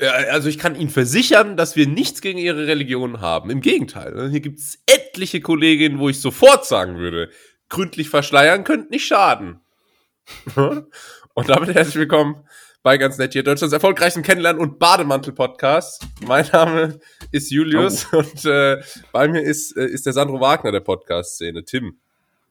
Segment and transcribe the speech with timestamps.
[0.00, 3.50] Also ich kann Ihnen versichern, dass wir nichts gegen Ihre Religion haben.
[3.50, 4.30] Im Gegenteil.
[4.30, 7.30] Hier gibt es etliche Kolleginnen, wo ich sofort sagen würde,
[7.68, 9.60] gründlich verschleiern könnte nicht schaden.
[10.56, 12.44] Und damit herzlich willkommen
[12.84, 16.06] bei ganz nett hier Deutschlands erfolgreichsten Kennenlernen und Bademantel-Podcast.
[16.26, 17.00] Mein Name
[17.32, 18.18] ist Julius oh.
[18.18, 21.98] und äh, bei mir ist, äh, ist der Sandro Wagner der Podcast-Szene, Tim.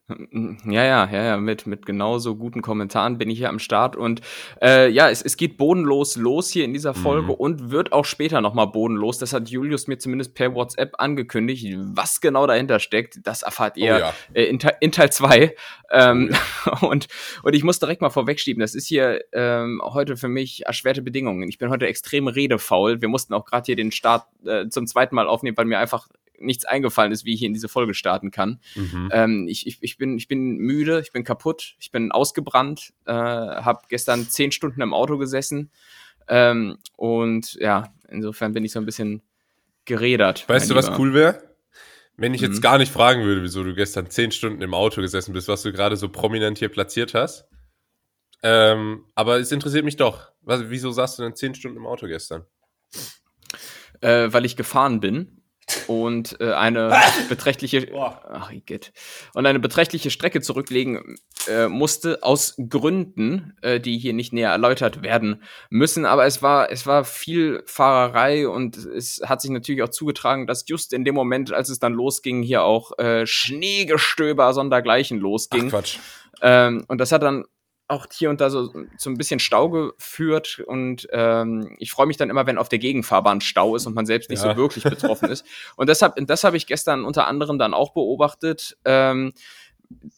[0.09, 3.95] Ja, ja, ja, ja, mit, mit genauso guten Kommentaren bin ich hier am Start.
[3.95, 4.19] Und
[4.61, 7.35] äh, ja, es, es geht bodenlos los hier in dieser Folge mhm.
[7.35, 9.17] und wird auch später nochmal bodenlos.
[9.17, 11.73] Das hat Julius mir zumindest per WhatsApp angekündigt.
[11.77, 14.13] Was genau dahinter steckt, das erfahrt ihr oh, ja.
[14.33, 15.55] äh, in, in, Teil 2.
[15.91, 16.31] Ähm,
[16.65, 16.77] oh, ja.
[16.89, 17.07] und,
[17.43, 21.47] und ich muss direkt mal vorwegschieben, das ist hier ähm, heute für mich erschwerte Bedingungen.
[21.47, 23.01] Ich bin heute extrem redefaul.
[23.01, 26.09] Wir mussten auch gerade hier den Start äh, zum zweiten Mal aufnehmen, weil mir einfach
[26.39, 28.59] nichts eingefallen ist, wie ich hier in diese Folge starten kann.
[28.75, 29.09] Mhm.
[29.11, 33.13] Ähm, ich, ich, ich, bin, ich bin müde, ich bin kaputt, ich bin ausgebrannt, äh,
[33.13, 35.71] habe gestern zehn Stunden im Auto gesessen
[36.27, 39.21] ähm, und ja, insofern bin ich so ein bisschen
[39.85, 40.47] geredert.
[40.47, 41.41] Weißt du, was cool wäre?
[42.15, 42.61] Wenn ich jetzt mhm.
[42.61, 45.71] gar nicht fragen würde, wieso du gestern zehn Stunden im Auto gesessen bist, was du
[45.71, 47.45] gerade so prominent hier platziert hast.
[48.43, 50.31] Ähm, aber es interessiert mich doch.
[50.41, 52.45] Was, wieso saßt du denn zehn Stunden im Auto gestern?
[54.01, 55.42] Äh, weil ich gefahren bin
[55.87, 56.95] und äh, eine
[57.29, 58.93] beträchtliche ach, geht,
[59.33, 65.01] und eine beträchtliche Strecke zurücklegen äh, musste aus Gründen, äh, die hier nicht näher erläutert
[65.01, 66.05] werden müssen.
[66.05, 70.65] Aber es war es war viel Fahrerei und es hat sich natürlich auch zugetragen, dass
[70.67, 75.65] just in dem Moment, als es dann losging, hier auch äh, Schneegestöber sondergleichen losging.
[75.67, 75.99] Ach, Quatsch.
[76.41, 77.45] Ähm, und das hat dann
[77.87, 82.17] auch hier und da so, so ein bisschen Stau geführt und ähm, ich freue mich
[82.17, 84.51] dann immer, wenn auf der Gegenfahrbahn Stau ist und man selbst nicht ja.
[84.51, 85.45] so wirklich betroffen ist.
[85.75, 88.77] Und deshalb, das habe ich gestern unter anderem dann auch beobachtet.
[88.85, 89.33] Ähm,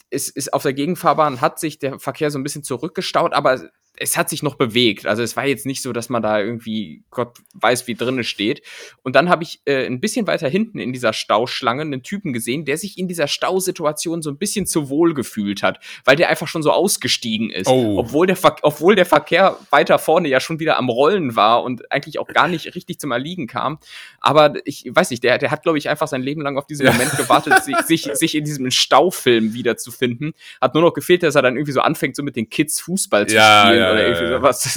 [0.09, 4.17] es ist auf der Gegenfahrbahn hat sich der Verkehr so ein bisschen zurückgestaut, aber es
[4.17, 5.05] hat sich noch bewegt.
[5.05, 8.61] Also es war jetzt nicht so, dass man da irgendwie Gott weiß, wie drinne steht.
[9.03, 12.65] Und dann habe ich äh, ein bisschen weiter hinten in dieser Stauschlange einen Typen gesehen,
[12.65, 16.47] der sich in dieser Stausituation so ein bisschen zu wohl gefühlt hat, weil der einfach
[16.47, 17.97] schon so ausgestiegen ist, oh.
[17.99, 21.91] obwohl der Ver obwohl der Verkehr weiter vorne ja schon wieder am Rollen war und
[21.91, 23.79] eigentlich auch gar nicht richtig zum Erliegen kam.
[24.19, 26.85] Aber ich weiß nicht, der der hat glaube ich einfach sein Leben lang auf diesen
[26.85, 30.33] Moment gewartet, sich, sich sich in diesem Staufilm wiederzufinden.
[30.61, 33.27] Hat nur noch gefehlt, dass er dann irgendwie so anfängt, so mit den Kids Fußball
[33.27, 34.27] zu ja, spielen ja, oder irgendwie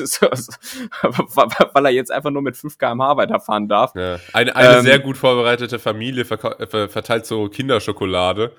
[0.08, 0.58] sowas,
[1.74, 3.94] weil er jetzt einfach nur mit 5 km/h weiterfahren darf.
[3.94, 4.18] Ja.
[4.32, 8.52] Eine, eine ähm, sehr gut vorbereitete Familie verteilt so Kinderschokolade.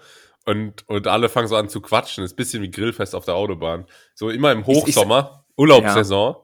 [0.46, 2.24] Und, und alle fangen so an zu quatschen.
[2.24, 3.86] Ist ein bisschen wie Grillfest auf der Autobahn.
[4.16, 6.34] So immer im Hochsommer, ich, ich, Urlaubssaison.
[6.34, 6.40] Ja.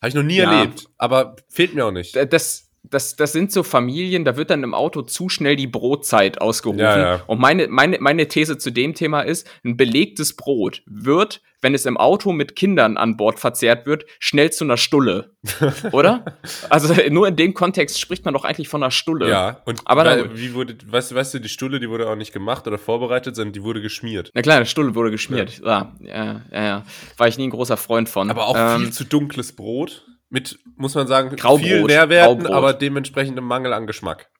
[0.00, 0.52] Habe ich noch nie ja.
[0.52, 2.16] erlebt, aber fehlt mir auch nicht.
[2.32, 6.40] Das, das, das sind so Familien, da wird dann im Auto zu schnell die Brotzeit
[6.40, 6.80] ausgerufen.
[6.80, 7.22] Ja, ja.
[7.26, 11.86] Und meine, meine, meine These zu dem Thema ist, ein belegtes Brot wird, wenn es
[11.86, 15.30] im Auto mit Kindern an Bord verzehrt wird, schnell zu einer Stulle.
[15.92, 16.24] Oder?
[16.70, 19.30] also nur in dem Kontext spricht man doch eigentlich von einer Stulle.
[19.30, 22.32] Ja, und Aber weil, wie wurde, weißt, weißt du, die Stulle, die wurde auch nicht
[22.32, 24.32] gemacht oder vorbereitet, sondern die wurde geschmiert.
[24.34, 25.60] Na klar, eine Stulle wurde geschmiert.
[25.64, 26.64] Ja, ja, ja.
[26.64, 26.84] ja.
[27.16, 28.28] War ich nie ein großer Freund von.
[28.28, 32.56] Aber auch ähm, viel zu dunkles Brot mit, muss man sagen, Graubrot, vielen Nährwerten, Graubrot.
[32.56, 34.30] aber dementsprechendem Mangel an Geschmack.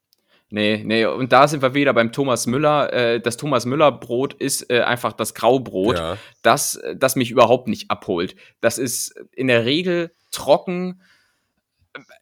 [0.49, 2.93] Nee, nee, und da sind wir wieder beim Thomas Müller.
[2.93, 6.17] Äh, das Thomas Müller Brot ist äh, einfach das Graubrot, ja.
[6.43, 8.37] das, das mich überhaupt nicht abholt.
[8.61, 11.03] Das ist in der Regel trocken,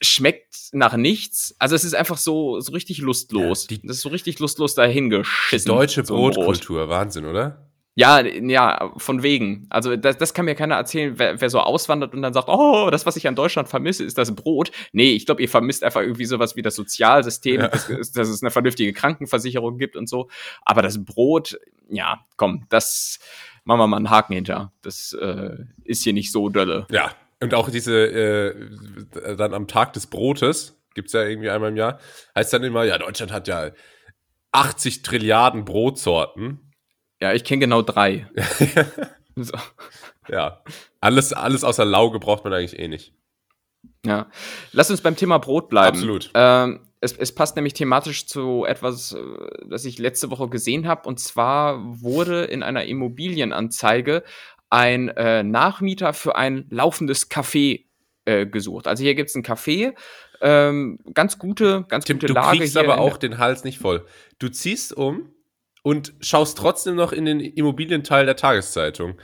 [0.00, 1.54] schmeckt nach nichts.
[1.60, 3.68] Also es ist einfach so, so richtig lustlos.
[3.70, 5.70] Ja, das ist so richtig lustlos dahingeschissen.
[5.70, 6.88] Die deutsche so Brotkultur, Brot.
[6.88, 7.69] Wahnsinn, oder?
[7.96, 9.66] Ja, ja, von wegen.
[9.68, 12.88] Also das, das kann mir keiner erzählen, wer, wer so auswandert und dann sagt, oh,
[12.90, 14.70] das, was ich an Deutschland vermisse, ist das Brot.
[14.92, 17.68] Nee, ich glaube, ihr vermisst einfach irgendwie sowas wie das Sozialsystem, ja.
[17.68, 20.28] dass, dass, es eine vernünftige Krankenversicherung gibt und so.
[20.62, 21.58] Aber das Brot,
[21.88, 23.18] ja, komm, das
[23.64, 24.72] machen wir mal einen Haken hinter.
[24.82, 26.86] Das äh, ist hier nicht so dolle.
[26.90, 31.76] Ja, und auch diese, äh, dann am Tag des Brotes, gibt's ja irgendwie einmal im
[31.76, 31.98] Jahr,
[32.36, 33.70] heißt dann immer, ja, Deutschland hat ja
[34.52, 36.69] 80 Trilliarden Brotsorten.
[37.20, 38.26] Ja, ich kenne genau drei.
[39.36, 39.56] so.
[40.28, 40.62] Ja,
[41.00, 43.12] alles, alles außer Lauge braucht man eigentlich eh nicht.
[44.04, 44.28] Ja,
[44.72, 45.96] lass uns beim Thema Brot bleiben.
[45.96, 46.30] Absolut.
[46.34, 49.18] Ähm, es, es, passt nämlich thematisch zu etwas, äh,
[49.68, 51.08] das ich letzte Woche gesehen habe.
[51.08, 54.22] Und zwar wurde in einer Immobilienanzeige
[54.70, 57.84] ein äh, Nachmieter für ein laufendes Café
[58.24, 58.86] äh, gesucht.
[58.86, 59.94] Also hier gibt es ein Café,
[60.40, 62.56] ähm, ganz gute, ganz Tim, gute Lage.
[62.56, 64.06] Du kriegst aber auch den Hals nicht voll.
[64.38, 65.30] Du ziehst um
[65.82, 69.14] und schaust trotzdem noch in den Immobilienteil der Tageszeitung.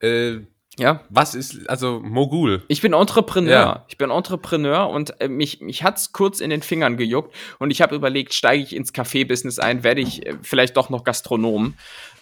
[0.00, 0.40] Äh,
[0.78, 1.00] ja.
[1.08, 2.62] Was ist, also Mogul?
[2.68, 3.52] Ich bin Entrepreneur.
[3.52, 3.84] Ja.
[3.88, 7.80] Ich bin Entrepreneur und äh, mich, mich hat's kurz in den Fingern gejuckt und ich
[7.80, 11.74] habe überlegt, steige ich ins Café-Business ein, werde ich äh, vielleicht doch noch Gastronom.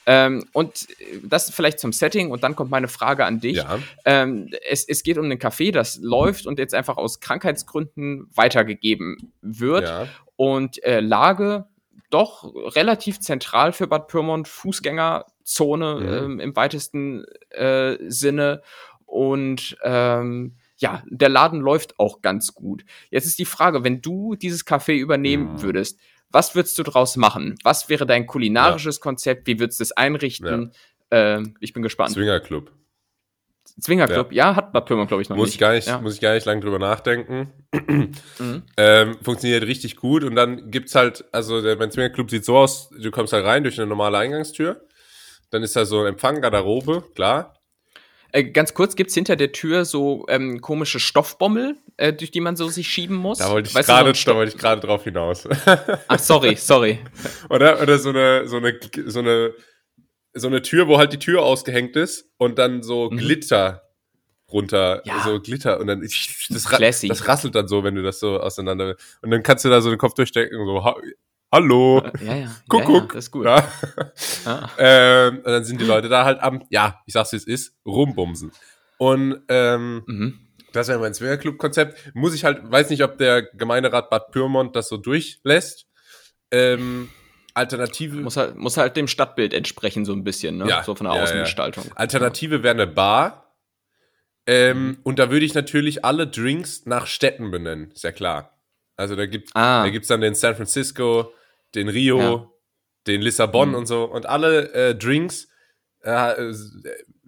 [0.06, 0.86] Ähm, und
[1.22, 3.56] das vielleicht zum Setting und dann kommt meine Frage an dich.
[3.56, 3.78] Ja.
[4.04, 9.32] Ähm, es, es geht um einen Café, das läuft und jetzt einfach aus Krankheitsgründen weitergegeben
[9.40, 9.84] wird.
[9.84, 10.06] Ja.
[10.36, 11.66] Und äh, Lage
[12.14, 16.24] doch relativ zentral für Bad Pyrmont, Fußgängerzone Mhm.
[16.24, 18.62] ähm, im weitesten äh, Sinne.
[19.04, 22.84] Und ähm, ja, der Laden läuft auch ganz gut.
[23.10, 25.62] Jetzt ist die Frage, wenn du dieses Café übernehmen Mhm.
[25.62, 25.98] würdest,
[26.30, 27.54] was würdest du draus machen?
[27.62, 29.46] Was wäre dein kulinarisches Konzept?
[29.46, 30.72] Wie würdest du es einrichten?
[31.10, 32.10] Ähm, ich bin gespannt.
[32.12, 32.72] Swingerclub.
[33.80, 34.54] Zwingerclub, ja.
[34.54, 35.54] hat Bad Pyrmont, glaube ich, noch Muss nicht.
[35.54, 36.00] ich gar nicht, Ja.
[36.00, 37.52] muss ich gar nicht lange drüber nachdenken.
[37.72, 38.12] Mhm.
[38.76, 42.90] Ähm, funktioniert richtig gut und dann gibt's halt, also der mein Swingerclub sieht so aus,
[42.90, 44.84] du kommst halt rein durch eine normale Eingangstür,
[45.50, 47.54] dann ist da so ein Empfang, Garderobe, klar.
[48.32, 52.56] Äh, ganz kurz, gibt's hinter der Tür so ähm, komische Stoffbommel, äh, durch die man
[52.56, 53.38] so sich schieben muss?
[53.38, 55.48] Da wollte ich so gerade, ein da wollte ich gerade drauf hinaus.
[56.08, 56.98] Ach, sorry, sorry.
[57.48, 59.54] oder, oder so eine, so eine, so eine,
[60.34, 63.16] so eine Tür, wo halt die Tür ausgehängt ist und dann so Mhm.
[63.18, 63.82] Glitter
[64.52, 65.22] runter, Ja.
[65.24, 67.08] so Glitter und dann das, Classy.
[67.08, 69.88] das rasselt dann so, wenn du das so auseinander und dann kannst du da so
[69.90, 70.94] den Kopf durchstecken und so ha
[71.52, 72.02] Hallo.
[72.20, 72.56] Ja, ja.
[72.68, 73.12] Guck, guck.
[73.12, 73.44] das ist gut.
[73.46, 73.68] Ja.
[74.76, 77.76] ähm, und dann sind die Leute da halt am, ja, ich sag's wie es ist,
[77.86, 78.50] rumbumsen.
[78.98, 80.38] Und ähm, Mhm.
[80.72, 82.12] das wäre mein Swingerclub-Konzept.
[82.14, 85.86] Muss ich halt, weiß nicht, ob der Gemeinderat Bad Pyrmont das so durchlässt.
[86.50, 87.08] Ähm,
[87.54, 90.68] Alternative, Muss, halt, muss halt dem Stadtbild entsprechen, so ein bisschen, ne?
[90.68, 91.24] Ja, so von der ja, ja.
[91.24, 91.84] Außengestaltung.
[91.94, 93.54] Alternative wäre eine Bar.
[94.46, 94.98] Ähm, Mhm.
[95.04, 98.58] Und da würde ich natürlich alle Drinks nach Städten benennen, ist ja klar.
[98.96, 99.84] Also da gibt Ah.
[99.84, 101.32] da gibt's dann den San Francisco,
[101.74, 102.46] den Rio, Ja.
[103.06, 103.74] den Lissabon Mhm.
[103.76, 104.04] und so.
[104.04, 105.48] Und alle äh, Drinks
[106.02, 106.52] äh,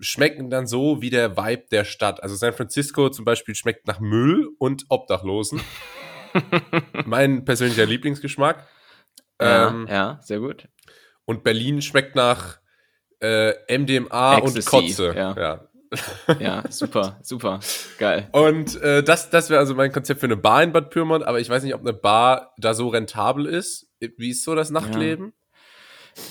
[0.01, 2.23] schmecken dann so wie der Vibe der Stadt.
[2.23, 5.61] Also San Francisco zum Beispiel schmeckt nach Müll und Obdachlosen.
[7.07, 8.67] mein persönlicher Lieblingsgeschmack.
[9.41, 10.69] Ja, Ähm, ja, sehr gut.
[11.25, 12.59] Und Berlin schmeckt nach
[13.21, 15.15] äh, MDMA und Ecstasy, Kotze.
[15.17, 15.35] ja.
[15.37, 15.61] ja.
[16.41, 17.61] Ja, super, super.
[17.99, 18.29] Geil.
[18.33, 21.39] Und äh, das, das wäre also mein Konzept für eine Bar in Bad Pyrmont, aber
[21.41, 23.89] ich weiß nicht, ob eine Bar da so rentabel ist.
[24.01, 25.33] Wie ist so das Nachtleben?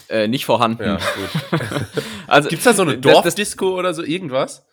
[0.10, 0.84] Äh, nicht vorhanden.
[0.84, 0.98] Ja.
[2.28, 4.66] Also, Gibt's da so eine Dorfdisco oder so irgendwas?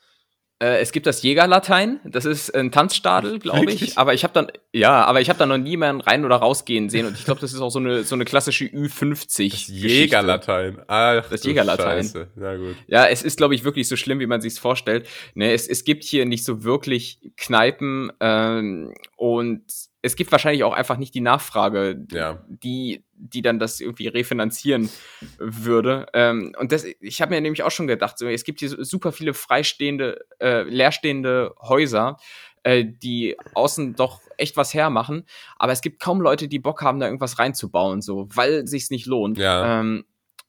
[0.62, 3.98] Äh, es gibt das Jägerlatein, das ist ein Tanzstadel, glaube ich.
[3.98, 7.04] Aber ich habe dann, ja, aber ich habe da noch niemanden rein oder rausgehen sehen
[7.06, 9.50] und ich glaube, das ist auch so eine so eine klassische Ü50.
[9.50, 9.72] Geschichte.
[9.72, 10.78] Jägerlatein.
[10.86, 12.04] Ach, Das Jägerlatein.
[12.04, 12.28] Scheiße.
[12.36, 12.76] Na gut.
[12.86, 15.08] Ja, es ist, glaube ich, wirklich so schlimm, wie man sich vorstellt.
[15.34, 19.64] Ne, es, es gibt hier nicht so wirklich Kneipen ähm, und
[20.02, 22.44] es gibt wahrscheinlich auch einfach nicht die Nachfrage, Ja.
[22.48, 24.90] die, die dann das irgendwie refinanzieren
[25.38, 26.06] würde.
[26.12, 29.12] Ähm, und das, ich habe mir nämlich auch schon gedacht, so, es gibt hier super
[29.12, 32.16] viele freistehende, äh, leerstehende Häuser,
[32.64, 35.24] äh, die außen doch echt was hermachen,
[35.56, 39.06] aber es gibt kaum Leute, die Bock haben, da irgendwas reinzubauen, so, weil sich's nicht
[39.06, 39.38] lohnt.
[39.38, 39.80] Ja.
[39.80, 40.04] Ähm,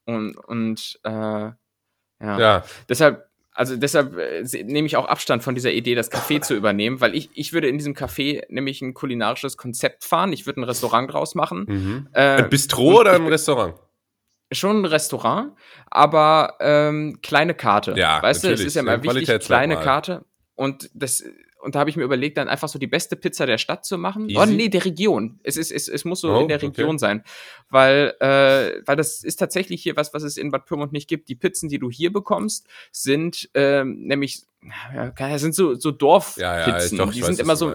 [0.06, 1.56] und und äh, ja.
[2.20, 2.64] Ja.
[2.90, 7.02] Deshalb, also deshalb äh, nehme ich auch Abstand von dieser Idee, das Café zu übernehmen,
[7.02, 10.34] weil ich, ich würde in diesem Café nämlich ein kulinarisches Konzept fahren.
[10.34, 11.66] Ich würde ein Restaurant draus machen.
[11.68, 12.08] Mhm.
[12.14, 13.76] Äh, Ein Bistro oder ein Restaurant?
[14.52, 15.54] schon ein Restaurant,
[15.90, 17.94] aber ähm, kleine Karte.
[17.98, 18.68] Ja, weißt du, es natürlich.
[18.68, 20.26] ist ja Ein immer wichtig, kleine Karte.
[20.56, 21.24] Und das
[21.64, 23.98] und da habe ich mir überlegt, dann einfach so die beste Pizza der Stadt zu
[23.98, 24.30] machen.
[24.30, 24.40] Easy.
[24.40, 25.40] Oh nee, der Region.
[25.44, 26.68] Es ist es, es muss so Oh, in der okay.
[26.68, 27.24] Region sein,
[27.70, 31.30] weil äh, weil das ist tatsächlich hier was, was es in Bad Pyrmont nicht gibt.
[31.30, 34.44] Die Pizzen, die du hier bekommst, sind ähm, nämlich
[34.96, 36.42] ja, sind so so Dorfpizzen.
[36.42, 37.74] Ja, ja, die sind immer so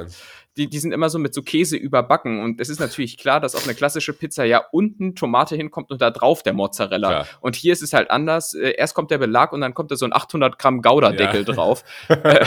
[0.58, 2.40] die, die sind immer so mit so Käse überbacken.
[2.42, 6.02] Und es ist natürlich klar, dass auf eine klassische Pizza ja unten Tomate hinkommt und
[6.02, 7.08] da drauf der Mozzarella.
[7.08, 7.26] Klar.
[7.40, 8.54] Und hier ist es halt anders.
[8.54, 11.54] Äh, Erst kommt der Belag und dann kommt da so ein 800 Gramm Gouda-Deckel Ja.
[11.54, 11.84] drauf.
[12.18, 12.44] Äh,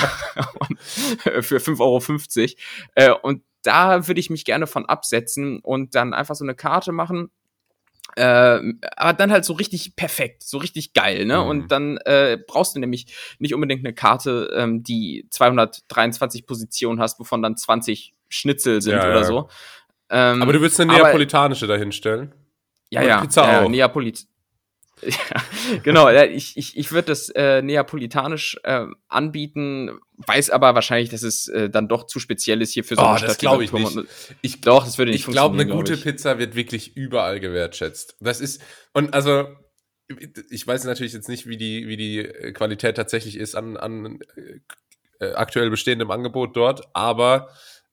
[1.29, 2.57] äh, für 5,50
[2.97, 3.19] Euro.
[3.21, 7.29] Und da würde ich mich gerne von absetzen und dann einfach so eine Karte machen.
[8.15, 8.59] Äh,
[8.97, 11.37] aber dann halt so richtig perfekt, so richtig geil, ne?
[11.37, 11.47] Mhm.
[11.47, 13.07] Und dann äh, brauchst du nämlich
[13.39, 19.03] nicht unbedingt eine Karte, ähm, die 223 Positionen hast, wovon dann 20 Schnitzel sind Ja,
[19.05, 19.23] oder ja.
[19.23, 19.49] so.
[20.09, 22.33] Ähm, Aber du würdest eine aber- neapolitanische dahinstellen?
[22.89, 23.69] ja, ja, Pizza ja, auch.
[23.69, 24.25] Neapolit.
[25.07, 31.23] Ja, genau, ich, ich, ich würde das äh, neapolitanisch äh, anbieten, weiß aber wahrscheinlich, dass
[31.23, 33.41] es äh, dann doch zu speziell ist hier für so Oh, eine das Stadt.
[33.61, 34.09] wie glaub Bad ich nicht.
[34.41, 36.11] Ich Doch, das würde nicht Ich glaube, eine funktionieren, gute glaub ich.
[36.17, 38.15] Pizza wird wirklich überall gewertschätzt.
[38.19, 38.61] Das ist,
[38.93, 39.47] und also,
[40.49, 44.19] ich weiß natürlich jetzt nicht, wie die, wie die äh, Qualität tatsächlich ist an, an
[44.35, 47.49] äh, äh, aktuell bestehendem Angebot dort, aber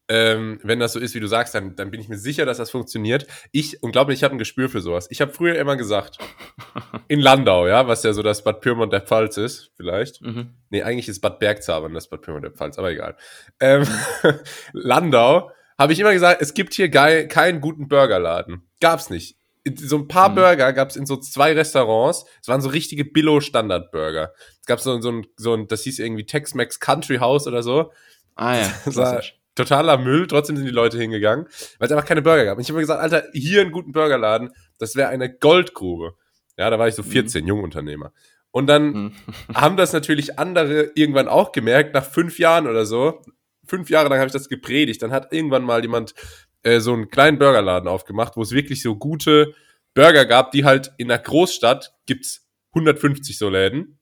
[0.08, 2.56] ähm, wenn das so ist, wie du sagst, dann, dann bin ich mir sicher, dass
[2.56, 3.26] das funktioniert.
[3.52, 5.06] Ich, und glaube ich habe ein Gespür für sowas.
[5.10, 6.18] Ich habe früher immer gesagt,
[7.08, 10.22] in Landau, ja, was ja so das Bad Pyrmont der Pfalz ist, vielleicht.
[10.22, 10.54] Mhm.
[10.70, 13.16] Nee, eigentlich ist Bad Bergzabern das Bad Pyrmont der Pfalz, aber egal.
[13.60, 13.86] Ähm,
[14.72, 18.62] Landau habe ich immer gesagt, es gibt hier geil, keinen guten Burgerladen.
[18.80, 19.36] Gab's nicht.
[19.76, 20.36] so ein paar Mhm.
[20.36, 22.24] Burger gab es in so zwei Restaurants.
[22.40, 24.32] Es waren so richtige Billo-Standard-Burger.
[24.60, 27.92] Es gab so, so, ein, so ein, das hieß irgendwie Tex-Mex Country House oder so.
[28.34, 29.22] Ah ja, Das war.
[29.58, 31.46] Totaler Müll, trotzdem sind die Leute hingegangen,
[31.78, 32.56] weil es einfach keine Burger gab.
[32.56, 36.14] Und ich habe mir gesagt, Alter, hier einen guten Burgerladen, das wäre eine Goldgrube.
[36.56, 38.12] Ja, da war ich so 14, Jungunternehmer.
[38.50, 39.12] Und dann Mhm.
[39.54, 43.20] haben das natürlich andere irgendwann auch gemerkt, nach fünf Jahren oder so.
[43.66, 45.02] Fünf Jahre lang habe ich das gepredigt.
[45.02, 46.14] Dann hat irgendwann mal jemand
[46.62, 49.54] äh, so einen kleinen Burgerladen aufgemacht, wo es wirklich so gute
[49.94, 53.97] Burger gab, die halt in einer Großstadt gibt's 150 so Läden.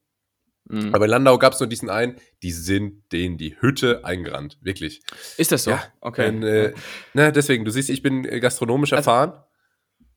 [0.68, 0.94] Mhm.
[0.94, 4.58] Aber in Landau gab's nur diesen einen, die sind denen die Hütte eingerannt.
[4.62, 5.00] Wirklich.
[5.36, 5.70] Ist das so?
[5.72, 6.28] Ja, okay.
[6.28, 6.72] Und, äh,
[7.14, 9.32] na, deswegen, du siehst, ich bin äh, gastronomisch Also- erfahren.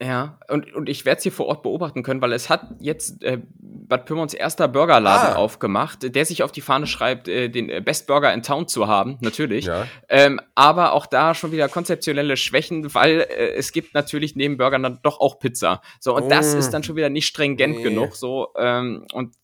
[0.02, 3.22] Ja, und, und ich werde es hier vor Ort beobachten können, weil es hat jetzt
[3.22, 5.36] äh, Bad Pyrmons erster Burgerladen Ah.
[5.36, 8.88] aufgemacht, der sich auf die Fahne schreibt, äh, den äh, Best Burger in Town zu
[8.88, 9.66] haben, natürlich.
[9.66, 9.88] Ja.
[10.08, 14.84] Ähm, aber auch da schon wieder konzeptionelle Schwächen, weil äh, es gibt natürlich neben Burgern
[14.84, 15.82] dann doch auch Pizza.
[16.00, 16.60] So, und das Mm.
[16.60, 17.84] ist dann schon wieder nicht stringent Nee.
[17.84, 18.16] genug.
[18.16, 19.36] So, ähm, und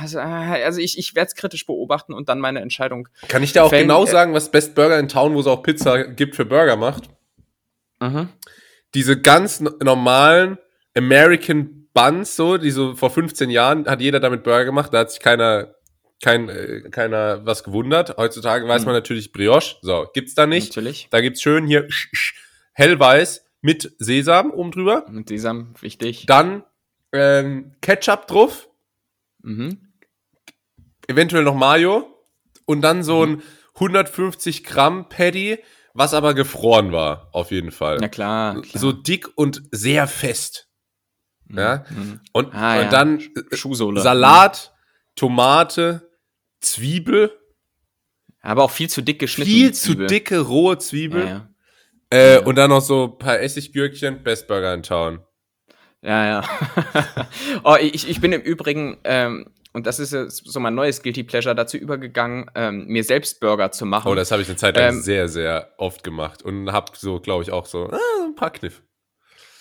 [0.00, 3.08] also, äh, also ich, ich werde es kritisch beobachten und dann meine Entscheidung.
[3.28, 5.46] Kann ich dir auch Fällen- genau äh, sagen, was Best Burger in Town, wo es
[5.46, 7.04] auch Pizza gibt, für Burger macht?
[8.00, 8.28] Mhm.
[8.94, 10.58] Diese ganz no- normalen
[10.96, 15.10] American Buns, so, die so vor 15 Jahren hat jeder damit Burger gemacht, da hat
[15.10, 15.74] sich keiner,
[16.22, 18.16] kein, äh, keiner was gewundert.
[18.16, 18.86] Heutzutage weiß Mhm.
[18.86, 19.76] man natürlich Brioche.
[19.82, 20.70] So, gibt's da nicht.
[20.70, 21.08] Natürlich.
[21.10, 21.86] Da gibt's schön hier
[22.72, 25.06] hellweiß mit Sesam oben drüber.
[25.10, 26.26] Mit Sesam, wichtig.
[26.26, 26.64] Dann
[27.12, 28.68] ähm, Ketchup drauf,
[29.44, 29.92] Mhm.
[31.06, 32.06] eventuell noch Mayo
[32.66, 33.32] und dann so Mhm.
[33.34, 33.42] ein
[33.78, 35.58] 150 Gramm Patty,
[35.92, 38.00] was aber gefroren war, auf jeden Fall.
[38.00, 38.60] Ja klar.
[38.62, 38.80] klar.
[38.80, 40.68] So dick und sehr fest.
[41.50, 41.84] Ja.
[41.90, 42.20] Mhm.
[42.32, 42.88] Und, Ah, und ja.
[42.88, 44.00] dann äh, Schuhsohle.
[44.00, 44.72] Salat,
[45.14, 46.10] Tomate,
[46.60, 47.38] Zwiebel,
[48.40, 49.50] Aber auch viel zu dick geschnitten.
[49.50, 51.26] viel zu dicke rohe Zwiebel.
[51.26, 51.48] Ja.
[52.10, 52.38] Äh.
[52.40, 55.20] Und dann noch so ein paar Essiggürkchen, Best Burger in Town.
[56.04, 56.42] Ja, ja.
[57.64, 61.24] oh, ich, ich bin im Übrigen, ähm, und das ist jetzt so mein neues Guilty
[61.24, 64.08] Pleasure, dazu übergegangen, ähm, mir selbst Burger zu machen.
[64.12, 67.18] Oh, das habe ich eine Zeit lang Ähm, sehr, sehr oft gemacht und hab so,
[67.20, 68.82] glaube ich, auch so ah, ein paar Kniff.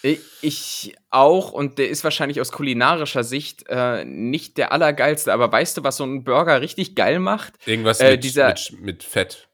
[0.01, 5.49] Ich- Ich auch, und der ist wahrscheinlich aus kulinarischer Sicht äh, nicht der allergeilste, aber
[5.49, 7.53] weißt du, was so ein Burger richtig geil macht?
[7.65, 9.47] Irgendwas Äh, mit, dieser- mit, mit Fett.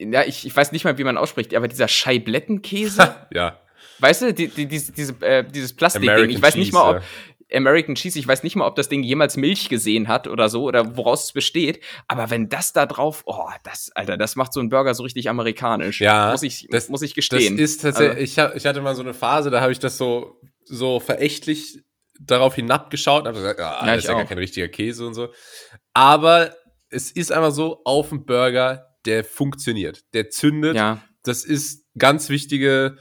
[0.00, 3.60] Ja, ich, ich weiß nicht mal, wie man ausspricht, aber dieser Scheiblettenkäse, Ja.
[4.00, 7.02] Weißt du, die, die, diese, diese, äh, dieses Plastikding, ich weiß nicht Cheese, mal, ob.
[7.50, 10.64] American Cheese, ich weiß nicht mal, ob das Ding jemals Milch gesehen hat oder so,
[10.64, 14.60] oder woraus es besteht, aber wenn das da drauf, oh, das, Alter, das macht so
[14.60, 16.00] einen Burger so richtig amerikanisch.
[16.02, 17.58] Ja, muss ich, das- muss ich Das gestehen.
[17.58, 20.40] ist tatsächlich, Also- ich, ich hatte mal so eine Phase, da habe ich das so,
[20.64, 21.82] so verächtlich
[22.20, 25.28] darauf hinabgeschaut, habe gesagt, ah, Ja, das ist ja gar kein richtiger Käse und so.
[25.94, 26.54] Aber
[26.90, 30.76] es ist einfach so, auf dem Burger, der funktioniert, der zündet.
[30.76, 32.96] ja, Das ist ganz wichtige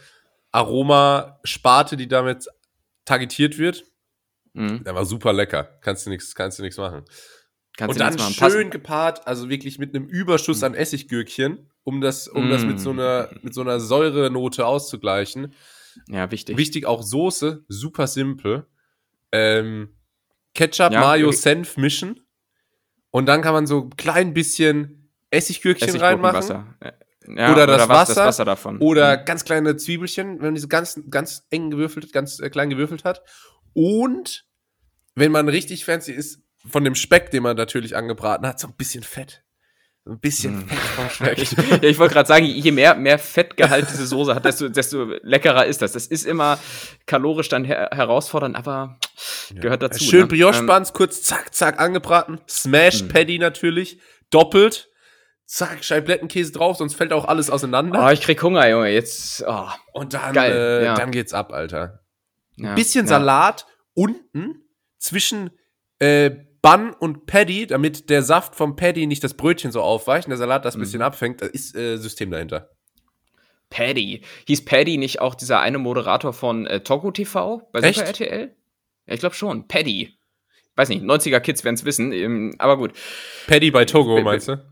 [0.51, 2.47] Aromasparte, die damit
[3.05, 3.83] targetiert wird.
[4.53, 4.83] mhm.
[4.83, 5.77] Der war super lecker.
[5.81, 7.03] Kannst du nichts, kannst du nichts machen.
[7.77, 8.69] kannst und dann schön Passen.
[8.71, 12.99] gepaart, also wirklich mit einem Überschuss an Essiggürkchen, um das, um das mit so Mm.
[12.99, 15.53] einer, mit so einer Säurenote auszugleichen.
[16.07, 16.57] Ja, wichtig.
[16.57, 18.65] Wichtig auch Soße, super simpel.
[19.31, 19.95] Ähm,
[20.53, 22.19] Ketchup, Ja, Mayo, ri- Senf mischen.
[23.11, 26.39] Und dann kann man so ein klein bisschen Essiggürkchen reinmachen.
[26.39, 26.97] Essiggurkenwasser.
[27.35, 28.25] Ja, Oder das was, das Wasser.
[28.25, 28.77] Wasser davon.
[28.79, 29.25] Oder Mhm.
[29.25, 33.21] ganz kleine Zwiebelchen, wenn man diese ganz, ganz eng gewürfelt, ganz äh, klein gewürfelt hat.
[33.73, 34.45] Und
[35.15, 38.73] wenn man richtig fancy ist, von dem Speck, den man natürlich angebraten hat, so ein
[38.75, 39.43] bisschen Fett.
[40.05, 40.67] So Ein bisschen Mm.
[40.67, 41.37] Fett vom Speck.
[41.41, 45.03] Ich, ja, ich wollte gerade sagen, je mehr, mehr Fettgehalt diese Soße hat, desto, desto
[45.21, 45.91] leckerer ist das.
[45.93, 46.57] Das ist immer
[47.05, 48.97] kalorisch dann her herausfordernd, aber
[49.53, 50.03] gehört dazu.
[50.03, 50.27] Schön ne?
[50.27, 52.39] Brioche Ähm, kurz zack, zack angebraten.
[52.49, 53.07] Smashed Mhm.
[53.09, 53.99] Patty natürlich.
[54.29, 54.89] Doppelt.
[55.49, 58.05] Zack, Scheiblettenkäse drauf, sonst fällt auch alles auseinander.
[58.05, 58.89] Oh, ich krieg Hunger, Junge.
[58.89, 59.43] Jetzt.
[59.47, 60.93] Oh, Und dann, geil, äh, ja.
[60.95, 62.01] dann geht's ab, Alter.
[62.57, 63.09] ja, bisschen ja.
[63.09, 64.61] Salat unten
[64.97, 65.51] zwischen
[65.99, 70.31] äh, Bun und Patty, damit der Saft vom Patty nicht das Brötchen so aufweicht und
[70.31, 70.81] der Salat das Mhm.
[70.81, 71.41] bisschen abfängt.
[71.41, 72.69] Da ist äh, System dahinter.
[73.69, 74.21] Paddy.
[74.47, 77.95] Hieß Paddy nicht auch dieser eine Moderator von äh, Togo TV bei Echt?
[77.99, 78.55] Super RTL?
[79.05, 79.67] Ja, ich glaube schon.
[79.67, 80.13] Paddy.
[80.75, 82.93] Weiß nicht, 90er Kids werden es wissen, ähm, aber gut.
[83.47, 84.63] Patty bei Togo, meinst du?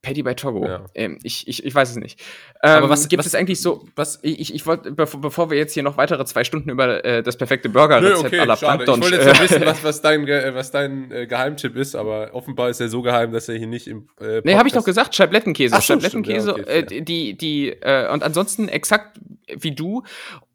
[0.00, 0.64] Paddy bei Togo.
[0.64, 0.84] Ja.
[0.94, 2.20] Ähm, ich, ich, ich weiß es nicht.
[2.62, 3.84] Ähm, Aber was- gibt was- es eigentlich so.
[3.96, 4.20] Was?
[4.22, 7.36] Ich, ich, wollte, bevor, bevor wir jetzt hier noch weitere zwei Stunden über äh, das
[7.36, 8.84] perfekte Burger-Rezept aller schade.
[8.84, 11.74] Ich Plankton wollte jetzt noch äh, wissen, was, was dein, Ge- was dein äh, Geheimtipp
[11.76, 14.08] ist, aber offenbar ist er so geheim, dass er hier nicht im.
[14.20, 15.74] Äh, Nee, habe ich doch Podcast- gesagt, Scheiblettenkäse.
[15.76, 19.18] Ach so, Scheiblettenkäse, stimmt, ja, okay, äh, die, die, äh, und ansonsten exakt
[19.56, 20.02] wie du,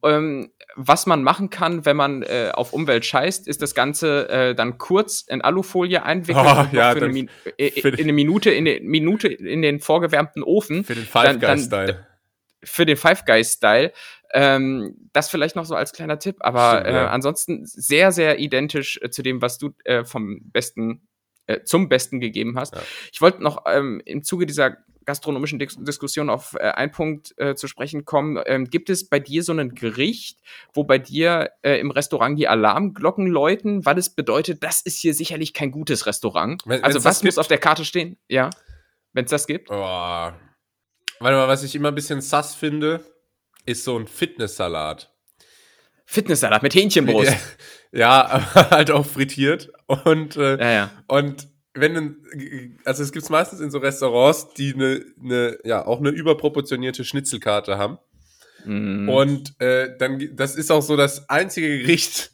[0.03, 4.55] ähm, was man machen kann, wenn man äh, auf Umwelt scheißt, ist das Ganze äh,
[4.55, 8.51] dann kurz in Alufolie einwickeln Oh, und ja, für eine, äh, für in eine Minute
[8.51, 12.07] in, eine Minute in den vorgewärmten Ofen Für den Five dann- Guys-Style.
[12.63, 13.91] für den Five Guys Style
[14.33, 17.03] Ähm, das vielleicht noch so als kleiner Tipp, aber Stimmt, ja.
[17.03, 21.07] äh, ansonsten sehr, sehr identisch äh, zu dem, was du äh, vom besten
[21.47, 22.75] äh, zum Besten gegeben hast.
[22.75, 22.81] Ja.
[23.11, 27.55] Ich wollte noch ähm, im Zuge dieser gastronomischen Dis Diskussion auf äh, einen Punkt äh,
[27.55, 28.41] zu sprechen kommen.
[28.45, 30.39] Ähm, gibt es bei dir so ein Gericht,
[30.73, 35.13] wo bei dir äh, im Restaurant die Alarmglocken läuten, weil es bedeutet, das ist hier
[35.13, 36.61] sicherlich kein gutes Restaurant?
[36.65, 38.17] Wenn- also was muss auf der Karte stehen?
[38.29, 38.49] Ja,
[39.11, 39.69] wenn es das gibt.
[39.69, 39.73] Oh.
[39.73, 40.37] Warte
[41.19, 43.03] mal, was ich immer ein bisschen sass finde,
[43.65, 45.12] ist so ein Fitnesssalat.
[46.13, 47.35] Fitnesssalat mit Hähnchenbrust.
[47.91, 49.71] Ja, aber halt auch frittiert.
[50.05, 50.91] Und, äh, Ja, ja.
[51.07, 52.17] und wenn,
[52.85, 57.77] also es gibt's meistens in so Restaurants, die eine, eine, ja, auch eine überproportionierte Schnitzelkarte
[57.79, 57.97] haben.
[58.65, 59.09] Mm.
[59.09, 62.31] Und äh, dann, das ist auch so das einzige Gericht.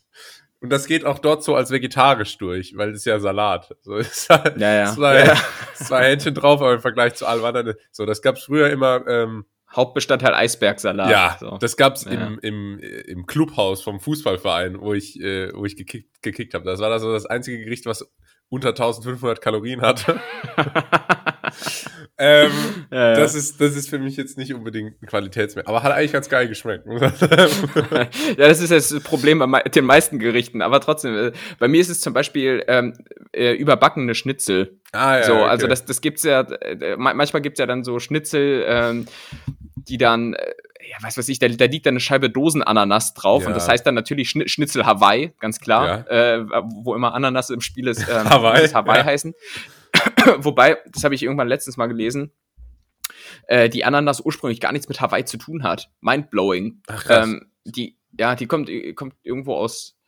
[0.59, 3.73] Und das geht auch dort so als vegetarisch durch, weil ist ja Salat.
[3.81, 4.93] So ist halt, Ja, ja.
[4.93, 5.37] Zwei, Ja.
[5.73, 7.75] zwei Händchen drauf, aber im Vergleich zu allem anderen.
[7.91, 9.07] So, das gab's früher immer.
[9.07, 9.45] Ähm,
[9.75, 11.09] Hauptbestandteil Eisbergsalat.
[11.11, 11.57] ja, so.
[11.59, 12.11] das gab's Ja.
[12.11, 16.65] im, im, im Clubhaus vom Fußballverein, wo ich, äh, wo ich gekickt, gekickt habe.
[16.65, 18.09] Das war also das einzige Gericht, was
[18.49, 20.19] unter 1500 Kalorien hatte.
[22.19, 22.51] ähm,
[22.91, 23.15] Ja, ja.
[23.15, 26.27] Das, ist, das ist für mich jetzt nicht unbedingt ein Qualitätsmerkmal, aber hat eigentlich ganz
[26.29, 26.85] geil geschmeckt.
[26.89, 28.07] ja,
[28.37, 32.01] das ist das Problem bei den meisten Gerichten, aber trotzdem, äh, bei mir ist es
[32.01, 32.93] zum Beispiel ähm,
[33.31, 34.79] äh, überbackene Schnitzel.
[34.91, 35.43] ah, ja, so, okay.
[35.43, 39.05] also das, das gibt's ja, äh, ma- manchmal gibt's ja dann so Schnitzel, ähm,
[39.75, 43.49] die dann, ja, was weiß ich, da, da liegt dann eine Scheibe Dosenananas drauf Ja.
[43.49, 46.43] und das heißt dann natürlich Schni Schnitzel Hawaii, ganz klar, äh,
[46.83, 49.05] wo immer Ananas im Spiel ist, ähm, Hawaii, muss es Hawaii ja.
[49.05, 49.33] heißen.
[50.37, 52.31] Wobei, das habe ich irgendwann letztens mal gelesen,
[53.47, 55.91] äh, die Ananas ursprünglich gar nichts mit Hawaii zu tun hat.
[56.01, 56.81] Mindblowing.
[56.87, 57.27] Ach, krass.
[57.27, 59.98] Ähm, die, ja, die kommt, kommt irgendwo aus,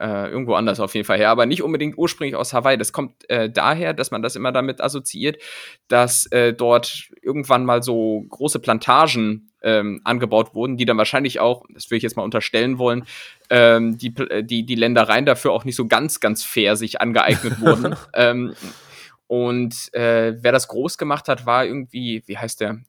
[0.00, 2.78] äh, irgendwo anders auf jeden Fall her, aber nicht unbedingt ursprünglich aus Hawaii.
[2.78, 5.40] Das kommt äh, daher, dass man das immer damit assoziiert,
[5.88, 11.64] dass äh, dort irgendwann mal so große Plantagen ähm, angebaut wurden, die dann wahrscheinlich auch,
[11.74, 13.04] das will ich jetzt mal unterstellen wollen,
[13.50, 17.60] ähm, die, äh, die, die Ländereien dafür auch nicht so ganz, ganz fair sich angeeignet
[17.60, 17.94] wurden.
[18.14, 18.54] ähm,
[19.26, 22.80] und äh, wer das groß gemacht hat, war irgendwie, wie heißt der?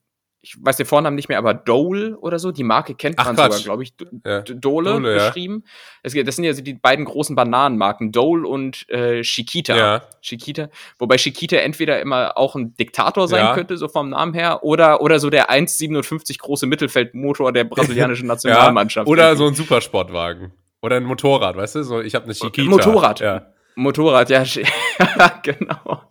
[0.44, 2.52] Ich weiß den Vornamen nicht mehr, aber Dole oder so.
[2.52, 3.52] Die Marke kennt Ach, man Quatsch.
[3.52, 3.96] sogar, glaube ich.
[3.96, 4.42] D Ja.
[4.42, 5.28] Dole, Dole, ja.
[5.28, 5.64] geschrieben.
[6.02, 9.76] Es, geht- das sind ja so die beiden großen Bananenmarken, Dole und äh, Chiquita.
[9.78, 10.02] Ja.
[10.24, 10.70] Chiquita.
[10.98, 13.54] Wobei Chiquita entweder immer auch ein Diktator sein Ja.
[13.54, 18.34] könnte, so vom Namen her, oder, oder so der 1,57 große Mittelfeldmotor der brasilianischen Ja,
[18.34, 19.08] Nationalmannschaft.
[19.08, 20.54] oder so ein Supersportwagen.
[20.82, 21.84] Oder ein Motorrad, weißt du?
[21.84, 22.68] So, ich habe eine Chiquita.
[22.68, 23.20] Motorrad.
[23.20, 23.46] Ja.
[23.76, 24.44] Motorrad, ja,
[25.44, 26.02] genau.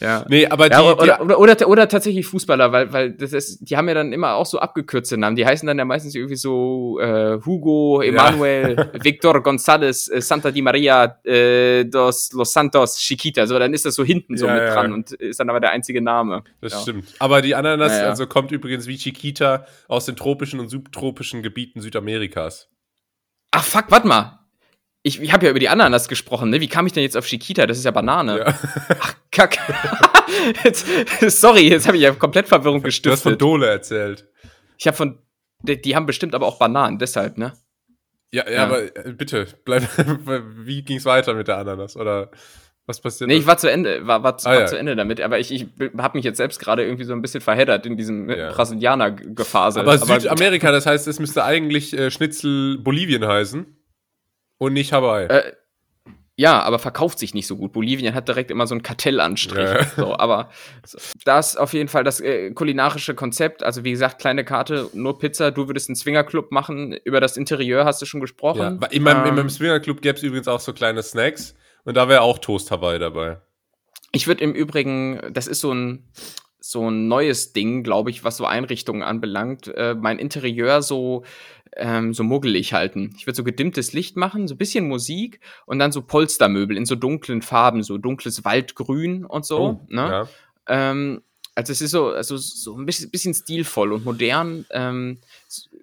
[0.00, 0.24] Ja.
[0.28, 3.76] Nee, aber die, Ja, oder, oder, oder, oder tatsächlich Fußballer, weil, weil das ist, die
[3.76, 5.36] haben ja dann immer auch so abgekürzte Namen.
[5.36, 10.62] Die heißen dann ja meistens irgendwie so äh, Hugo, Emanuel, Victor González, äh, Santa Di
[10.62, 13.46] Maria, äh, dos Los Santos, Chiquita.
[13.46, 14.74] So, dann ist das so hinten so Ja, mit ja.
[14.74, 16.44] dran und ist dann aber der einzige Name.
[16.60, 16.78] Das ja.
[16.80, 17.06] stimmt.
[17.18, 18.08] Aber die Ananas Ja, ja.
[18.10, 22.68] also kommt übrigens wie Chiquita aus den tropischen und subtropischen Gebieten Südamerikas.
[23.52, 24.41] Ach fuck, warte mal.
[25.04, 26.60] Ich, ich habe ja über die Ananas gesprochen, ne?
[26.60, 27.66] Wie kam ich denn jetzt auf Chiquita?
[27.66, 28.38] Das ist ja Banane.
[28.38, 28.54] Ja.
[29.32, 29.58] Kack.
[30.64, 30.86] jetzt,
[31.40, 33.42] sorry, jetzt habe ich ja komplett Verwirrung Du hast von gestiftet.
[33.42, 34.28] Dole erzählt.
[34.78, 35.18] Ich habe von,
[35.62, 37.52] die, die haben bestimmt aber auch Bananen, deshalb, ne?
[38.32, 38.62] Ja, ja, Ja.
[38.64, 39.82] aber äh, bitte, bleib,
[40.64, 41.96] wie ging's weiter mit der Ananas?
[41.96, 42.30] Oder
[42.86, 43.28] was passiert?
[43.28, 44.66] Nee, ich war zu Ende, war, war, zu- Ah, war ja.
[44.66, 45.66] zu Ende damit, aber ich, ich
[45.98, 48.36] habe mich jetzt selbst gerade irgendwie so ein bisschen verheddert in diesem Ja.
[48.36, 48.52] ja.
[48.52, 49.82] Brasilianer-Gefasel.
[49.82, 53.66] aber Südamerika, das heißt, es müsste eigentlich äh, Schnitzel Bolivien heißen
[54.62, 55.26] und nicht Hawaii.
[55.26, 55.52] Äh,
[56.36, 57.72] ja, aber verkauft sich nicht so gut.
[57.72, 59.68] Bolivien hat direkt immer so einen Kartellanstrich.
[59.68, 59.84] Ja.
[59.96, 60.48] So, aber
[61.24, 63.62] das auf jeden Fall das äh, kulinarische Konzept.
[63.62, 65.50] Also wie gesagt, kleine Karte, nur Pizza.
[65.50, 66.96] Du würdest einen Swingerclub machen.
[67.04, 68.78] Über das Interieur hast du schon gesprochen.
[68.80, 68.88] ja.
[68.88, 72.08] in, meinem, in Ähm, meinem Swingerclub gäbe es übrigens auch so kleine Snacks und da
[72.08, 73.40] wäre auch Toast Hawaii dabei.
[74.12, 76.08] Ich würde im Übrigen, das ist so ein
[76.64, 81.24] so ein neues Ding, glaube ich, was so Einrichtungen anbelangt, äh, mein Interieur so
[81.76, 83.14] ähm, so muggelig halten.
[83.16, 86.86] Ich würde so gedimmtes Licht machen, so ein bisschen Musik und dann so Polstermöbel in
[86.86, 89.80] so dunklen Farben, so dunkles Waldgrün und so.
[89.88, 90.06] ne?
[90.06, 90.28] Oh, ja.
[90.68, 91.22] Ähm,
[91.54, 94.64] also es ist so, also so ein bisschen, bisschen stilvoll und modern.
[94.70, 95.20] Ähm,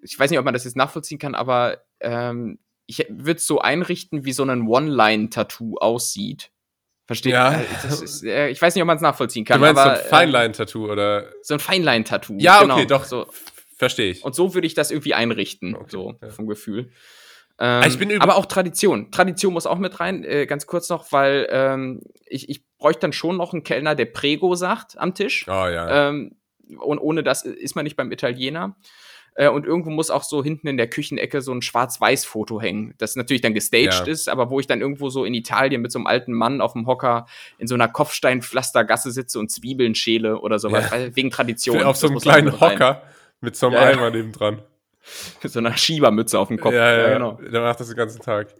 [0.01, 3.59] ich weiß nicht, ob man das jetzt nachvollziehen kann, aber ähm, ich würde es so
[3.59, 6.51] einrichten, wie so ein One-Line-Tattoo aussieht.
[7.05, 7.33] Versteht?
[7.33, 7.53] Ja.
[7.53, 9.59] Äh, ist, äh, ich weiß nicht, ob man es nachvollziehen kann.
[9.59, 11.27] Du meinst aber, so ein Feinline-Tattoo oder?
[11.27, 12.37] Äh, so ein Feinline-Tattoo.
[12.39, 13.03] Ja, genau, okay, doch.
[13.03, 13.27] So.
[13.79, 14.23] Verstehe ich.
[14.23, 16.29] Und so würde ich das irgendwie einrichten, Okay, so ja.
[16.29, 16.91] vom Gefühl.
[17.61, 19.09] Ähm, Ah, ich bin üb- aber auch Tradition.
[19.11, 20.23] Tradition muss auch mit rein.
[20.23, 24.05] Äh, ganz kurz noch, weil ähm, ich, ich bräuchte dann schon noch einen Kellner, der
[24.05, 25.45] Prego sagt am Tisch.
[25.47, 26.09] Oh ja.
[26.09, 26.35] Ähm,
[26.77, 28.75] und ohne das ist man nicht beim Italiener.
[29.35, 33.15] Äh, und irgendwo muss auch so hinten in der Küchenecke so ein Schwarz-Weiß-Foto hängen, das
[33.15, 34.11] natürlich dann gestaged Ja.
[34.11, 36.73] ist, aber wo ich dann irgendwo so in Italien mit so einem alten Mann auf
[36.73, 37.25] dem Hocker
[37.57, 41.15] in so einer Kopfsteinpflastergasse sitze und Zwiebeln schäle oder sowas, Ja.
[41.15, 41.83] wegen Tradition.
[41.83, 42.59] auf so einem kleinen.
[42.59, 43.03] Hocker
[43.41, 43.97] mit so einem Ja, ja.
[43.97, 44.61] Eimer nebendran.
[45.43, 46.73] Mit so einer Schiebermütze auf dem Kopf.
[46.73, 47.33] Ja, ja, genau.
[47.41, 48.53] Der macht das den ganzen Tag.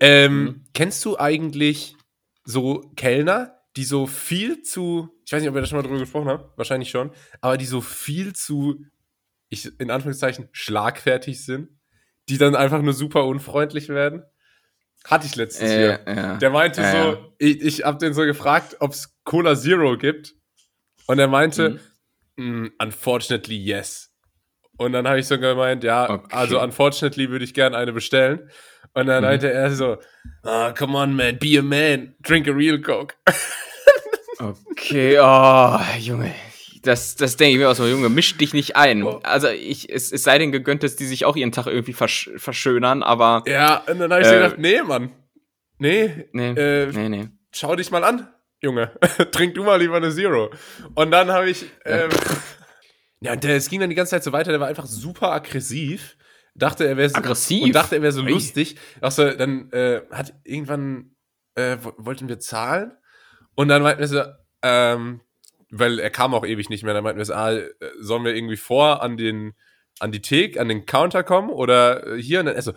[0.00, 0.64] Ähm, Mhm.
[0.74, 1.96] Kennst du eigentlich
[2.44, 5.98] so Kellner, die so viel zu, ich weiß nicht, ob wir da schon mal drüber
[5.98, 8.84] gesprochen haben, wahrscheinlich schon, aber die so viel zu,
[9.48, 11.68] ich, in Anführungszeichen, schlagfertig sind,
[12.28, 14.22] die dann einfach nur super unfreundlich werden?
[15.04, 16.00] Hatte ich letztens hier.
[16.06, 16.36] Äh, ja.
[16.36, 17.18] Der meinte Ja, so, ja.
[17.38, 20.34] ich, ich hab den so gefragt, ob es Cola Zero gibt.
[21.06, 21.80] Und er meinte,
[22.36, 22.62] Mhm.
[22.66, 24.11] "Mm, unfortunately, yes.
[24.82, 26.28] Und dann habe ich so gemeint, ja, Okay.
[26.30, 28.50] also unfortunately würde ich gerne eine bestellen.
[28.94, 29.28] Und dann Mhm.
[29.30, 29.96] meinte er so,
[30.42, 33.14] ah, come on, man, be a man, drink a real Coke.
[34.70, 36.34] Okay, oh, Junge.
[36.82, 39.04] Das, das denke ich mir auch so, Junge, misch dich nicht ein.
[39.04, 39.20] Oh.
[39.22, 42.28] Also ich, es, es sei denn gegönnt, dass die sich auch ihren Tag irgendwie versch
[42.36, 44.38] verschönern, aber Ja, und dann habe ich so Äh.
[44.38, 45.12] gedacht, nee, Mann.
[45.78, 47.28] Nee, nee, äh, nee, nee.
[47.52, 48.28] schau dich mal an,
[48.60, 48.90] Junge.
[49.30, 50.50] Trink du mal lieber eine Zero.
[50.94, 51.66] Und dann habe ich.
[51.84, 52.10] Ähm,
[53.22, 55.32] ja, und der, es ging dann die ganze Zeit so weiter, der war einfach super
[55.32, 56.16] aggressiv.
[56.54, 57.16] Dachte, er wäre so.
[57.16, 57.62] Aggressiv?
[57.64, 58.30] Und dachte, er wäre so Ui.
[58.32, 58.76] lustig.
[59.00, 61.14] Ach so, dann äh, hat irgendwann.
[61.54, 62.92] Äh, wo- wollten wir zahlen?
[63.54, 64.22] Und dann meinten wir so,
[64.62, 65.20] ähm,
[65.70, 68.34] weil er kam auch ewig nicht mehr, dann meinten wir so, ah, äh, sollen wir
[68.34, 69.52] irgendwie vor an den,
[69.98, 72.40] an die Theke, an den Counter kommen oder äh, hier?
[72.40, 72.72] Und dann er so,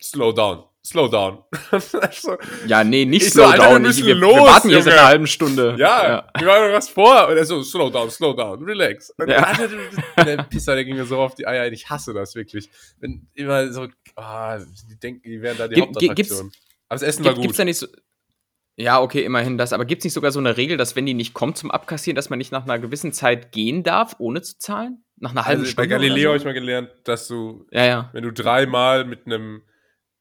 [0.00, 1.38] slow down, slow down.
[2.12, 3.82] so, Ja, nee, nicht Ich so, wir down.
[3.82, 4.98] müssen Ich, wir, los, wir warten hier seit Junge.
[5.00, 5.76] einer halben Stunde.
[5.78, 7.28] ja, wir haben was vor.
[7.28, 9.10] Und er so, slow down, slow down, relax.
[9.18, 9.52] Und Ja.
[10.24, 11.70] Der Pisser, der ging mir so auf die Eier.
[11.72, 12.68] Ich hasse das wirklich.
[13.00, 14.58] Wenn immer so, ah,
[14.90, 16.52] die denken, die wären da die gi- Hauptattraktion.
[16.88, 17.42] Aber das Essen war Gibt, gut.
[17.44, 17.86] gibt's da nicht so.
[18.76, 19.72] Ja, okay, immerhin das.
[19.74, 22.30] Aber gibt's nicht sogar so eine Regel, dass wenn die nicht kommt zum Abkassieren, dass
[22.30, 25.04] man nicht nach einer gewissen Zeit gehen darf, ohne zu zahlen?
[25.18, 25.88] Nach einer halben also bei Stunde?
[25.90, 27.66] Galileo habe oder ich mal gelernt, dass du, so?
[27.70, 28.10] Ja, ja.
[28.14, 29.62] wenn du dreimal mit einem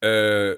[0.02, 0.56] äh,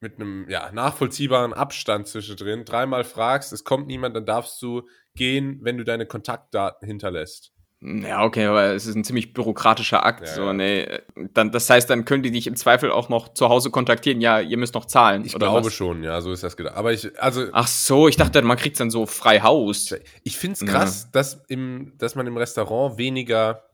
[0.00, 4.82] mit einem ja, nachvollziehbaren Abstand zwischendrin dreimal fragst, es kommt niemand, dann darfst du
[5.14, 7.52] gehen, wenn du deine Kontaktdaten hinterlässt.
[7.80, 10.26] Ja, okay, aber es ist ein ziemlich bürokratischer Akt.
[10.26, 10.52] Ja, so, ja.
[10.54, 10.88] nee.
[11.34, 14.22] Dann, das heißt, dann können die dich im Zweifel auch noch zu Hause kontaktieren.
[14.22, 15.24] Ja, ihr müsst noch zahlen.
[15.26, 15.74] Ich oder glaube was?
[15.74, 16.74] schon, ja, so ist das gedacht.
[16.74, 19.94] Aber ich, also Ach so, ich dachte, man kriegt's dann so frei Haus.
[20.24, 20.66] Ich finde es Ja.
[20.68, 23.68] krass, dass, im, dass man im Restaurant weniger,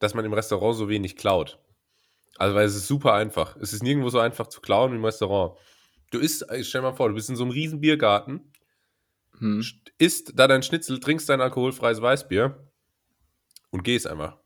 [0.00, 1.60] dass man im Restaurant so wenig klaut.
[2.38, 3.56] Also, weil es ist super einfach.
[3.56, 5.58] Es ist nirgendwo so einfach zu klauen wie im Restaurant.
[6.10, 8.52] Du isst, ich stell dir mal vor, du bist in so einem riesen Biergarten,
[9.40, 9.64] Hm.
[9.98, 12.58] isst da dein Schnitzel, trinkst dein alkoholfreies Weißbier
[13.70, 14.36] und gehst einfach.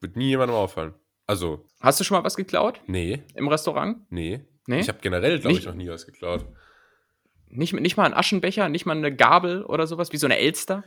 [0.00, 0.94] Wird nie jemandem auffallen.
[1.26, 3.98] Also, Hast du schon mal was geklaut nee, im Restaurant?
[4.10, 4.40] nee.
[4.68, 4.78] Nee?
[4.80, 6.46] Ich habe generell, glaube ich, noch nie was geklaut.
[7.48, 10.84] Nicht, nicht mal ein Aschenbecher, nicht mal eine Gabel oder sowas, wie so eine Elster?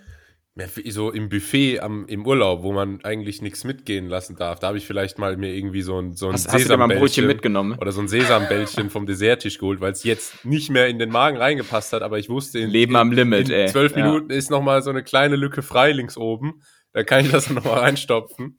[0.58, 4.60] Ja, so im Buffet am, im Urlaub, wo man eigentlich nichts mitgehen lassen darf.
[4.60, 7.78] Da habe ich vielleicht mal mir irgendwie so ein, so ein Hast, Sesambällchen mitgenommen?
[7.78, 11.36] oder so ein Sesambällchen vom Desserttisch geholt, weil es jetzt nicht mehr in den Magen
[11.36, 13.68] reingepasst hat, aber ich wusste, in, Leben am Limit, in ey.
[13.68, 14.06] zwölf Ja.
[14.06, 16.62] Minuten ist noch mal so eine kleine Lücke frei links oben.
[16.94, 18.58] Da kann ich das noch mal reinstopfen.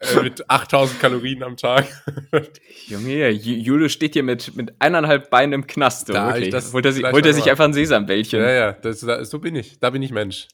[0.00, 1.86] Äh, mit 8000 Kalorien am Tag.
[2.86, 6.08] Junge, Ju- Julius steht hier mit, mit eineinhalb Beinen im Knast.
[6.08, 8.40] Da, ich das holt er, sich, holt er sich einfach ein Sesambällchen.
[8.40, 9.78] ja, ja, das, so bin ich.
[9.78, 10.48] Da bin ich Mensch.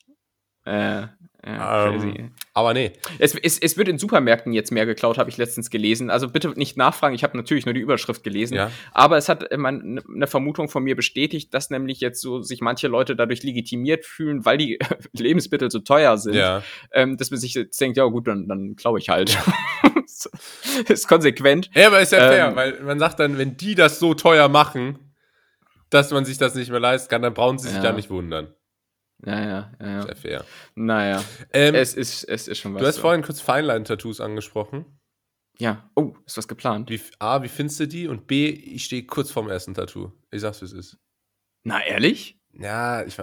[0.65, 1.07] Äh,
[1.47, 2.09] ja, crazy.
[2.09, 2.93] Ähm, aber nee.
[3.19, 6.09] Es, es, es wird in Supermärkten jetzt mehr geklaut, habe ich letztens gelesen.
[6.09, 8.55] Also bitte nicht nachfragen, ich habe natürlich nur die Überschrift gelesen.
[8.55, 8.71] Ja.
[8.93, 12.89] Aber es hat immer eine Vermutung von mir bestätigt, dass nämlich jetzt so sich manche
[12.89, 14.79] Leute dadurch legitimiert fühlen, weil die
[15.13, 16.63] Lebensmittel so teuer sind, Ja.
[16.93, 19.37] ähm, dass man sich jetzt denkt, ja gut, dann, dann klaue ich halt.
[20.89, 21.69] ist konsequent.
[21.75, 24.49] Ja, aber ist ja fair, Ähm, weil man sagt dann, wenn die das so teuer
[24.49, 24.99] machen,
[25.91, 27.85] dass man sich das nicht mehr leisten kann, dann brauchen sie sich Ja.
[27.85, 28.49] ja nicht wundern.
[29.25, 29.87] Ja, ja, ja.
[29.87, 30.03] ja.
[30.03, 30.45] Sehr fair.
[30.75, 32.81] Naja, Ähm, es ist, es ist schon was.
[32.81, 33.01] du hast so.
[33.03, 34.85] vorhin kurz Feinlein-Tattoos angesprochen.
[35.59, 35.89] Ja.
[35.95, 36.91] Oh, ist was geplant.
[36.91, 38.09] Wie, A, wie findest du die?
[38.09, 40.11] Und B, ich stehe kurz vorm ersten Tattoo.
[40.31, 40.99] Ich sag's, wie es ist.
[41.63, 42.41] Na, ehrlich?
[42.53, 43.17] Ja, ich,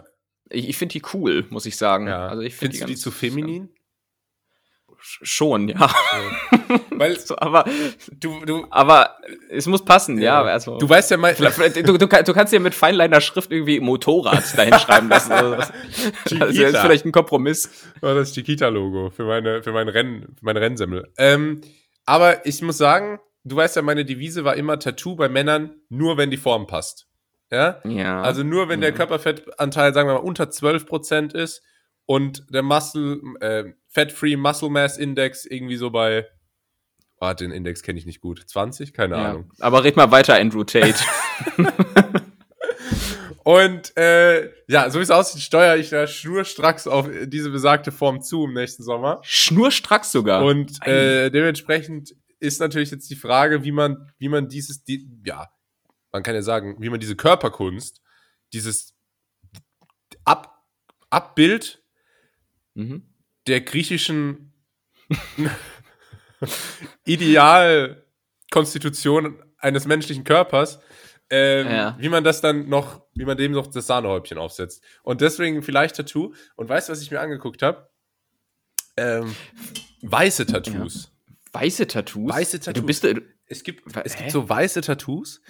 [0.49, 2.07] Ich, ich finde die cool, muss ich sagen.
[2.07, 2.27] ja.
[2.27, 3.69] Also ich find Findest du die zu feminin?
[5.01, 5.89] Sch- Schon, ja.
[6.91, 7.65] Weil So, aber,
[8.19, 9.17] du, du, aber
[9.49, 10.41] es muss passen, ja.
[10.43, 14.43] also, du weißt ja mal, du, du, du kannst dir mit feinleiner Schrift irgendwie Motorrad
[14.57, 15.31] dahin schreiben lassen.
[15.31, 15.69] Also das
[16.55, 17.69] ist vielleicht ein Kompromiss.
[18.01, 21.11] war das Chiquita-Logo für meine, für mein Rennen, für meine Rennsemmel.
[21.17, 21.61] Ähm,
[22.05, 26.17] aber ich muss sagen, du weißt ja, meine Devise war immer Tattoo bei Männern, nur
[26.17, 27.07] wenn die Form passt.
[27.51, 27.81] Ja?
[27.85, 28.21] Ja.
[28.21, 28.95] Also nur wenn der Ja.
[28.95, 31.61] Körperfettanteil, sagen wir mal, unter 12% ist
[32.05, 36.25] und der Muscle, äh, Fat-Free Muscle Mass Index irgendwie so bei,
[37.19, 38.93] oh, den Index kenne ich nicht gut, 20?
[38.93, 39.29] Keine ja.
[39.29, 39.51] Ahnung.
[39.59, 40.95] Aber red mal weiter, Andrew Tate.
[43.43, 48.21] Und äh, ja, so wie es aussieht, steuere ich da schnurstracks auf diese besagte Form
[48.21, 49.19] zu im nächsten Sommer.
[49.23, 50.45] Schnurstracks sogar.
[50.45, 55.49] Und äh, dementsprechend ist natürlich jetzt die Frage, wie man, wie man dieses, die, ja,
[56.11, 58.01] man kann ja sagen, wie man diese Körperkunst,
[58.53, 58.95] dieses
[60.23, 60.63] Ab,
[61.09, 61.83] Abbild
[62.75, 63.10] mhm.
[63.51, 64.51] Der griechischen
[67.05, 70.79] Idealkonstitution eines menschlichen Körpers,
[71.29, 71.95] ähm, Ja.
[71.99, 74.83] wie man das dann noch, wie man dem noch das Sahnehäubchen aufsetzt.
[75.03, 76.33] Und deswegen vielleicht Tattoo.
[76.55, 77.89] Und weißt du, was ich mir angeguckt habe?
[78.97, 79.33] Ähm,
[80.01, 81.11] weiße Tattoos.
[81.53, 82.31] Weiße Tattoos?
[82.33, 82.85] Weiße Du Tattoos.
[82.85, 85.41] bist, äh, Es gibt, es gibt so weiße Tattoos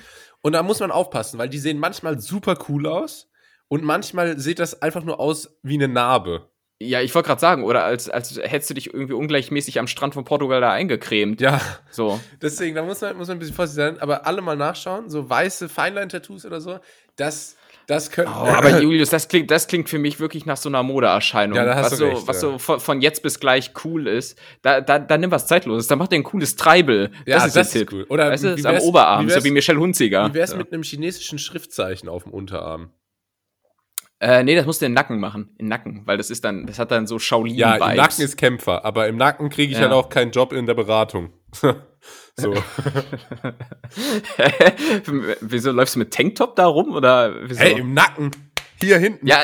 [0.41, 3.29] und da muss man aufpassen, weil die sehen manchmal super cool aus
[3.67, 6.49] und manchmal sieht das einfach nur aus wie eine Narbe.
[6.81, 10.13] Ja, ich wollte gerade sagen, oder als, als hättest du dich irgendwie ungleichmäßig am Strand
[10.13, 11.41] von Portugal da eingecremt.
[11.41, 12.19] Ja, So.
[12.41, 15.29] deswegen, da muss man, muss man ein bisschen vorsichtig sein, aber alle mal nachschauen, so
[15.29, 16.79] weiße Feinlein-Tattoos oder so,
[17.15, 17.55] das,
[17.87, 18.29] das können.
[18.29, 21.55] Oh, aber Julius, das klingt, das klingt für mich wirklich nach so einer Modeerscheinung.
[21.55, 22.41] Ja, da hast was du so, recht, was ja.
[22.41, 24.39] so von, von jetzt bis gleich cool ist.
[24.61, 25.87] Da, da, da nimm was Zeitloses.
[25.87, 27.11] Da macht ihr ein cooles Treibel.
[27.25, 28.05] ja, das ist das ist cool.
[28.09, 30.29] Oder Weißt du, am Oberarm, so wie Michelle Hunziger.
[30.29, 30.57] Wie wär's ja.
[30.57, 32.91] mit einem chinesischen Schriftzeichen auf dem Unterarm?
[34.21, 35.49] Äh, nee, das musst du in den Nacken machen.
[35.57, 37.59] In den Nacken, weil das ist dann, das hat dann so Shaolin-Vibes.
[37.59, 39.85] Ja, im Nacken ist Kämpfer, aber im Nacken kriege ich Ja.
[39.85, 41.33] halt auch keinen Job in der Beratung.
[42.37, 42.53] so.
[45.41, 46.93] wieso läufst du mit Tanktop da rum?
[46.93, 47.59] Oder wieso?
[47.61, 48.31] Hey, im Nacken!
[48.79, 49.25] Hier hinten.
[49.27, 49.41] ja,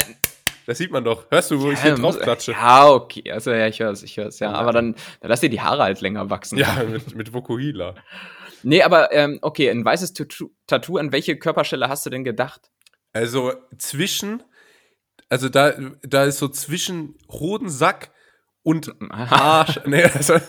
[0.65, 1.25] Das sieht man doch.
[1.31, 2.51] Hörst du, wo ich hier ja, drauf klatsche?
[2.51, 3.31] Ja, okay.
[3.31, 4.51] Also ja, ich hör's, ich hör's, ja.
[4.51, 6.57] Aber dann, dann lass dir die Haare halt länger wachsen.
[6.57, 7.95] Ja, mit, mit Vokuhila.
[8.63, 12.71] Nee, aber ähm, okay, ein weißes Tattoo, Tattoo, an welche Körperstelle hast du denn gedacht?
[13.13, 14.43] Also zwischen,
[15.29, 18.11] also da, da ist so zwischen Hodensack
[18.63, 19.79] und Arsch.
[19.85, 20.39] nee, also,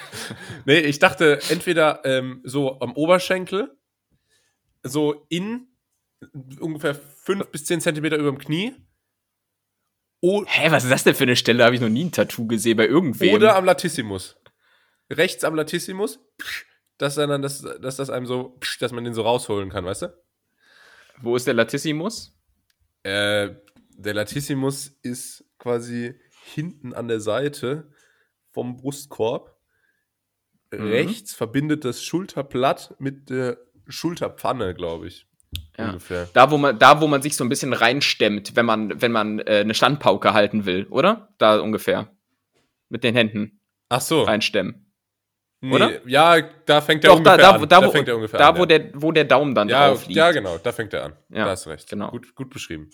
[0.64, 3.76] nee, ich dachte entweder ähm, so am Oberschenkel,
[4.82, 5.68] so in
[6.60, 8.74] ungefähr fünf bis zehn Zentimeter über dem Knie.
[10.20, 11.64] O Hä, was ist das denn für eine Stelle?
[11.64, 13.34] Habe ich noch nie ein Tattoo gesehen bei irgendwem.
[13.34, 14.36] oder am Latissimus.
[15.10, 16.18] Rechts am Latissimus,
[16.98, 20.22] dass dann das, dass das einem so, dass man den so rausholen kann, weißt du?
[21.20, 22.36] Wo ist der Latissimus?
[23.04, 23.50] Äh,
[23.98, 26.14] der Latissimus ist quasi
[26.54, 27.90] hinten an der Seite
[28.52, 29.56] vom Brustkorb.
[30.72, 30.88] Mhm.
[30.88, 33.58] Rechts verbindet das Schulterblatt mit der
[33.88, 35.26] Schulterpfanne, glaube ich.
[35.76, 35.88] Ja.
[35.88, 36.28] Ungefähr.
[36.32, 39.40] Da, wo man, da, wo man sich so ein bisschen reinstemmt, wenn man, wenn man
[39.40, 41.34] äh, eine Standpauke halten will, oder?
[41.38, 42.14] Da ungefähr.
[42.88, 44.22] Mit den Händen Ach so.
[44.22, 44.92] reinstemmen.
[45.60, 46.06] Nee, oder?
[46.06, 47.68] Ja, da fängt er Doch, da, ungefähr da, an.
[47.68, 48.56] da, wo, fängt er ungefähr da an.
[48.56, 48.66] wo, ja.
[48.66, 50.16] der, wo der Daumen dann ja, drauf liegt.
[50.16, 51.12] ja, genau, da fängt er an.
[51.30, 51.88] Ja, da hast recht.
[51.88, 52.10] genau.
[52.10, 52.90] Gut, gut beschrieben.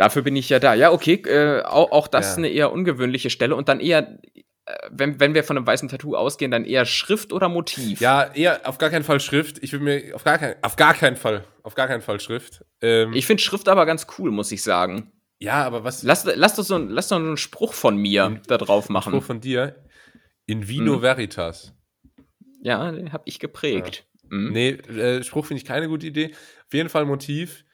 [0.00, 0.72] Dafür bin ich ja da.
[0.72, 2.30] Ja, okay, äh, auch, auch das Ja.
[2.32, 3.54] ist eine eher ungewöhnliche Stelle.
[3.54, 4.18] Und dann eher,
[4.64, 8.00] äh, wenn, wenn wir von einem weißen Tattoo ausgehen, dann eher Schrift oder Motiv.
[8.00, 9.58] Ja, eher auf gar keinen Fall Schrift.
[9.62, 12.64] Ich will mir auf gar keinen, auf gar keinen Fall, auf gar keinen Fall Schrift.
[12.80, 15.12] Ähm, Ich finde Schrift aber ganz cool, muss ich sagen.
[15.38, 16.02] ja, aber was?
[16.02, 19.12] Lass, lass, doch so, ein- lass doch einen Spruch von mir da drauf machen.
[19.12, 19.84] Spruch von dir.
[20.46, 21.02] In vino Mhm.
[21.02, 21.74] veritas.
[22.62, 24.06] Ja, den habe ich geprägt.
[24.30, 24.52] Mhm.
[24.52, 26.30] Nee, äh, Spruch finde ich keine gute Idee.
[26.66, 27.64] Auf jeden Fall Motiv.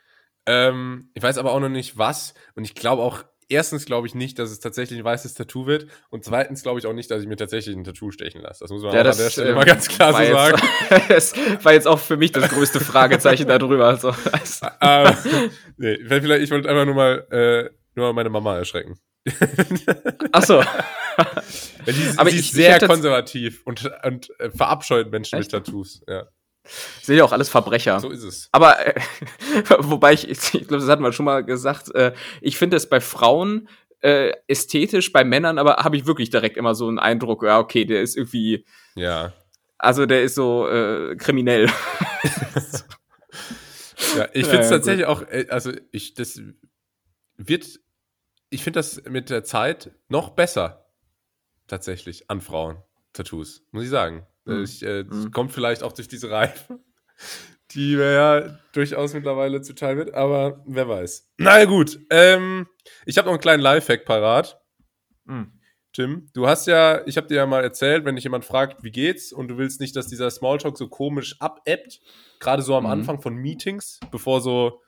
[0.47, 2.35] Ähm, ich weiß aber auch noch nicht was.
[2.55, 5.87] Und ich glaube auch, erstens glaube ich nicht, dass es tatsächlich ein weißes Tattoo wird.
[6.11, 8.65] Und zweitens glaube ich auch nicht, dass ich mir tatsächlich ein Tattoo stechen lasse.
[8.65, 10.61] Das muss man Ja, an der Stelle äh, mal ganz klar so sagen.
[11.09, 13.87] Das war jetzt auch für mich das größte Fragezeichen darüber.
[13.87, 14.11] Also,
[14.81, 15.13] äh,
[15.77, 18.99] nee, vielleicht, ich wollte einfach nur mal, äh, nur mal meine Mama erschrecken.
[20.33, 20.63] achso.
[21.85, 25.53] Weil die, Aber sie ich- ist sehr konservativ und, und äh, verabscheut Menschen Echt?
[25.53, 26.03] mit Tattoos.
[26.07, 26.27] Ja,
[27.03, 28.01] Sind ja auch alles Verbrecher.
[28.01, 28.49] so ist es.
[28.53, 28.95] Aber äh,
[29.79, 33.01] wobei ich, ich glaube, das hatten wir schon mal gesagt, äh, ich finde es bei
[33.01, 33.69] Frauen
[34.01, 37.85] äh, ästhetisch, bei Männern aber habe ich wirklich direkt immer so einen Eindruck, ja, okay,
[37.85, 39.33] der ist irgendwie, Ja.
[39.79, 41.69] also der ist so äh, kriminell.
[44.17, 46.41] Ja, ich finde es ja, tatsächlich auch, äh, also ich, das
[47.37, 47.81] wird,
[48.51, 50.87] ich finde das mit der Zeit noch besser,
[51.67, 52.79] tatsächlich, an Frauen,
[53.13, 54.27] Tattoos, muss ich sagen.
[54.47, 54.53] Mhm.
[54.53, 55.31] Äh, Ich, äh, Mhm.
[55.33, 56.79] Kommt vielleicht auch durch diese Reife,
[57.73, 61.29] die mir ja durchaus mittlerweile zuteil wird, aber wer weiß.
[61.39, 62.67] Na gut, ähm,
[63.05, 64.59] ich habe noch einen kleinen Lifehack parat.
[65.93, 68.91] Tim, du hast ja, ich habe dir ja mal erzählt, wenn dich jemand fragt, wie
[68.91, 72.01] geht's, und du willst nicht, dass dieser Smalltalk so komisch abebbt,
[72.39, 72.91] gerade so am Mhm.
[72.91, 74.83] Anfang von Meetings, bevor so,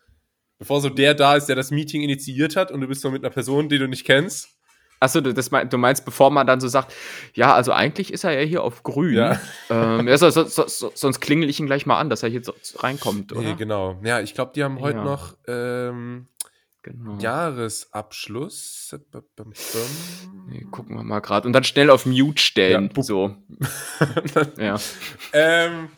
[0.59, 3.25] bevor so der da ist, der das Meeting initiiert hat, und du bist so mit
[3.25, 4.58] einer Person, die du nicht kennst.
[5.01, 6.93] Achso, du, das mein, du meinst, bevor man dann so sagt,
[7.35, 9.15] ja, also eigentlich ist er ja hier auf grün.
[9.15, 9.41] Ja.
[9.71, 12.29] Ähm, ja, so, so, so, so, sonst klingel ich ihn gleich mal an, dass er
[12.29, 12.43] hier
[12.77, 13.43] reinkommt, oder?
[13.43, 13.99] Nee, genau.
[14.03, 15.05] Ja, ich glaube, die haben heute Ja.
[15.05, 16.27] noch ähm,
[16.83, 17.19] genau.
[17.19, 18.95] Jahresabschluss.
[20.49, 21.47] Nee, gucken wir mal gerade.
[21.47, 22.91] Und dann schnell auf Mute stellen.
[22.95, 23.37] Ja, so.
[24.59, 24.77] ja.
[25.33, 25.91] ähm,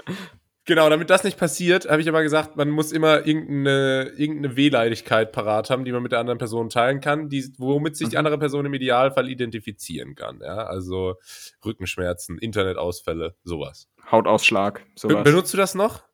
[0.70, 5.33] genau, damit das nicht passiert, habe ich aber gesagt, man muss immer irgendeine, irgendeine Wehleidigkeit
[5.33, 8.18] parat haben, die man mit der anderen Person teilen kann, die, womit sich die Mhm.
[8.20, 10.40] andere Person im Idealfall identifizieren kann.
[10.42, 10.64] Ja?
[10.66, 11.16] Also
[11.64, 13.88] Rückenschmerzen, Internetausfälle, sowas.
[14.11, 14.74] Hautausschlag.
[14.78, 15.24] Be Sowas.
[15.24, 16.04] benutzt du das noch?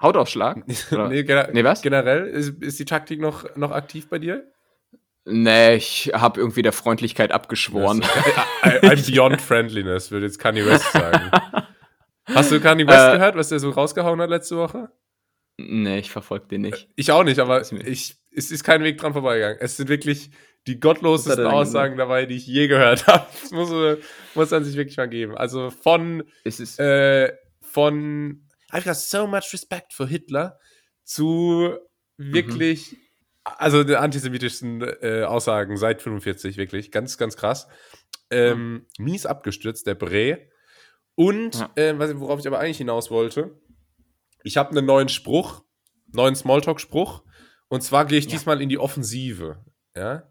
[0.00, 0.62] Hautausschlag?
[1.08, 1.82] Nee, gener Nee, was?
[1.82, 4.44] generell ist, ist die Taktik noch, noch aktiv bei dir?
[5.24, 8.02] Nee, ich habe irgendwie der Freundlichkeit abgeschworen.
[8.62, 11.30] I'm beyond friendliness, würde jetzt Kanye West sagen.
[12.34, 14.90] Hast du Kanye West äh, gehört, was der so rausgehauen hat letzte Woche?
[15.56, 16.88] Nee, ich verfolge den nicht.
[16.94, 19.58] Ich auch nicht, aber ich, es ist kein Weg dran vorbeigegangen.
[19.60, 20.30] Es sind wirklich
[20.68, 22.08] die gottlosesten Aussagen gemacht?
[22.08, 23.26] dabei, die ich je gehört habe.
[23.40, 23.70] Das muss,
[24.34, 25.36] muss man sich wirklich mal geben.
[25.36, 30.58] Also von, äh, von I've got so much respect for Hitler
[31.02, 31.74] zu
[32.18, 32.98] wirklich, mhm.
[33.44, 36.92] also den antisemitischsten äh, Aussagen seit 45, wirklich.
[36.92, 37.66] Ganz, ganz krass.
[38.30, 39.04] Ähm, mhm.
[39.04, 40.48] Mies abgestürzt, der Bre.
[41.18, 41.70] Und, ja.
[41.74, 43.50] äh, worauf ich aber eigentlich hinaus wollte,
[44.44, 45.64] ich habe einen neuen Spruch,
[46.12, 47.24] neuen Smalltalk-Spruch.
[47.66, 48.30] Und zwar gehe ich ja.
[48.30, 49.64] diesmal in die Offensive.
[49.96, 50.28] Ja.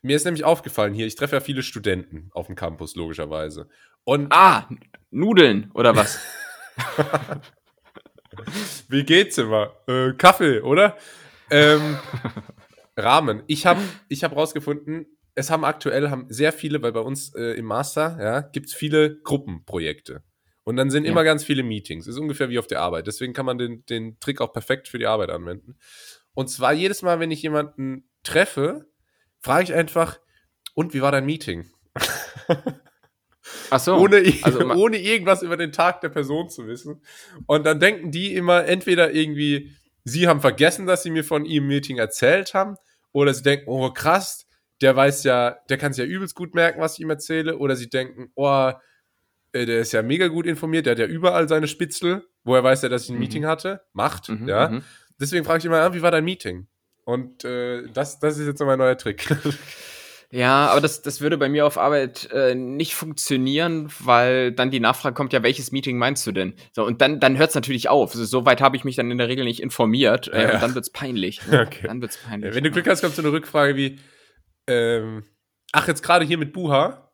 [0.00, 3.68] Mir ist nämlich aufgefallen hier, ich treffe ja viele Studenten auf dem Campus, logischerweise.
[4.04, 4.66] Und ah,
[5.10, 6.20] Nudeln oder was?
[8.88, 9.74] Wie geht's immer?
[9.86, 10.96] Äh, Kaffee, oder?
[11.50, 11.98] Ähm,
[12.96, 13.42] Rahmen.
[13.46, 17.52] Ich habe ich hab rausgefunden, es haben aktuell haben sehr viele, weil bei uns äh,
[17.52, 20.22] im Master ja, gibt es viele Gruppenprojekte.
[20.64, 21.12] Und dann sind ja.
[21.12, 22.08] immer ganz viele Meetings.
[22.08, 23.06] Ist ungefähr wie auf der Arbeit.
[23.06, 25.76] Deswegen kann man den, den Trick auch perfekt für die Arbeit anwenden.
[26.34, 28.88] Und zwar jedes Mal, wenn ich jemanden treffe,
[29.38, 30.18] frage ich einfach,
[30.74, 31.70] und wie war dein Meeting?
[33.70, 33.96] Ach so.
[33.96, 37.02] Ohne, also ohne irgendwas über den Tag der Person zu wissen.
[37.46, 41.66] Und dann denken die immer entweder irgendwie, sie haben vergessen, dass sie mir von ihrem
[41.66, 42.76] Meeting erzählt haben,
[43.12, 44.45] oder sie denken, oh krass,
[44.80, 47.76] der weiß ja, der kann sich ja übelst gut merken, was ich ihm erzähle, oder
[47.76, 48.72] sie denken, oh,
[49.52, 52.82] äh, der ist ja mega gut informiert, der hat ja überall seine Spitzel, woher weiß
[52.82, 53.20] er, dass ich ein mhm.
[53.20, 53.82] Meeting hatte?
[53.92, 54.68] Macht, mhm, ja.
[54.68, 54.82] Mhm.
[55.18, 56.66] Deswegen frage ich immer, ah, wie war dein Meeting?
[57.04, 59.26] Und äh, das, das ist jetzt so mein neuer Trick.
[60.30, 64.80] Ja, aber das, das würde bei mir auf Arbeit äh, nicht funktionieren, weil dann die
[64.80, 66.54] Nachfrage kommt, ja, welches Meeting meinst du denn?
[66.72, 68.10] So, und dann, dann hört es natürlich auf.
[68.10, 70.28] Also, so weit habe ich mich dann in der Regel nicht informiert.
[70.28, 70.54] Äh, ja.
[70.54, 71.46] Und dann wird's peinlich.
[71.46, 71.62] Ne?
[71.66, 71.86] Okay.
[71.86, 72.50] Dann wird's peinlich.
[72.50, 73.98] Ja, wenn du Glück hast, kommt so eine Rückfrage wie,
[74.66, 75.24] ähm,
[75.72, 77.10] ach, jetzt gerade hier mit Buha?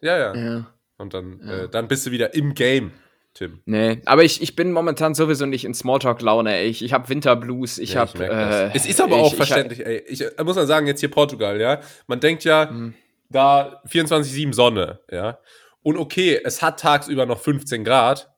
[0.00, 0.34] Ja, ja.
[0.34, 0.66] ja.
[0.96, 1.64] Und dann, ja.
[1.64, 2.92] Äh, dann bist du wieder im Game.
[3.34, 3.62] Tim.
[3.66, 6.62] Nee, aber ich, ich bin momentan sowieso nicht in Smalltalk-Laune.
[6.62, 8.26] Ich, ich habe Winterblues, ich ja, habe.
[8.26, 10.02] Äh, es ist aber ich, auch verständlich, ey.
[10.08, 11.80] Ich äh, muss mal sagen, jetzt hier Portugal, ja.
[12.08, 12.94] Man denkt ja, hm.
[13.28, 15.38] da 24-7 Sonne, ja.
[15.82, 18.34] Und okay, es hat tagsüber noch 15 Grad,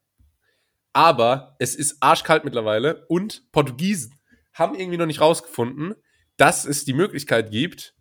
[0.92, 4.18] aber es ist arschkalt mittlerweile und Portugiesen
[4.52, 5.94] haben irgendwie noch nicht rausgefunden,
[6.40, 7.94] dass es die Möglichkeit gibt,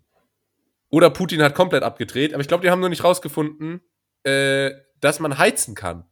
[0.89, 3.82] oder Putin hat komplett abgedreht, aber ich glaube, die haben noch nicht rausgefunden,
[4.23, 4.71] äh,
[5.02, 6.06] dass man heizen kann.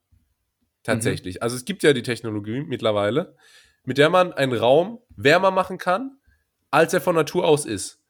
[0.84, 1.36] Tatsächlich.
[1.36, 1.42] Mhm.
[1.42, 3.36] Also es gibt ja die Technologie mittlerweile,
[3.86, 6.20] mit der man einen Raum wärmer machen kann,
[6.70, 8.04] als er von Natur aus ist.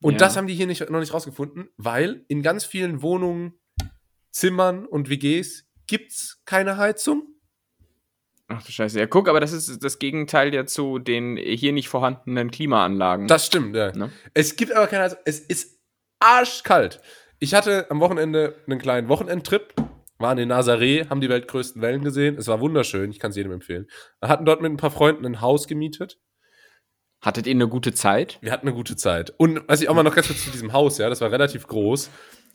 [0.00, 0.18] Und ja.
[0.18, 3.54] das haben die hier nicht, noch nicht rausgefunden, weil in ganz vielen Wohnungen,
[4.30, 7.33] Zimmern und WGs gibt es keine Heizung.
[8.48, 8.98] Ach du Scheiße.
[8.98, 13.26] Ja, guck, aber das ist das Gegenteil ja zu den hier nicht vorhandenen Klimaanlagen.
[13.26, 13.92] Das stimmt, ja.
[13.92, 14.10] Ne?
[14.34, 15.18] Es gibt aber keine Heizung.
[15.24, 15.80] Es ist
[16.20, 17.00] arschkalt.
[17.38, 19.74] Ich hatte am Wochenende einen kleinen Wochenendtrip
[20.18, 22.36] waren in Nazaré, haben die weltgrößten Wellen gesehen.
[22.38, 23.86] Es war wunderschön, ich kann es jedem empfehlen.
[24.20, 26.18] Wir hatten dort mit ein paar Freunden ein Haus gemietet.
[27.20, 28.38] Hattet ihr eine gute Zeit?
[28.40, 29.32] Wir hatten eine gute Zeit.
[29.38, 31.66] Und was ich auch mal noch ganz kurz zu diesem Haus, ja, das war relativ
[31.66, 32.10] groß.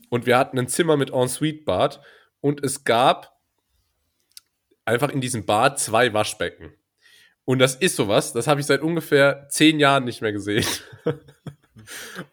[0.10, 2.02] Und wir hatten ein Zimmer mit Ensuite-Bad.
[2.39, 3.38] Und es gab
[4.89, 6.73] einfach in diesem Bad zwei Waschbecken.
[7.45, 10.65] Und das ist sowas, das habe ich seit ungefähr zehn Jahren nicht mehr gesehen.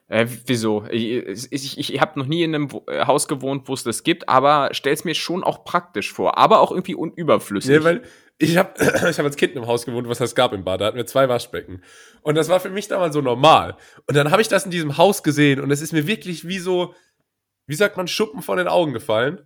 [0.08, 0.84] Äh, wieso?
[0.90, 4.28] Ich, ich, ich habe noch nie in einem äh, Haus gewohnt, wo es das gibt,
[4.28, 7.76] aber stell's mir schon auch praktisch vor, aber auch irgendwie unüberflüssig.
[7.76, 8.02] Ja, weil
[8.38, 8.74] ich habe
[9.10, 10.82] ich hab als Kind in einem Haus gewohnt, was es gab im Bad.
[10.82, 11.82] Da hatten wir zwei Waschbecken.
[12.20, 13.76] Und das war für mich damals so normal.
[14.06, 16.58] Und dann habe ich das in diesem Haus gesehen und es ist mir wirklich wie
[16.58, 16.94] so,
[17.66, 19.40] wie sagt man, Schuppen von den Augen gefallen.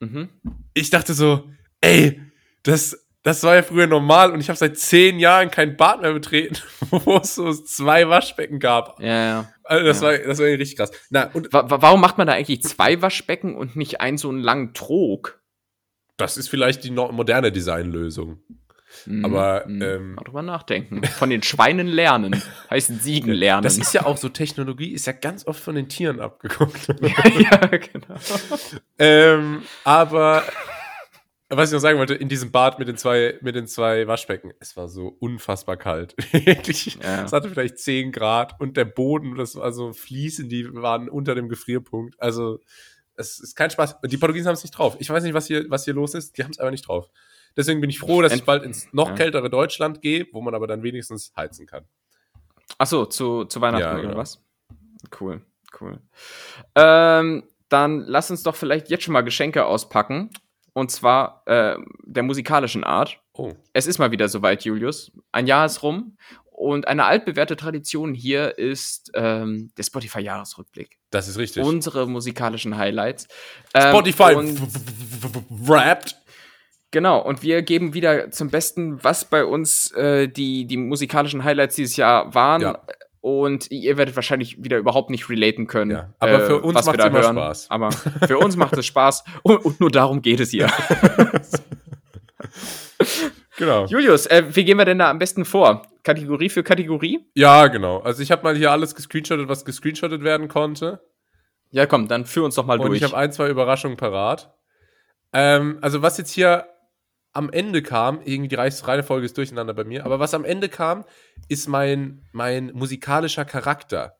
[0.00, 0.28] Mhm.
[0.74, 1.48] Ich dachte so,
[1.80, 2.20] ey,
[2.68, 6.12] das, das war ja früher normal und ich habe seit zehn Jahren kein Bad mehr
[6.12, 6.56] betreten,
[6.90, 9.00] wo es so zwei Waschbecken gab.
[9.00, 9.52] Ja, ja.
[9.64, 10.06] Also das, ja.
[10.08, 10.90] war, das war richtig krass.
[11.10, 14.74] Na, und warum macht man da eigentlich zwei Waschbecken und nicht einen so einen langen
[14.74, 15.40] Trog?
[16.16, 18.40] Das ist vielleicht die moderne Designlösung.
[19.06, 21.04] Mm, Aber mm, ähm, mal drüber nachdenken.
[21.04, 22.42] Von den Schweinen lernen.
[22.70, 23.62] heißt Siegen lernen.
[23.62, 26.88] Das ist ja auch so, Technologie ist ja ganz oft von den Tieren abgeguckt.
[27.00, 28.16] ja, ja, genau.
[28.98, 30.44] ähm, aber
[31.50, 34.52] was ich noch sagen wollte, in diesem Bad mit den zwei, mit den zwei Waschbecken,
[34.60, 36.14] es war so unfassbar kalt.
[36.32, 36.98] Wirklich.
[37.02, 37.24] Ja.
[37.24, 41.34] Es hatte vielleicht 10 Grad und der Boden, das war so Fliesen, die waren unter
[41.34, 42.20] dem Gefrierpunkt.
[42.20, 42.60] Also,
[43.16, 43.96] es ist kein Spaß.
[44.04, 44.96] Die Portugiesen haben es nicht drauf.
[44.98, 46.36] Ich weiß nicht, was hier, was hier los ist.
[46.36, 47.08] Die haben es aber nicht drauf.
[47.56, 50.66] Deswegen bin ich froh, dass ich bald ins noch kältere Deutschland gehe, wo man aber
[50.66, 51.84] dann wenigstens heizen kann.
[52.76, 54.16] Ach so, zu, zu Weihnachten ja, oder genau.
[54.16, 54.44] was?
[55.18, 55.40] Cool,
[55.80, 55.98] cool.
[56.76, 60.30] Ähm, dann lass uns doch vielleicht jetzt schon mal Geschenke auspacken.
[60.78, 63.18] Und zwar äh, der musikalischen Art.
[63.32, 63.52] Oh.
[63.72, 65.10] Es ist mal wieder soweit, Julius.
[65.32, 66.16] Ein Jahr ist rum.
[66.58, 70.98] und eine altbewährte Tradition hier ist ähm, der Spotify-Jahresrückblick.
[71.10, 71.64] Das ist richtig.
[71.64, 73.26] Unsere musikalischen Highlights.
[73.74, 74.34] Ähm, Spotify
[75.48, 76.16] wrapped.
[76.90, 81.76] Genau, und wir geben wieder zum Besten, was bei uns äh, die, die musikalischen Highlights
[81.76, 82.62] dieses Jahr waren.
[82.62, 82.82] Ja.
[83.20, 85.90] Und ihr werdet wahrscheinlich wieder überhaupt nicht relaten können.
[85.90, 87.36] Ja, aber für äh, uns macht es immer hören.
[87.36, 87.70] Spaß.
[87.70, 87.92] Aber
[88.26, 89.24] für uns macht es Spaß.
[89.42, 90.68] Und, und, nur darum geht es hier.
[93.56, 93.86] genau.
[93.86, 95.82] Julius, äh, wie gehen wir denn da am besten vor?
[96.04, 97.26] Kategorie für Kategorie?
[97.34, 97.98] Ja, genau.
[97.98, 101.00] Also ich habe mal hier alles gescreenshottet, was gescreenshottet werden konnte.
[101.70, 102.98] Ja, komm, dann führ uns doch mal und durch.
[102.98, 104.54] Ich habe ein, zwei Überraschungen parat.
[105.32, 106.66] Ähm, also was jetzt hier
[107.38, 111.04] am Ende kam, irgendwie die Reihenfolge ist durcheinander bei mir, aber was am Ende kam,
[111.46, 114.16] ist mein, mein musikalischer Charakter.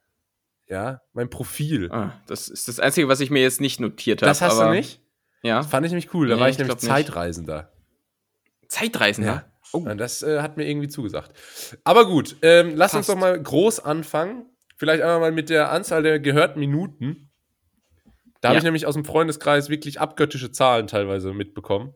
[0.69, 1.91] Ja, mein Profil.
[1.91, 4.31] Ah, das ist das Einzige, was ich mir jetzt nicht notiert habe.
[4.31, 5.01] Das hast du nicht?
[5.43, 5.59] Ja.
[5.59, 6.29] Das fand ich nämlich cool.
[6.29, 7.73] Da nee, war ich, ich nämlich Zeitreisender.
[8.61, 8.71] Nicht.
[8.71, 9.33] Zeitreisender?
[9.33, 9.45] Ja.
[9.73, 9.81] Oh.
[9.97, 11.33] Das äh, hat mir irgendwie zugesagt.
[11.83, 12.97] Aber gut, ähm, lass Passt.
[12.97, 14.47] uns doch mal groß anfangen.
[14.77, 17.31] Vielleicht einmal mal mit der Anzahl der gehörten Minuten.
[18.41, 18.51] Da ja.
[18.51, 21.95] habe ich nämlich aus dem Freundeskreis wirklich abgöttische Zahlen teilweise mitbekommen.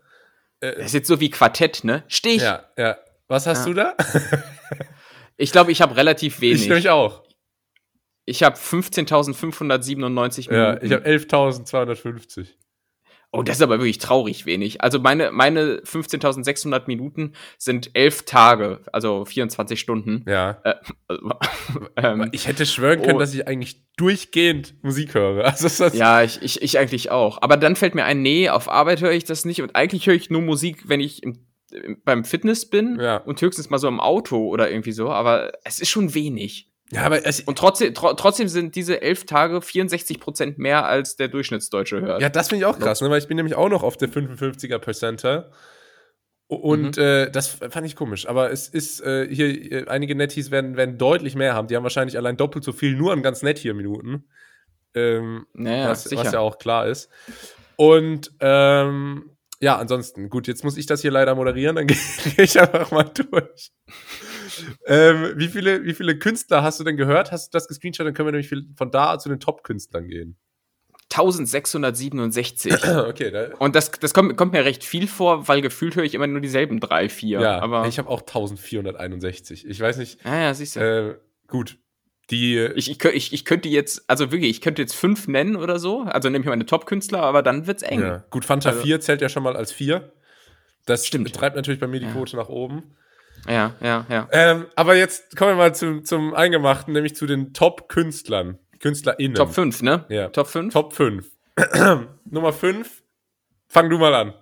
[0.62, 2.04] Äh, das ist jetzt so wie Quartett, ne?
[2.08, 2.40] Stich.
[2.40, 2.96] Ja, ja.
[3.28, 3.72] Was hast ja.
[3.72, 3.96] du da?
[5.36, 6.62] ich glaube, ich habe relativ wenig.
[6.62, 7.22] Ich nämlich auch.
[8.24, 10.54] Ich habe 15.597 Minuten.
[10.54, 12.46] Ja, ich habe 11.250.
[13.34, 14.82] Oh, das ist aber wirklich traurig wenig.
[14.82, 20.26] Also meine, meine 15.600 Minuten sind elf Tage, also 24 Stunden.
[20.28, 20.60] Ja.
[20.64, 20.74] Äh,
[21.96, 25.44] ähm, ich hätte schwören können, oh, dass ich eigentlich durchgehend Musik höre.
[25.52, 27.40] Also das ja, ich, ich, ich eigentlich auch.
[27.40, 29.62] Aber dann fällt mir ein, nee, auf Arbeit höre ich das nicht.
[29.62, 31.46] Und eigentlich höre ich nur Musik, wenn ich im,
[32.04, 33.16] beim Fitness bin ja.
[33.16, 35.08] und höchstens mal so im Auto oder irgendwie so.
[35.08, 36.71] Aber es ist schon wenig.
[36.92, 41.16] Ja, aber es, und trotzdem, tro trotzdem sind diese elf Tage 64 Prozent mehr als
[41.16, 42.20] der Durchschnittsdeutsche hört.
[42.20, 43.08] Ja, das finde ich auch krass, ne?
[43.08, 45.50] weil ich bin nämlich auch noch auf der 55er Percenter.
[46.48, 47.02] Und mhm.
[47.02, 48.28] äh, das fand ich komisch.
[48.28, 51.66] Aber es ist äh, hier, äh, einige Netties werden, werden deutlich mehr haben.
[51.66, 54.26] Die haben wahrscheinlich allein doppelt so viel nur an ganz nett hier Minuten.
[54.94, 57.08] Ähm, naja, was, was, ja auch klar ist.
[57.76, 59.30] Und ähm,
[59.60, 61.96] ja, ansonsten, gut, jetzt muss ich das hier leider moderieren, dann gehe
[62.36, 63.72] ich einfach mal durch
[64.86, 67.32] ähm, wie, viele, wie viele Künstler hast du denn gehört?
[67.32, 68.06] Hast du das gescreenshot?
[68.06, 70.36] Dann können wir nämlich von da zu den Top-Künstlern gehen.
[71.12, 72.72] 1667.
[73.08, 76.14] okay, da Und das, das kommt, kommt, mir recht viel vor, weil gefühlt höre ich
[76.14, 77.40] immer nur dieselben drei, vier.
[77.40, 79.66] Ja, aber ich habe auch 1461.
[79.66, 80.24] Ich weiß nicht.
[80.24, 80.80] Ah, ja, siehst du.
[80.80, 81.14] Äh,
[81.48, 81.78] gut.
[82.30, 85.78] Die, ich, ich, ich, ich könnte jetzt, also wirklich, ich könnte jetzt fünf nennen oder
[85.78, 86.02] so.
[86.02, 88.00] Also nehme ich meine Top-Künstler, aber dann wird's eng.
[88.00, 88.24] Ja.
[88.30, 90.12] Gut, Fanta also, 4 zählt ja schon mal als 4.
[90.86, 91.32] Das Stimmt.
[91.34, 92.38] treibt natürlich bei mir die Quote ja.
[92.42, 92.96] nach oben.
[93.48, 94.28] Ja, ja, ja.
[94.32, 98.58] Ähm, aber jetzt kommen wir mal zum, zum Eingemachten, nämlich zu den Top-Künstlern.
[98.78, 99.34] KünstlerInnen.
[99.34, 100.04] Top 5, ne?
[100.08, 100.28] Ja.
[100.28, 100.72] Top 5?
[100.72, 101.30] Top 5.
[102.24, 103.02] Nummer 5.
[103.68, 104.34] Fang du mal an.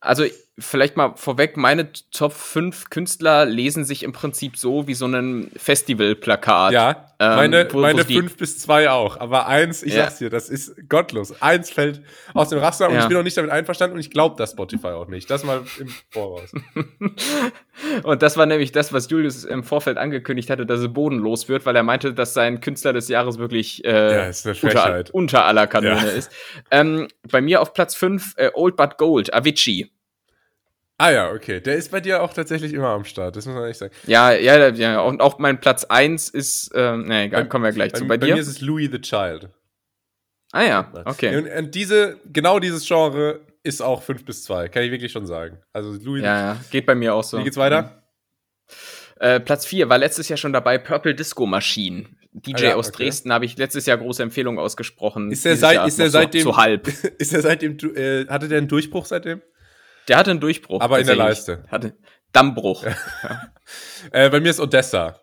[0.00, 0.24] Also
[0.60, 5.50] vielleicht mal vorweg, meine Top 5 Künstler lesen sich im Prinzip so wie so ein
[5.56, 6.72] Festivalplakat.
[6.72, 9.18] Ja, ähm, meine, wo, meine 5 bis 2 auch.
[9.18, 10.04] Aber eins, ich ja.
[10.04, 11.42] sag's dir, das ist gottlos.
[11.42, 12.02] Eins fällt
[12.32, 13.02] aus dem Raster und ja.
[13.02, 15.30] ich bin auch nicht damit einverstanden und ich glaube das Spotify auch nicht.
[15.30, 16.50] Das mal im Voraus.
[18.02, 21.66] und das war nämlich das, was Julius im Vorfeld angekündigt hatte, dass es bodenlos wird,
[21.66, 24.32] weil er meinte, dass sein Künstler des Jahres wirklich äh, ja,
[24.62, 26.30] unter, unter, aller Kanone ist.
[26.70, 29.90] Ähm, bei mir auf Platz 5 äh, Old But Gold, Avicii.
[31.00, 31.62] Ah ja, okay.
[31.62, 33.94] Der ist bei dir auch tatsächlich immer am Start, das muss man nicht sagen.
[34.06, 35.00] Ja, ja, ja.
[35.00, 38.04] Und auch mein Platz 1 ist, ähm, nee, egal, kommen wir gleich bei, zu.
[38.06, 38.34] Bei, bei dir?
[38.34, 39.48] mir ist es Louis the Child.
[40.52, 41.38] Ah ja, okay.
[41.38, 45.24] Und, und, diese, genau dieses Genre ist auch 5 bis 2, kann ich wirklich schon
[45.24, 45.56] sagen.
[45.72, 47.38] Also Louis Ja, ja, geht bei mir auch so.
[47.38, 47.82] Wie geht's weiter?
[47.82, 47.88] Mhm.
[49.20, 52.08] Äh, Platz 4 war letztes Jahr schon dabei Purple Disco Machine.
[52.32, 53.04] DJ ah, ja, aus okay.
[53.04, 55.32] Dresden habe ich letztes Jahr große Empfehlungen ausgesprochen.
[55.32, 56.88] Ist der, seit, ist der seitdem so, halb?
[57.18, 59.40] Ist er seitdem äh, hatte der einen Durchbruch seitdem?
[60.08, 60.80] Der hatte einen Durchbruch.
[60.80, 61.64] Aber in der Leiste.
[61.68, 61.94] Hatte
[62.32, 62.84] Dammbruch.
[64.12, 65.20] äh, bei mir ist Odessa.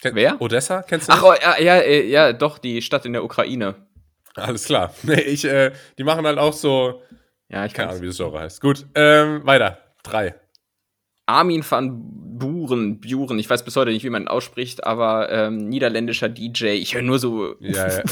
[0.00, 0.40] Ken Wer?
[0.40, 1.12] Odessa, kennst du?
[1.12, 3.86] Ach, oh, ja, ja, äh, ja, doch, die Stadt in der Ukraine.
[4.34, 4.94] Alles klar.
[5.02, 7.02] Nee, ich, äh, die machen halt auch so.
[7.48, 8.60] Ja, ich keine Ahnung, wie das Genre heißt.
[8.60, 9.78] Gut, ähm, weiter.
[10.02, 10.34] Drei.
[11.26, 15.68] Armin van Buren, Buren, ich weiß bis heute nicht, wie man ihn ausspricht, aber ähm,
[15.68, 16.70] niederländischer DJ.
[16.70, 18.02] Ich höre nur so, ja, ja.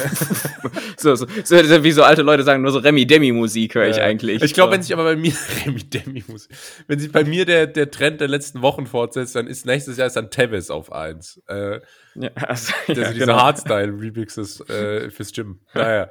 [0.97, 4.05] so, so, so, wie so alte Leute sagen, nur so Remi-Demi-Musik höre ich ja.
[4.05, 4.41] eigentlich.
[4.41, 5.33] Ich glaube, wenn sich aber bei mir
[5.67, 6.53] Remi-Demi-Musik,
[6.87, 10.07] wenn sich bei mir der, der Trend der letzten Wochen fortsetzt, dann ist nächstes Jahr
[10.07, 11.43] ist dann Tevis auf eins.
[11.49, 11.81] Äh,
[12.15, 13.35] ja, also, ja, diese genau.
[13.35, 15.59] Hardstyle-Remixes äh, fürs Gym.
[15.75, 16.09] Naja.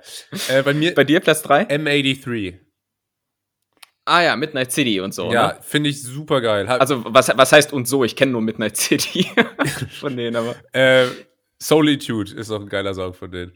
[0.50, 0.94] Äh, bei mir.
[0.94, 1.70] Bei dir Platz 3?
[1.70, 2.56] M83.
[4.10, 5.32] Ah ja, Midnight City und so.
[5.32, 5.58] Ja, ne?
[5.62, 6.68] finde ich super geil.
[6.68, 8.04] also, was, was heißt und so?
[8.04, 9.28] Ich kenne nur Midnight City
[10.00, 10.56] von denen, aber.
[10.74, 11.08] Äh,
[11.62, 13.52] Solitude ist auch ein geiler Song von denen.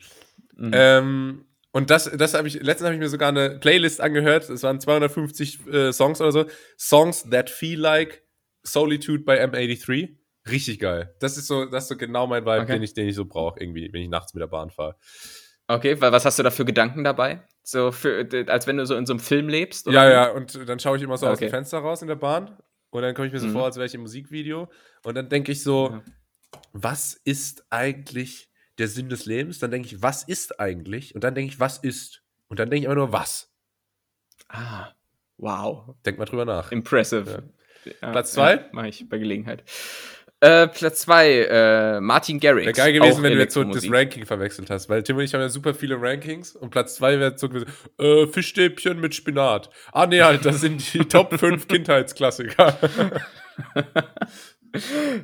[0.55, 0.71] Mhm.
[0.73, 4.49] Ähm, und das, das habe ich, letztens habe ich mir sogar eine Playlist angehört.
[4.49, 6.45] Es waren 250 äh, Songs oder so.
[6.77, 8.23] Songs that feel like
[8.63, 10.17] Solitude by M83.
[10.51, 11.15] Richtig geil.
[11.19, 12.73] Das ist so, das ist so genau mein Vibe, Okay.
[12.73, 14.95] den ich, den ich so brauche, irgendwie, wenn ich nachts mit der Bahn fahre.
[15.67, 17.41] Okay, wa- was hast du da für Gedanken dabei?
[17.63, 19.87] So für, als wenn du so in so einem Film lebst?
[19.87, 20.11] Ja, wie?
[20.11, 21.45] ja, und dann schaue ich immer so aus Okay.
[21.47, 22.57] dem Fenster raus in der Bahn
[22.89, 23.53] und dann komme ich mir so Mhm.
[23.53, 24.69] vor, als wäre ich im Musikvideo
[25.03, 26.03] und dann denke ich so, Ja.
[26.73, 29.59] was ist eigentlich der Sinn des Lebens?
[29.59, 31.15] Dann denke ich, was ist eigentlich?
[31.15, 32.23] Und dann denke ich, was ist?
[32.49, 33.49] Und dann denke ich immer nur, was?
[34.49, 34.89] Ah,
[35.37, 35.95] wow.
[36.05, 36.71] Denk mal drüber nach.
[36.71, 37.49] Impressive.
[38.01, 38.55] Ja, Platz zwei?
[38.55, 39.63] Ja, Mach ich bei Gelegenheit.
[40.43, 42.65] Äh, Platz zwei, äh, Martin Garrix.
[42.65, 43.89] Wäre geil gewesen, wenn du jetzt so das.
[43.89, 47.17] Ranking verwechselt hast, weil Tim und ich haben ja super viele Rankings und Platz 2
[47.17, 47.67] wäre so gewesen,
[47.97, 49.69] äh, Fischstäbchen mit Spinat.
[49.93, 52.77] Ah, nee, halt, das sind die Top 5 Kindheitsklassiker.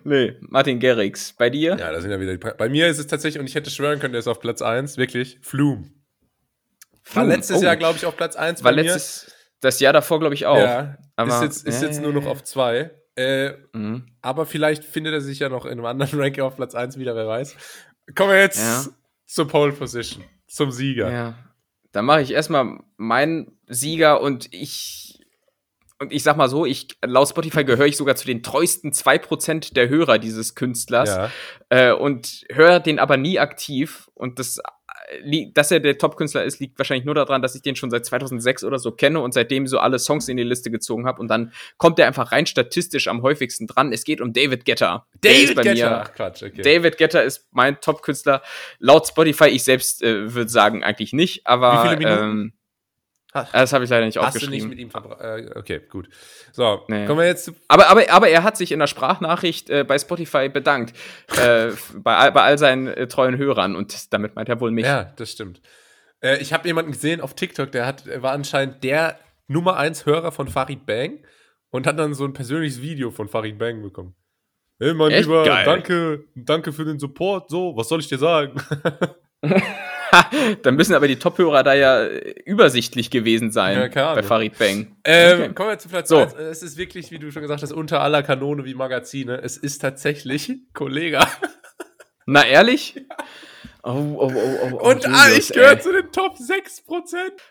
[0.03, 1.33] Nee, Martin Garrix.
[1.33, 1.71] Bei dir?
[1.71, 2.37] ja, da sind ja wieder die.
[2.37, 4.61] Pra Bei mir ist es tatsächlich, und ich hätte schwören können, der ist auf Platz
[4.61, 5.89] 1, wirklich, Flume.
[7.15, 7.63] War letztes oh.
[7.63, 10.53] Jahr, glaube ich, auf Platz 1 War letztes, das Jahr davor, glaube ich, auch.
[10.53, 10.63] mir.
[10.63, 12.91] Ja, aber- ist jetzt, ist ja, jetzt ja, nur noch auf 2.
[13.19, 14.05] Äh, Mhm.
[14.21, 17.15] aber vielleicht findet er sich ja noch in einem anderen Ranking auf Platz 1 wieder,
[17.15, 17.55] wer weiß.
[18.15, 18.85] Kommen wir jetzt Ja.
[19.25, 21.11] zur Pole Position, zum Sieger.
[21.11, 21.35] Ja.
[21.91, 25.05] Dann mache ich erstmal meinen Sieger und ich.
[26.01, 29.73] Und ich sag mal so, ich, laut Spotify gehöre ich sogar zu den treuesten 2%
[29.73, 31.09] der Hörer dieses Künstlers.
[31.09, 31.31] Ja.
[31.69, 34.09] äh, und höre den aber nie aktiv.
[34.13, 34.61] Und das,
[35.53, 38.63] dass er der Top-Künstler ist, liegt wahrscheinlich nur daran, dass ich den schon seit 2006
[38.63, 41.19] oder so kenne und seitdem so alle Songs in die Liste gezogen habe.
[41.19, 43.91] Und dann kommt er einfach rein statistisch am häufigsten dran.
[43.91, 45.07] Es geht um David Guetta.
[45.23, 46.61] Ist bei mir- Ach, Quatsch, okay.
[46.61, 48.41] David Guetta ist mein Top-Künstler.
[48.79, 52.23] Laut Spotify, ich selbst äh, würde sagen, eigentlich nicht, aber Wie viele Minuten?
[52.23, 52.53] Ähm.
[53.33, 54.51] Das habe ich leider nicht Hast du aufgeschrieben.
[54.53, 55.21] nicht mit ihm verbracht?
[55.21, 56.09] Äh, okay, gut.
[56.51, 57.05] So, Nee.
[57.05, 57.51] kommen wir jetzt zu.
[57.67, 60.93] Aber, aber, aber er hat sich in der Sprachnachricht äh, bei Spotify bedankt.
[61.37, 63.75] äh, bei, all- bei all seinen äh, treuen Hörern.
[63.75, 64.85] Und damit meint er wohl mich.
[64.85, 65.61] Ja, das stimmt.
[66.21, 70.31] Äh, ich habe jemanden gesehen auf TikTok, der hat, war anscheinend der Nummer 1 Hörer
[70.31, 71.19] von Farid Bang
[71.69, 74.15] und hat dann so ein persönliches Video von Farid Bang bekommen.
[74.79, 75.65] Hey, mein Echt Lieber, geil.
[75.65, 77.49] danke, danke für den Support.
[77.49, 78.59] So, was soll ich dir sagen?
[80.63, 84.15] Dann müssen aber die Top-Hörer da ja äh, übersichtlich gewesen sein Ja, Ahnung.
[84.15, 84.95] bei Farid Bang.
[85.03, 85.53] Ähm, Okay.
[85.53, 86.19] Kommen wir zu Platz So.
[86.21, 86.33] 1.
[86.33, 89.39] Es ist wirklich, wie du schon gesagt hast, unter aller Kanone wie Magazine.
[89.41, 91.27] Es ist tatsächlich Kollega.
[92.25, 92.95] Na, ehrlich?
[93.83, 96.81] Oh, oh, oh, oh, oh, Und Julius, ich gehöre zu den Top 6%.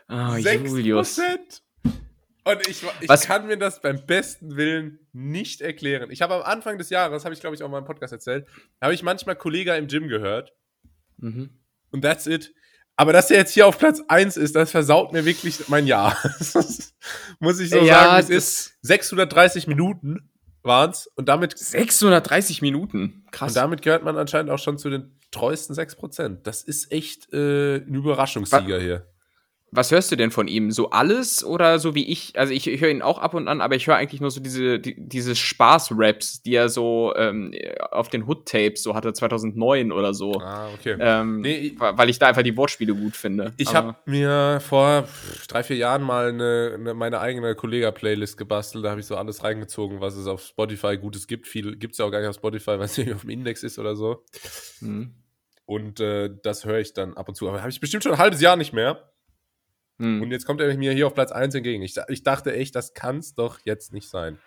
[0.08, 0.66] Oh, 6%.
[0.68, 1.20] Julius.
[2.44, 6.10] Und ich, ich Was- kann mir das beim besten Willen nicht erklären.
[6.10, 8.46] Ich habe am Anfang des Jahres, habe ich glaube ich auch in meinem Podcast erzählt,
[8.80, 10.52] habe ich manchmal Kollega im Gym gehört
[11.18, 11.50] Mhm.
[11.90, 12.52] Und that's it.
[12.96, 16.16] Aber dass er jetzt hier auf Platz 1 ist, das versaut mir wirklich mein Jahr.
[17.38, 20.30] Muss ich so Ja, sagen, es ist 630 Minuten
[20.64, 23.24] waren es und damit, 630 Minuten.
[23.30, 23.52] Krass.
[23.52, 26.42] und damit gehört man anscheinend auch schon zu den treuesten 6%.
[26.42, 29.06] Das ist echt äh, ein Überraschungssieger hier.
[29.70, 30.70] Was hörst du denn von ihm?
[30.70, 32.38] So alles oder so wie ich?
[32.38, 34.40] Also ich, ich höre ihn auch ab und an, aber ich höre eigentlich nur so
[34.40, 37.52] diese, die, diese Spaß-Raps, die er so ähm,
[37.90, 40.32] auf den Hood-Tapes so hatte, 2009 oder so.
[40.40, 40.96] Ah, okay.
[40.98, 43.52] Ähm, Nee, weil ich da einfach die Wortspiele gut finde.
[43.56, 45.06] Ich habe mir vor
[45.48, 48.84] drei, vier Jahren mal eine, eine, meine eigene Kollega-Playlist gebastelt.
[48.84, 51.46] Da habe ich so alles reingezogen, was es auf Spotify Gutes gibt.
[51.46, 53.62] Viel gibt es ja auch gar nicht auf Spotify, weil es nicht auf dem Index
[53.62, 54.24] ist oder so.
[54.80, 55.14] Hm.
[55.66, 57.46] Und äh, das höre ich dann ab und zu.
[57.46, 59.12] Aber habe ich bestimmt schon ein halbes Jahr nicht mehr.
[59.98, 60.22] Hm.
[60.22, 61.82] Und jetzt kommt er mir hier auf Platz 1 entgegen.
[61.82, 64.38] Ich, ich dachte echt, das kann es doch jetzt nicht sein.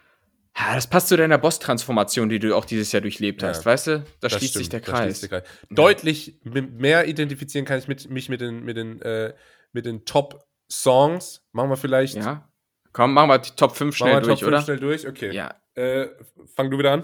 [0.58, 3.49] Ja, das passt zu deiner Boss-Transformation, die du auch dieses Jahr durchlebt Ja.
[3.49, 3.99] hast, weißt du?
[3.99, 5.22] Da Das schließt stimmt, sich der Kreis.
[5.22, 5.43] der Kreis.
[5.70, 9.34] Deutlich m- mehr identifizieren kann ich mit, mich mit den, mit den, äh,
[9.72, 11.41] mit den Top-Songs.
[11.54, 12.16] Machen wir vielleicht.
[12.16, 12.49] Ja.
[12.93, 14.62] Komm, machen wir die Top 5 machen wir schnell durch, Top 5 oder?
[14.64, 15.08] schnell durch.
[15.08, 15.32] Okay.
[15.34, 15.56] Ja.
[15.76, 16.08] Äh,
[16.56, 17.04] fang du wieder an.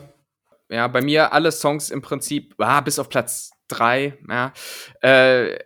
[0.70, 4.54] Ja, bei mir alle Songs im Prinzip, ah, bis auf Platz drei, ja,
[5.02, 5.58] äh,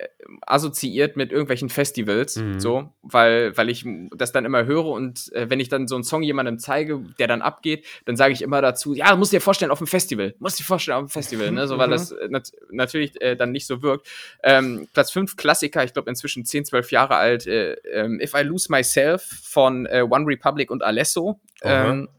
[0.48, 2.60] assoziiert mit irgendwelchen Festivals, Mhm.
[2.60, 3.86] so, weil, weil ich
[4.16, 7.28] das dann immer höre und äh, wenn ich dann so einen Song jemandem zeige, der
[7.28, 10.60] dann abgeht, dann sage ich immer dazu, ja, musst dir vorstellen auf dem Festival, musst
[10.60, 11.92] dir vorstellen auf dem Festival, ne, so, weil Mhm.
[11.92, 14.08] das äh, nat natürlich äh, dann nicht so wirkt.
[14.44, 18.42] Ähm, Platz fünf Klassiker, ich glaube inzwischen 10, 12 Jahre alt, äh, ähm, If I
[18.42, 21.40] Lose Myself von äh, One Republic und Alesso.
[21.62, 21.92] Aha.
[21.92, 22.10] Ähm,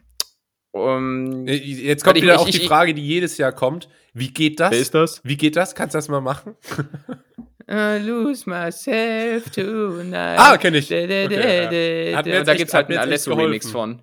[0.72, 3.88] um, Äh, Jetzt kommt ich- wieder ich- auch ich- die Frage, die jedes Jahr kommt.
[4.14, 4.90] Wie geht das?
[4.90, 5.20] das?
[5.24, 5.74] Wie geht das?
[5.74, 6.56] Kannst du das mal machen?
[7.70, 10.38] I lose myself tonight.
[10.38, 10.86] Ah, kenn ich.
[10.92, 12.18] Okay, ja.
[12.18, 13.98] Und da gibt's hat halt einen Alesso-Remix geholfen.
[13.98, 14.02] von.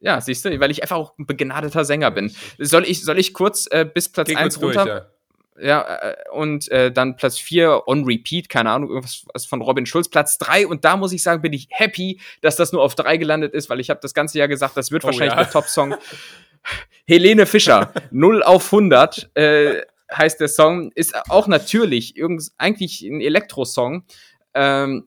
[0.00, 2.34] Ja, siehst du, weil ich einfach auch ein begnadeter Sänger bin.
[2.58, 4.94] Soll ich, soll ich kurz äh, bis Platz Geh 1 kurz durch, runter?
[4.94, 5.06] ja.
[5.58, 9.84] Ja, äh, und äh, dann Platz 4 on repeat, keine Ahnung, irgendwas was von Robin
[9.84, 10.08] Schulz.
[10.08, 13.16] Platz 3 und da muss ich sagen, bin ich happy, dass das nur auf 3
[13.18, 15.42] gelandet ist, weil ich habe das ganze Jahr gesagt, das wird Oh, wahrscheinlich ja.
[15.42, 15.94] der Top-Song.
[17.06, 19.82] Helene Fischer, 0 auf 100 äh,
[20.12, 24.04] heißt der Song, ist auch natürlich irgend, eigentlich ein Elektro-Song.
[24.54, 25.06] Ähm,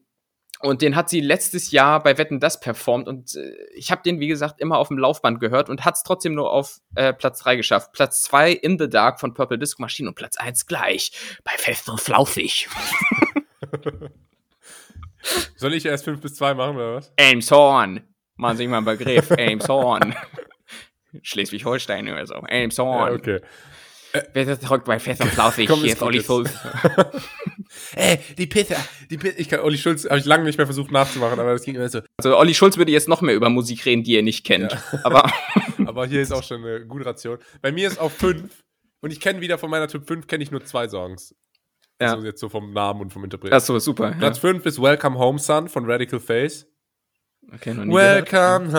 [0.63, 4.21] Und den hat sie letztes Jahr bei Wetten das performt und äh, ich habe den,
[4.21, 7.39] wie gesagt, immer auf dem Laufband gehört und hat es trotzdem nur auf äh, Platz
[7.39, 7.91] 3 geschafft.
[7.91, 11.11] Platz 2 In the Dark von Purple Disco Machine und Platz 1 gleich
[11.43, 12.69] bei Fest und Flaufig.
[15.57, 17.11] Soll ich erst 5 bis 2 machen oder was?
[17.17, 17.99] Elmshorn.
[18.37, 19.31] Machen Sie mal einen Begriff.
[19.31, 20.15] Elmshorn.
[21.23, 22.35] Schleswig-Holstein oder so.
[22.35, 23.11] Elmshorn.
[23.11, 23.41] Ja, okay.
[24.33, 25.67] Wer ist zurück bei Fest und Flaufig?
[25.67, 26.21] Komm, Hier ist Olli.
[26.21, 26.51] Schulz.
[27.95, 28.75] Ey, die Pizza,
[29.09, 29.39] die Pizza.
[29.39, 31.89] Ich kann Olli Schulz, habe ich lange nicht mehr versucht nachzumachen, aber das ging immer
[31.89, 32.01] so.
[32.17, 34.77] Also Olli Schulz würde jetzt noch mehr über Musik reden, die er nicht kennt.
[35.03, 35.31] Aber
[35.87, 37.39] Aber hier ist auch schon eine gute Ration.
[37.61, 38.63] Bei mir ist auf 5
[39.01, 41.35] und ich kenne wieder von meiner Typ 5 kenne ich nur zwei Songs.
[41.99, 42.13] Ja.
[42.13, 43.53] Also jetzt so vom Namen und vom Interpreten.
[43.55, 44.11] Achso, super.
[44.11, 44.17] Ja.
[44.17, 46.67] Platz 5 ist Welcome Home Son von Radical Face.
[47.51, 48.31] Okay, noch nie gehört.
[48.31, 48.73] Welcome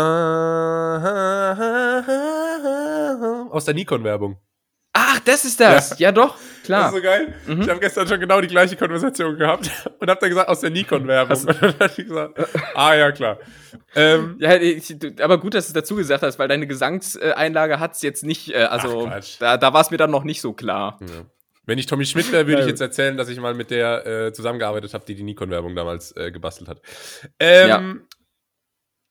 [3.20, 3.52] home.
[3.52, 4.38] Aus der Nikon-Werbung.
[5.14, 5.98] Ach, das ist das.
[5.98, 6.84] Ja, doch, klar.
[6.84, 7.34] Das ist so geil.
[7.46, 7.62] Mhm.
[7.62, 10.70] Ich habe gestern schon genau die gleiche Konversation gehabt und habe dann gesagt, aus der
[10.70, 11.38] Nikon-Werbung.
[11.46, 12.38] Und dann habe ich gesagt,
[12.74, 13.38] ah ja, klar.
[13.94, 17.92] Ähm, Ja, ich, aber gut, dass du es dazu gesagt hast, weil deine Gesangseinlage hat
[17.94, 20.52] es jetzt nicht, äh, also Ach, da, da war es mir dann noch nicht so
[20.52, 20.98] klar.
[21.00, 21.24] ja.
[21.66, 22.70] Wenn ich Tommy Schmidt wäre, würde ich Ja.
[22.72, 26.30] jetzt erzählen, dass ich mal mit der äh, zusammengearbeitet habe, die die Nikon-Werbung damals äh,
[26.30, 26.82] gebastelt hat.
[27.40, 28.02] Ähm,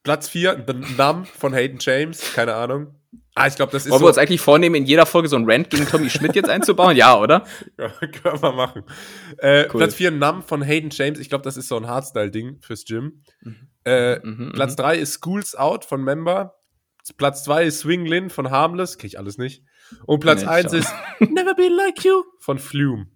[0.04, 2.34] Platz 4, The Numb von Hayden James.
[2.36, 2.94] Keine Ahnung.
[3.36, 4.06] Ah, ich glaube, das ist Wollen so.
[4.06, 6.96] wir uns eigentlich vornehmen, in jeder Folge so ein Rant gegen Tommy Schmidt jetzt einzubauen?
[6.96, 7.46] Ja, oder?
[7.80, 8.84] Ja, können wir machen.
[9.40, 9.80] Äh, Cool.
[9.80, 11.20] Platz 4, Numb von Hayden James.
[11.20, 13.24] Ich glaube, das ist so ein Hardstyle-Ding fürs Gym.
[13.86, 16.56] Äh, Mhm, Platz 3 ist Schools Out von Member.
[17.18, 18.98] Platz 2 ist Swing Lin von Harmless.
[18.98, 19.64] Kenn ich alles nicht.
[20.06, 20.78] Und Platz Nee, 1 schau.
[20.78, 23.08] ist Never Be Like You von Flume.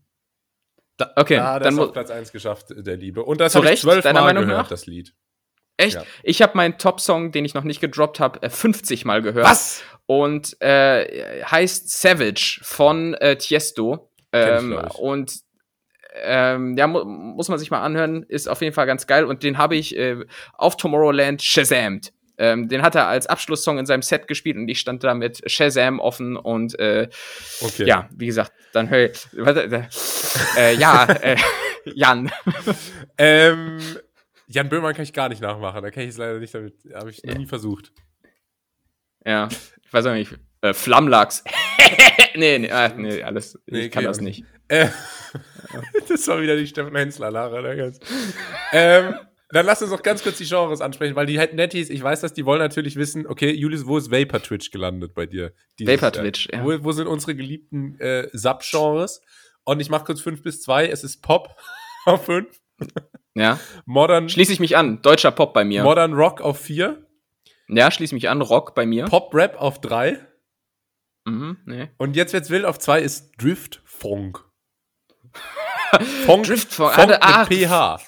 [0.98, 3.24] Da, Okay, da, das dann ist mu- auf Platz 1 geschafft, der Liebe.
[3.24, 4.68] Und das habe ich Recht, zwölf deiner Mal Meinung gehört, nach?
[4.70, 5.14] das Lied.
[5.78, 5.96] Echt?
[5.96, 6.04] Ja.
[6.24, 9.46] Ich habe meinen Top-Song, den ich noch nicht gedroppt habe, äh, 50 Mal gehört.
[9.46, 9.84] Was?
[10.08, 14.10] Und äh, heißt Savage von äh, Tiesto.
[14.34, 14.96] Ich, Ähm, ich.
[14.96, 15.34] und
[16.24, 19.26] ähm, ja, mu muss man sich mal anhören, ist auf jeden Fall ganz geil.
[19.26, 20.18] Und den habe ich äh,
[20.54, 22.12] auf Tomorrowland Shazamt.
[22.40, 25.42] Ähm, den hat er als Abschlusssong in seinem Set gespielt und ich stand da mit
[25.50, 27.10] Shazam offen und äh,
[27.62, 27.86] Okay.
[27.86, 31.36] ja, wie gesagt, dann hör warte, äh, äh, ja, äh,
[31.86, 32.32] Jan.
[33.18, 33.80] Ähm,
[34.48, 35.84] Jan Böhmermann kann ich gar nicht nachmachen.
[35.84, 36.76] Da kann ich es leider nicht damit.
[36.94, 37.92] Habe ich noch nie versucht.
[39.26, 39.50] Ja,
[39.84, 40.38] ich weiß auch nicht.
[40.62, 41.44] Äh, Flammlachs.
[42.36, 43.60] nee, nee, ah, nee, alles.
[43.66, 44.46] Ich Nee, kann okay, das nicht.
[44.70, 44.88] Äh,
[46.10, 47.76] das war wieder die Steffen Hensler Lara.
[47.76, 48.00] Ganz.
[48.72, 49.16] ähm,
[49.50, 52.34] dann lass uns noch ganz kurz die Genres ansprechen, weil die Netties, ich weiß das,
[52.34, 55.54] die wollen natürlich wissen, okay, Julius, wo ist Vapor Twitch gelandet bei dir?
[55.80, 56.12] Vapor?
[56.12, 56.64] Twitch, ja.
[56.64, 59.22] Wo, wo sind unsere geliebten äh, Sub-Genres?
[59.64, 60.88] Und ich mache kurz 5 bis 2.
[60.88, 61.56] Es ist Pop
[62.06, 62.48] auf 5,
[63.34, 65.02] Ja, Modern, schließe ich mich an.
[65.02, 65.84] Deutscher Pop bei mir.
[65.84, 67.06] Modern Rock auf 4,
[67.70, 68.42] ja, schließe mich an.
[68.42, 69.06] Rock bei mir.
[69.06, 70.20] Pop-Rap auf 3
[71.26, 71.90] Mhm, nee.
[71.98, 74.46] und jetzt wird's wild auf 2 ist Drift Funk.
[76.26, 78.00] Funk, Driftfunk, Funk ah, ach, mit PH.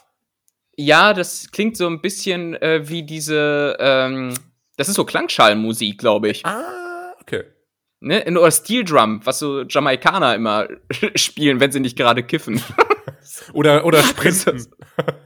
[0.78, 4.34] Ja, das klingt so ein bisschen äh, wie diese, ähm,
[4.78, 6.46] das ist so Klangschalenmusik, glaube ich.
[6.46, 7.44] Ah, okay.
[8.00, 8.24] Ne?
[8.26, 10.70] Oder Steel Drum, was so Jamaikaner immer
[11.16, 12.62] spielen, wenn sie nicht gerade kiffen.
[13.54, 14.68] Oder, oder Sprinten.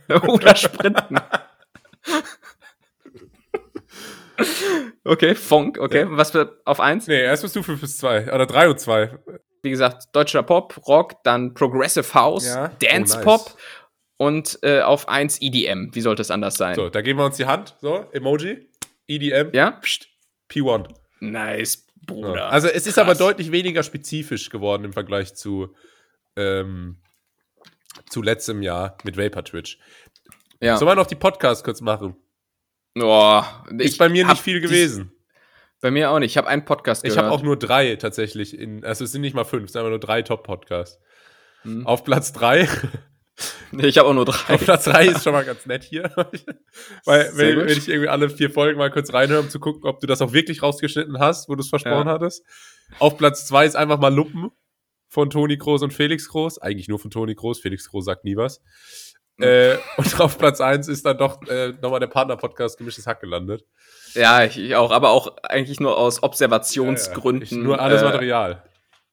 [0.28, 1.18] Oder sprinten.
[5.04, 6.02] okay, Funk, okay.
[6.02, 6.08] Ja.
[6.18, 7.08] Was für auf eins?
[7.08, 8.34] nee, erst bist du 5 bis 2.
[8.34, 9.18] Oder 3 und 2.
[9.62, 12.68] Wie gesagt, deutscher Pop, Rock, dann Progressive House, Ja.
[12.80, 13.24] Dance Oh, nice.
[13.24, 13.58] Pop
[14.18, 15.90] und äh, auf eins EDM.
[15.94, 16.76] Wie sollte es anders sein?
[16.76, 17.76] So, da geben wir uns die Hand.
[17.82, 18.70] So, Emoji.
[19.08, 19.50] EDM.
[19.54, 19.72] Ja?
[19.72, 20.08] Psst,
[20.50, 20.88] P1.
[21.22, 22.36] Nice, Bruder.
[22.36, 22.48] Ja.
[22.50, 23.04] Also es ist Krass.
[23.06, 25.74] aber deutlich weniger spezifisch geworden im Vergleich zu,
[26.36, 26.98] ähm,
[28.10, 29.80] zu letztem Jahr mit Vapor Twitch.
[30.60, 30.78] ja.
[30.78, 32.16] Sollen wir noch die Podcasts kurz machen?
[33.00, 33.42] Oh,
[33.80, 35.12] Ist bei mir nicht viel gewesen.
[35.82, 36.32] Bei mir auch nicht.
[36.32, 37.26] Ich habe einen Podcast Ich gehört.
[37.26, 38.58] habe auch nur drei tatsächlich.
[38.58, 41.00] In, also es sind nicht mal fünf, es sind aber nur drei Top-Podcasts.
[41.64, 41.86] Hm.
[41.88, 42.68] Auf Platz drei.
[43.80, 44.54] Ich habe auch nur drei.
[44.54, 46.04] Auf Platz drei ist schon mal ganz nett hier.
[47.06, 50.00] Weil, wenn, wenn ich irgendwie alle vier Folgen mal kurz reinhöre, um zu gucken, ob
[50.02, 52.14] du das auch wirklich rausgeschnitten hast, wo du es versprochen Ja.
[52.14, 52.44] hattest.
[53.00, 54.52] Auf Platz zwei ist einfach mal Luppen
[55.14, 56.58] von Toni Groß und Felix Groß.
[56.58, 57.60] Eigentlich nur von Toni Groß.
[57.60, 58.62] Felix Groß sagt nie was.
[59.40, 63.64] Äh, und auf Platz eins ist dann doch äh, nochmal der Partner-Podcast Gemischtes Hack gelandet.
[64.16, 67.44] Ja, ich, ich auch, aber auch eigentlich nur aus Observationsgründen.
[67.44, 68.64] Ich, nur alles äh, Material.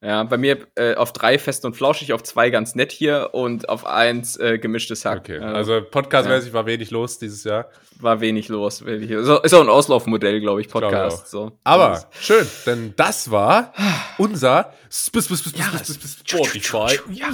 [0.03, 3.69] Ja, bei mir äh, auf drei fest und flauschig, auf zwei ganz nett hier und
[3.69, 5.19] auf eins äh, gemischtes Hack.
[5.19, 7.69] Okay, Äh, also Podcast-mäßig war wenig los dieses Jahr.
[7.99, 8.83] war wenig los.
[8.83, 9.11] Wenig.
[9.21, 11.21] So, ist auch ein Auslaufmodell, glaube ich, Podcast.
[11.23, 11.25] auch.
[11.27, 11.51] so.
[11.63, 13.73] Aber schön, denn das war
[14.17, 17.29] unser Sp- Sp- Sp- Ja, Sp- Sp- Sp- Spotify Ja.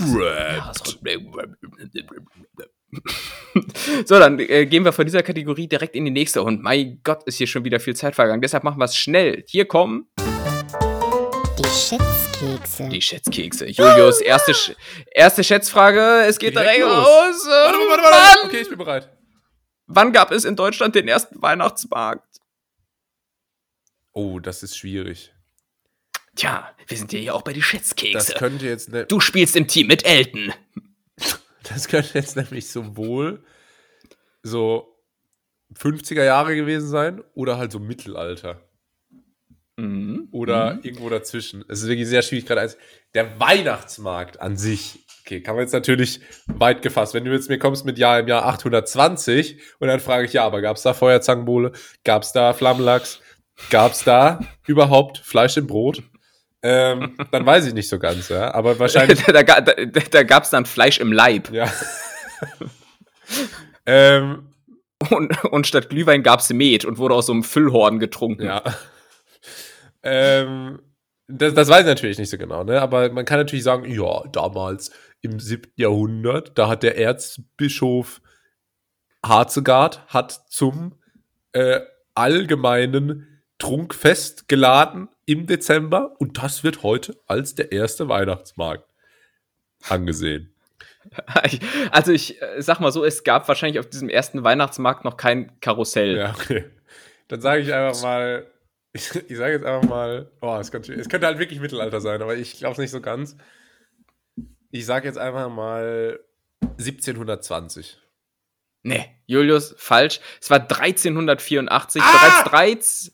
[4.06, 6.44] So, dann äh, gehen wir von dieser Kategorie direkt in die nächste.
[6.44, 8.42] Und mein Gott, ist hier schon wieder viel Zeit vergangen.
[8.42, 9.44] Deshalb machen wir es schnell.
[9.48, 10.08] Hier kommen
[11.70, 12.90] Schätzkekse.
[12.90, 13.66] die Schätzkekse.
[13.68, 14.72] Julius, erste, Sch
[15.12, 16.22] erste Schätzfrage.
[16.26, 17.06] Es geht Direkt direkt los.
[17.06, 17.48] los.
[17.48, 18.46] Warte, warte, warte.
[18.46, 19.10] Okay, ich bin bereit.
[19.88, 22.40] wann gab es in Deutschland den ersten Weihnachtsmarkt?
[24.14, 25.34] Oh, das ist schwierig.
[26.36, 28.14] Tja, wir sind ja hier auch bei die Schätzkekse.
[28.14, 30.54] Das könnte jetzt ne, du spielst im Team mit Elton.
[31.64, 33.44] das könnte jetzt nämlich sowohl
[34.44, 34.96] so
[35.76, 38.62] 50er Jahre gewesen sein oder halt so Mittelalter.
[39.78, 40.28] Mhm.
[40.32, 40.80] Oder Mhm.
[40.84, 41.64] irgendwo dazwischen.
[41.68, 42.62] Es ist wirklich sehr schwierig gerade.
[42.62, 42.78] eins-
[43.14, 47.14] Der Weihnachtsmarkt an sich, okay, kann man jetzt natürlich weit gefasst.
[47.14, 50.46] Wenn du jetzt mir kommst mit Jahr im Jahr 820 und dann frage ich, ja,
[50.46, 51.72] aber gab es da Feuerzangenbowle?
[52.04, 53.22] Gab es da Flammenlachs?
[53.70, 56.04] Gab es da überhaupt Fleisch im Brot?
[56.64, 58.54] Ähm, dann weiß ich nicht so ganz, ja.
[58.54, 59.74] Aber wahrscheinlich, da da, da,
[60.12, 61.52] da gab es dann Fleisch im Leib.
[61.52, 61.72] ja.
[63.86, 64.50] ähm,
[65.12, 68.44] Und, und statt Glühwein gab es Met und wurde aus so einem Füllhorn getrunken.
[68.46, 68.64] Ja.
[70.08, 70.80] Ähm,
[71.28, 72.82] das, das weiß ich natürlich nicht so genau, ne?
[72.82, 74.92] Aber man kann natürlich sagen, ja, damals
[75.22, 75.72] im 7.
[75.76, 78.22] Jahrhundert, da hat der Erzbischof
[79.26, 80.96] Harzegard hat zum
[81.52, 81.82] äh,
[82.16, 88.90] allgemeinen Trunkfest geladen im Dezember und das wird heute als der erste Weihnachtsmarkt
[89.88, 90.54] angesehen.
[91.92, 95.58] Also ich äh, sag mal so, es gab wahrscheinlich auf diesem ersten Weihnachtsmarkt noch kein
[95.62, 96.18] Karussell.
[96.18, 96.66] Ja, okay.
[97.30, 98.46] Dann sage ich einfach mal,
[98.94, 102.22] ich, ich sage jetzt einfach mal, oh, es könnte, es könnte halt wirklich Mittelalter sein,
[102.22, 103.38] aber ich glaube es nicht so ganz.
[104.72, 106.20] Ich sage jetzt einfach mal
[106.62, 108.00] 1720.
[108.84, 110.20] Nee, Julius, falsch.
[110.42, 112.02] Es war 1384.
[112.02, 112.44] Ah!
[112.44, 113.14] Bereits, 13,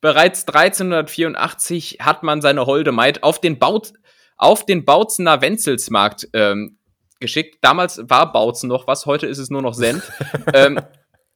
[0.00, 3.92] bereits 1384 hat man seine holde Maid auf den, Baut,
[4.36, 6.78] auf den Bautzener Wenzelsmarkt ähm,
[7.20, 7.58] geschickt.
[7.62, 10.10] Damals war Bautzen noch was, heute ist es nur noch Senf.
[10.54, 10.80] ähm,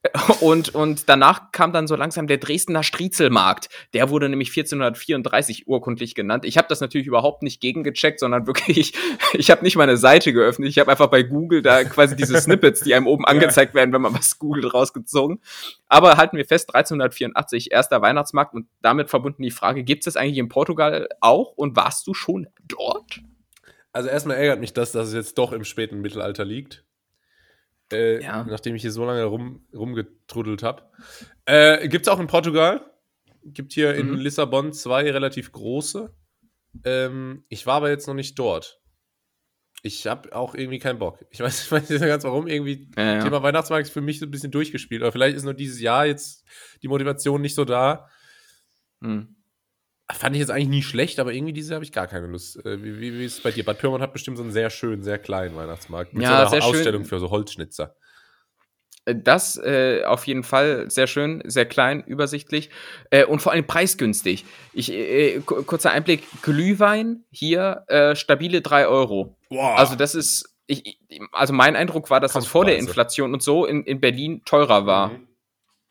[0.41, 3.69] und, und danach kam dann so langsam der Dresdner Striezelmarkt.
[3.93, 6.45] Der wurde nämlich 1434 urkundlich genannt.
[6.45, 8.93] Ich habe das natürlich überhaupt nicht gegengecheckt, sondern wirklich,
[9.33, 10.69] ich habe nicht mal eine Seite geöffnet.
[10.69, 14.01] Ich habe einfach bei Google da quasi diese Snippets, die einem oben angezeigt werden, wenn
[14.01, 15.41] man was googelt, rausgezogen.
[15.87, 20.21] Aber halten wir fest, 1384, erster Weihnachtsmarkt und damit verbunden die Frage, gibt es das
[20.21, 23.19] eigentlich in Portugal auch und warst du schon dort?
[23.91, 26.85] Also erstmal ärgert mich das, dass es jetzt doch im späten Mittelalter liegt.
[27.91, 28.43] Äh, Ja.
[28.43, 30.83] Nachdem ich hier so lange rum, rumgetrudelt habe.
[31.45, 32.85] Äh, Gibt es auch in Portugal.
[33.43, 34.15] Gibt hier in Mhm.
[34.17, 36.13] Lissabon zwei relativ große.
[36.83, 38.79] Ähm, ich war aber jetzt noch nicht dort.
[39.81, 41.25] Ich habe auch irgendwie keinen Bock.
[41.31, 42.47] Ich weiß, ich weiß nicht ganz warum.
[42.47, 43.23] Irgendwie Ja, ja.
[43.23, 45.01] Thema Weihnachtsmarkt ist für mich so ein bisschen durchgespielt.
[45.01, 46.45] Oder vielleicht ist nur dieses Jahr jetzt
[46.83, 48.07] die Motivation nicht so da.
[49.01, 49.35] Hm.
[50.11, 52.65] Fand ich jetzt eigentlich nie schlecht, aber irgendwie diese habe ich gar keine Lust.
[52.65, 53.63] Äh, wie, wie, wie ist es bei dir?
[53.63, 56.13] Bad Pyrmont hat bestimmt so einen sehr schönen, sehr kleinen Weihnachtsmarkt.
[56.13, 56.69] Mit Ja, so einer sehr schön.
[56.71, 57.95] Ausstellung für so Holzschnitzer.
[59.05, 62.69] Das äh, auf jeden Fall sehr schön, sehr klein, übersichtlich
[63.09, 64.45] äh, und vor allem preisgünstig.
[64.73, 69.35] Ich, äh, ku- kurzer Einblick: Glühwein hier äh, stabile 3 Euro.
[69.49, 69.79] Wow.
[69.79, 70.99] Also, das ist, ich,
[71.31, 72.77] also mein Eindruck war, dass das vor der.
[72.77, 75.09] Inflation und so in, in Berlin teurer war.
[75.09, 75.27] Mhm.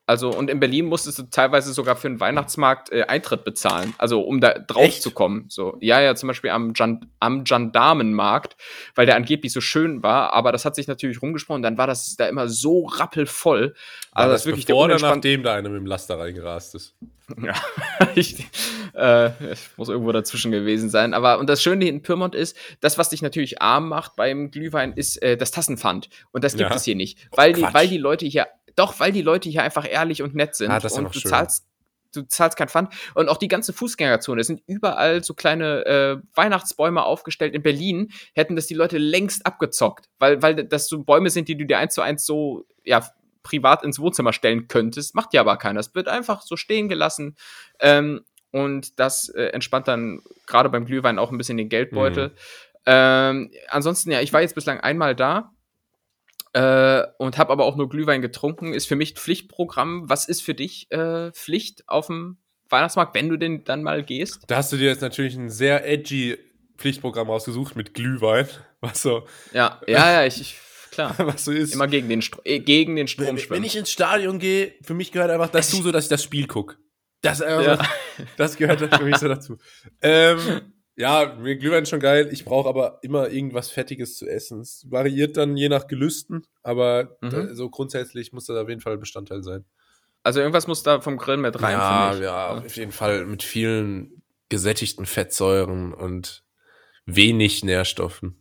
[0.08, 4.22] Also, und in Berlin musstest du teilweise sogar für einen Weihnachtsmarkt äh, Eintritt bezahlen, also
[4.22, 5.02] um da drauf Echt?
[5.02, 5.44] zu kommen.
[5.48, 8.56] So, ja, ja, zum Beispiel am, Gen am Gendarmenmarkt,
[8.94, 12.16] weil der angeblich so schön war, aber das hat sich natürlich rumgesprochen, dann war das
[12.16, 13.74] da immer so rappelvoll.
[14.12, 16.18] War Also, das das ist wirklich bevor oder unentspannt- nachdem da einer mit dem Laster
[16.18, 16.94] reingerast ist?
[17.42, 17.52] ja,
[18.14, 18.46] ich,
[18.94, 21.12] äh, ich muss irgendwo dazwischen gewesen sein.
[21.12, 24.94] Aber und das Schöne in Pyrmont ist, das, was dich natürlich arm macht beim Glühwein,
[24.94, 26.08] ist äh, das Tassenpfand.
[26.32, 26.74] Und das gibt Ja.
[26.76, 27.18] es hier nicht.
[27.32, 27.74] Weil die, Quatsch.
[27.74, 28.46] weil die Leute hier,
[28.78, 30.70] doch, weil die Leute hier einfach ehrlich und nett sind.
[30.70, 31.30] Ah, das ist und du schön.
[31.30, 31.66] zahlst.
[32.14, 32.94] Du zahlst kein Pfand.
[33.14, 37.54] Und auch die ganze Fußgängerzone, es sind überall so kleine äh, Weihnachtsbäume aufgestellt.
[37.54, 41.56] In Berlin hätten das die Leute längst abgezockt, weil, weil das so Bäume sind, die
[41.56, 43.06] du dir eins zu eins so, ja,
[43.42, 45.14] privat ins Wohnzimmer stellen könntest.
[45.14, 45.80] Macht ja aber keiner.
[45.80, 47.36] Es wird einfach so stehen gelassen.
[47.78, 52.32] Ähm, und das äh, entspannt dann gerade beim Glühwein auch ein bisschen den Geldbeutel.
[52.86, 55.52] Ähm, ansonsten, ja, ich war jetzt bislang einmal da
[56.52, 58.72] äh, und habe aber auch nur Glühwein getrunken.
[58.72, 60.08] Ist für mich Pflichtprogramm.
[60.08, 62.38] Was ist für dich äh, Pflicht auf dem
[62.68, 64.40] Weihnachtsmarkt, wenn du denn dann mal gehst?
[64.48, 66.36] Da hast du dir jetzt natürlich ein sehr edgy
[66.76, 68.46] Pflichtprogramm rausgesucht mit Glühwein,
[68.80, 70.56] was so, Ja, ja, ja, ich, ich
[70.90, 71.14] klar.
[71.18, 71.74] was so ist.
[71.74, 73.64] Immer gegen den, Stro äh, gegen den Strom wenn, wenn schwimmen.
[73.64, 76.76] ich ins Stadion gehe, für mich gehört einfach dazu, so dass ich das Spiel gucke.
[77.22, 77.78] Das, äh, Ja.
[78.36, 79.56] das gehört für mich so dazu.
[80.02, 82.28] Ähm, ja, mir Glühwein ist schon geil.
[82.32, 84.60] Ich brauche aber immer irgendwas Fettiges zu essen.
[84.60, 87.30] Es variiert dann je nach Gelüsten, aber Mhm.
[87.30, 89.64] da, so grundsätzlich muss das auf jeden Fall Bestandteil sein.
[90.24, 91.72] Also irgendwas muss da vom Grill mit rein.
[91.72, 92.20] ja, ich.
[92.20, 96.42] ja, auf jeden Fall mit vielen gesättigten Fettsäuren und
[97.06, 98.36] wenig Nährstoffen.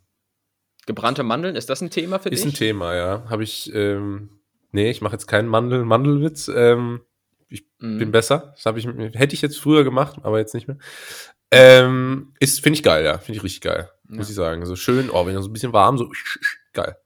[0.87, 2.53] Gebrannte Mandeln, ist das ein Thema für Ist dich?
[2.53, 3.29] ein Thema, ja.
[3.29, 4.29] Habe ich, ähm,
[4.71, 6.49] nee, ich mache jetzt keinen Mandel Mandelwitz.
[6.53, 7.01] Ähm,
[7.79, 7.99] Mhm.
[7.99, 8.53] bin besser.
[8.55, 10.77] Das habe ich, hätte ich jetzt früher gemacht, aber jetzt nicht mehr.
[11.51, 13.17] Ähm, ist, finde ich geil, ja.
[13.19, 13.89] Finde ich richtig geil.
[14.07, 14.31] Muss Ja.
[14.31, 14.65] ich sagen.
[14.65, 16.09] So schön, oh, wenn so ein bisschen warm, so
[16.73, 16.97] geil.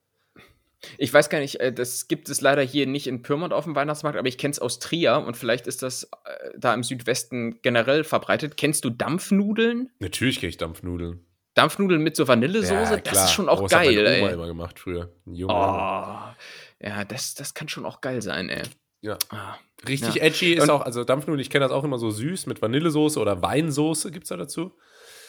[0.98, 3.76] Ich weiß gar nicht, äh, das gibt es leider hier nicht in Pyrmont auf dem
[3.76, 7.62] Weihnachtsmarkt, aber ich kenne es aus Trier und vielleicht ist das äh, da im Südwesten
[7.62, 8.58] generell verbreitet.
[8.58, 9.92] Kennst du Dampfnudeln?
[10.00, 11.24] Natürlich kenne ich Dampfnudeln.
[11.54, 13.26] Dampfnudeln mit so Vanillesoße, das klar.
[13.26, 14.34] ist schon auch Oh, das hat geil, meine Oma ey.
[14.34, 15.12] immer gemacht früher.
[15.28, 18.64] Ein Oh, ja, das, das kann schon auch geil sein, ey.
[19.02, 19.18] Ja.
[19.30, 19.56] Ah.
[19.88, 20.24] Richtig Ja.
[20.24, 23.20] edgy ist Und- auch, also Dampfnudeln, ich kenne das auch immer so süß mit Vanillesoße
[23.20, 24.78] oder Weinsoße gibt es da dazu.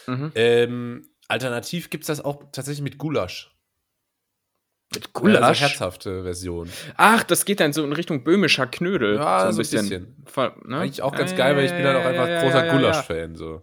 [0.06, 0.32] Mhm.
[0.34, 3.48] Ähm, alternativ gibt es das auch tatsächlich mit Gulasch.
[4.94, 5.60] Mit Also Gulasch?
[5.62, 6.68] herzhafte Version.
[6.98, 9.14] Ach, das geht dann so in Richtung böhmischer Knödel.
[9.16, 10.22] Ja, so ein so ein bisschen.
[10.26, 10.80] Voll, ne?
[10.80, 12.58] Eigentlich auch ganz Ja, geil, weil ja, ich bin halt auch ja, einfach ja, großer
[12.58, 13.36] ja, ja, Gulasch-Fan.
[13.36, 13.62] So.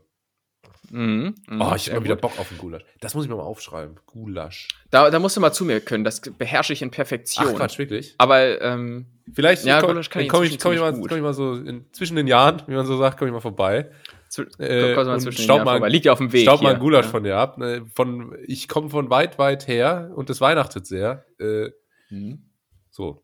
[0.92, 2.22] Mhm, mhm, Oh, ich habe mal wieder gut.
[2.22, 2.84] Bock auf einen Gulasch.
[3.00, 3.98] Das muss ich mir mal aufschreiben.
[4.06, 4.68] Gulasch.
[4.90, 7.56] Da, da musst du mal zu mir können, das beherrsche ich in Ach Perfektion.
[7.56, 8.16] Quatsch, wirklich?
[8.18, 11.22] Aber ähm, Vielleicht Ja, komm, Gulasch kann ich komm ich, komm ich, mal, komm ich
[11.24, 13.90] mal so in, zwischen den Jahren, wie man so sagt, komme ich mal vorbei.
[14.30, 15.90] zu, Äh, komm mal zwischen den mal- vorbei.
[15.90, 16.42] liegt ja auf dem Weg.
[16.44, 16.76] Staub mal hier.
[16.76, 17.12] einen Gulasch Ja.
[17.12, 17.58] von dir ab.
[17.58, 21.26] Ne, Von, ich komme von weit, weit her und es weihnachtet sehr.
[21.40, 21.70] Äh,
[22.10, 22.50] Mhm.
[22.90, 23.24] so.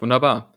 [0.00, 0.54] Wunderbar.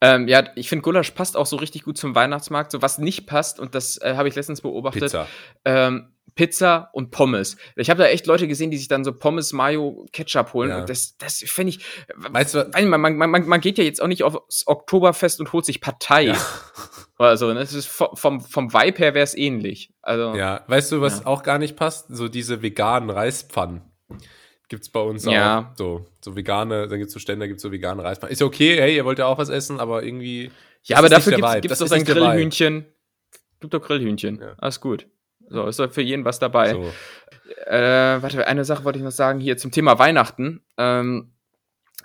[0.00, 2.72] Ähm, ja, ich finde, Gulasch passt auch so richtig gut zum Weihnachtsmarkt.
[2.72, 5.26] So was nicht passt, und das äh, habe ich letztens beobachtet, Pizza.
[5.64, 7.56] Ähm, Pizza und Pommes.
[7.76, 10.68] Ich habe da echt Leute gesehen, die sich dann so Pommes, Mayo, Ketchup holen.
[10.68, 10.80] Ja.
[10.80, 11.84] Und das, das finde ich.
[12.14, 15.64] Weißt du, man, man, man, man geht ja jetzt auch nicht aufs Oktoberfest und holt
[15.64, 16.24] sich Partei.
[16.26, 16.36] Ja.
[17.18, 17.46] Oder so.
[17.48, 17.60] ne?
[17.60, 19.94] Das ist vom, vom, vom Vibe her wäre es ähnlich.
[20.02, 21.26] Also, ja, weißt du, was Ja.
[21.26, 22.08] auch gar nicht passt?
[22.10, 23.80] So diese veganen Reispfannen.
[24.68, 25.70] Gibt's bei uns Ja.
[25.72, 25.76] auch.
[25.78, 28.32] So, so vegane, dann gibt's so Stände, gibt's so vegane Reispfannen.
[28.32, 30.50] Ist ja okay, hey, ihr wollt ja auch was essen, aber irgendwie.
[30.84, 32.12] ja aber dafür gibt's, gibt's Das doch Vibe.
[32.12, 32.84] Grillhühnchen.
[33.60, 34.40] Gibt doch Grillhühnchen.
[34.40, 34.54] Ja.
[34.58, 35.06] Alles gut.
[35.48, 36.72] So, ist doch für jeden was dabei.
[36.72, 36.92] So.
[37.66, 40.62] Äh, warte, eine Sache wollte ich noch sagen hier zum Thema Weihnachten.
[40.76, 41.32] Ähm,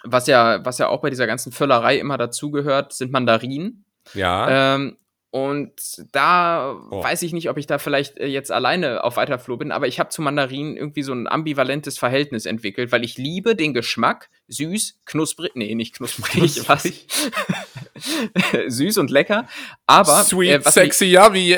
[0.03, 3.86] was ja, was ja auch bei dieser ganzen Völlerei immer dazugehört, sind Mandarinen.
[4.13, 4.76] Ja.
[4.76, 4.97] Ähm,
[5.32, 5.71] und
[6.11, 7.03] da Oh.
[7.03, 9.88] weiß ich nicht, ob ich da vielleicht äh, jetzt alleine auf weiter Flur bin, aber
[9.88, 14.29] ich habe zu Mandarinen irgendwie so ein ambivalentes Verhältnis entwickelt, weil ich liebe den Geschmack,
[14.49, 16.84] süß, knusprig, nee, nicht knusprig, was?
[18.67, 19.47] süß und lecker,
[19.88, 21.57] aber Sweet, äh, sexy, yummy.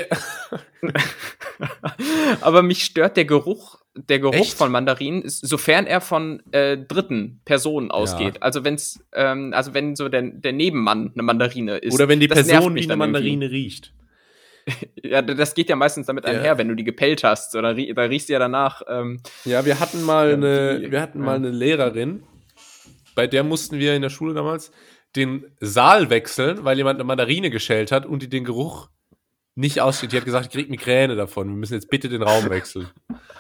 [2.42, 4.58] Aber mich stört der Geruch, der Geruch Echt?
[4.58, 8.42] von Mandarinen, ist, sofern er von äh, dritten Personen ausgeht.
[8.42, 11.94] Also wenn's, ähm, also wenn so der, der Nebenmann eine Mandarine ist.
[11.94, 12.96] Oder wenn die Person wie eine dann irgendwie.
[12.98, 13.94] Mandarine riecht.
[15.04, 16.32] Ja, das geht ja meistens damit Ja.
[16.32, 17.54] einher, wenn du die gepellt hast.
[17.56, 18.82] Oder da riechst du ja danach.
[18.88, 21.26] Ähm, Ja, wir hatten mal Ja, eine, die- wir hatten ja.
[21.26, 22.24] mal eine Lehrerin,
[23.14, 24.72] bei der mussten wir in der Schule damals
[25.18, 28.88] den Saal wechseln, weil jemand eine Mandarine geschält hat und die den Geruch
[29.56, 30.12] nicht aussteht.
[30.12, 31.48] Die hat gesagt, ich krieg Migräne davon.
[31.48, 32.88] Wir müssen jetzt bitte den Raum wechseln.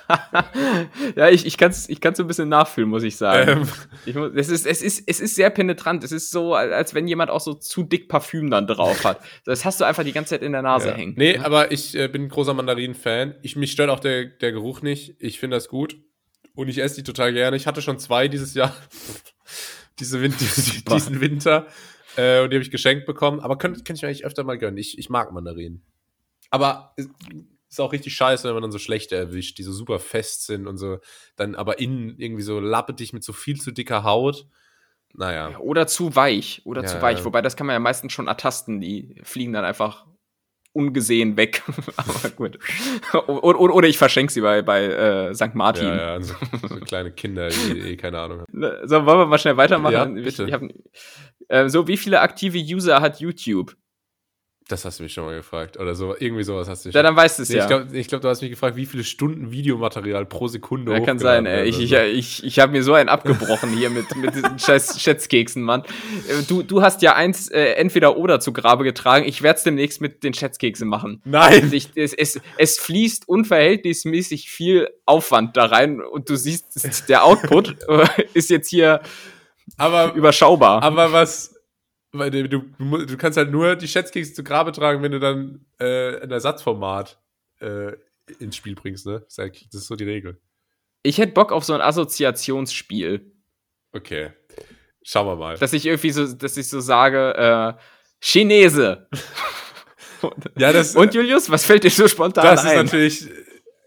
[1.15, 3.67] ja, ich, ich kann es ich kann's so ein bisschen nachfühlen, muss ich sagen.
[4.05, 6.03] Ähm, muss, es, ist, es, ist, es ist sehr penetrant.
[6.03, 9.21] Es ist so, als wenn jemand auch so zu dick Parfüm dann drauf hat.
[9.45, 10.95] Das hast du einfach die ganze Zeit in der Nase ja.
[10.95, 11.15] hängen.
[11.17, 13.35] Nee, aber ich äh, bin ein großer Mandarinen-Fan.
[13.41, 15.15] Ich, mich stört auch der, der Geruch nicht.
[15.19, 15.97] Ich finde das gut.
[16.55, 17.57] Und ich esse die total gerne.
[17.57, 18.75] Ich hatte schon zwei dieses Jahr.
[19.99, 21.67] Diese Win diesen Winter.
[22.17, 23.39] Äh, und die habe ich geschenkt bekommen.
[23.39, 24.77] Aber könnte könnt ich mir eigentlich öfter mal gönnen.
[24.77, 25.83] Ich, ich mag Mandarinen.
[26.53, 27.07] Aber es
[27.69, 30.67] ist auch richtig scheiße, wenn man dann so schlechte erwischt, die so super fest sind
[30.67, 30.99] und so,
[31.35, 34.45] dann aber innen irgendwie so lappetig mit so viel zu dicker Haut.
[35.15, 35.57] Naja.
[35.57, 36.61] Oder zu weich.
[36.65, 37.19] Oder Ja, zu weich.
[37.19, 37.25] ja.
[37.25, 38.81] Wobei, das kann man ja meistens schon ertasten.
[38.81, 40.05] Die fliegen dann einfach
[40.73, 41.63] ungesehen weg.
[41.97, 42.59] aber gut.
[43.27, 45.53] oder, oder, ich verschenke sie bei, bei äh, St.
[45.55, 45.85] Martin.
[45.87, 46.35] Ja, ja, so,
[46.67, 48.59] so kleine Kinder, die eh keine Ahnung haben.
[48.59, 49.93] Ne, So, wollen wir mal schnell weitermachen?
[49.93, 50.45] Ja, Ich- bitte.
[50.45, 50.61] Ich hab,
[51.47, 53.75] äh, so, wie viele aktive User hat YouTube?
[54.69, 55.77] Das hast du mich schon mal gefragt.
[55.77, 57.63] Oder so, irgendwie sowas hast du mich Ja, dann weißt du es Nee, ja.
[57.63, 61.01] Ich glaube, ich glaub, du hast mich gefragt, wie viele Stunden Videomaterial pro Sekunde Ja,
[61.01, 61.65] kann sein, ey.
[61.67, 65.63] Ich, ich, ich, ich habe mir so einen abgebrochen hier mit, mit diesen scheiß Schätzkeksen,
[65.63, 65.81] Mann.
[66.29, 69.25] Äh, Du, du hast ja eins äh, entweder oder zu Grabe getragen.
[69.27, 71.21] Ich werde es demnächst mit den Schätzkeksen machen.
[71.25, 71.69] Nein!
[71.73, 77.75] Ich, es, es, es fließt unverhältnismäßig viel Aufwand da rein und du siehst, der Output
[78.33, 79.01] ist jetzt hier
[79.77, 80.83] Aber, überschaubar.
[80.83, 81.52] aber was.
[82.15, 86.21] Weil du, du, kannst halt nur die Schätzkekse zu Grabe tragen, wenn du dann äh,
[86.21, 87.19] ein Ersatzformat
[87.59, 87.93] äh,
[88.39, 89.21] ins Spiel bringst, ne?
[89.21, 90.39] Das ist, das ist so die Regel.
[91.01, 93.33] Ich hätte Bock auf so ein Assoziationsspiel.
[93.93, 94.31] Okay.
[95.01, 95.57] Schauen wir mal.
[95.57, 97.81] Dass ich irgendwie so, dass ich so sage, äh,
[98.21, 99.07] Chinese.
[100.57, 102.85] ja, das, Und Julius, was fällt dir so spontan das ist ein?
[102.85, 103.27] natürlich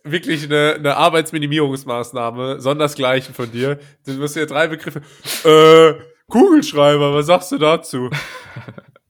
[0.02, 3.78] wirklich eine, eine Arbeitsminimierungsmaßnahme, sondersgleichen von dir.
[4.04, 5.00] Du musst ja drei Begriffe.
[5.44, 8.10] Äh, Kugelschreiber, was sagst du dazu?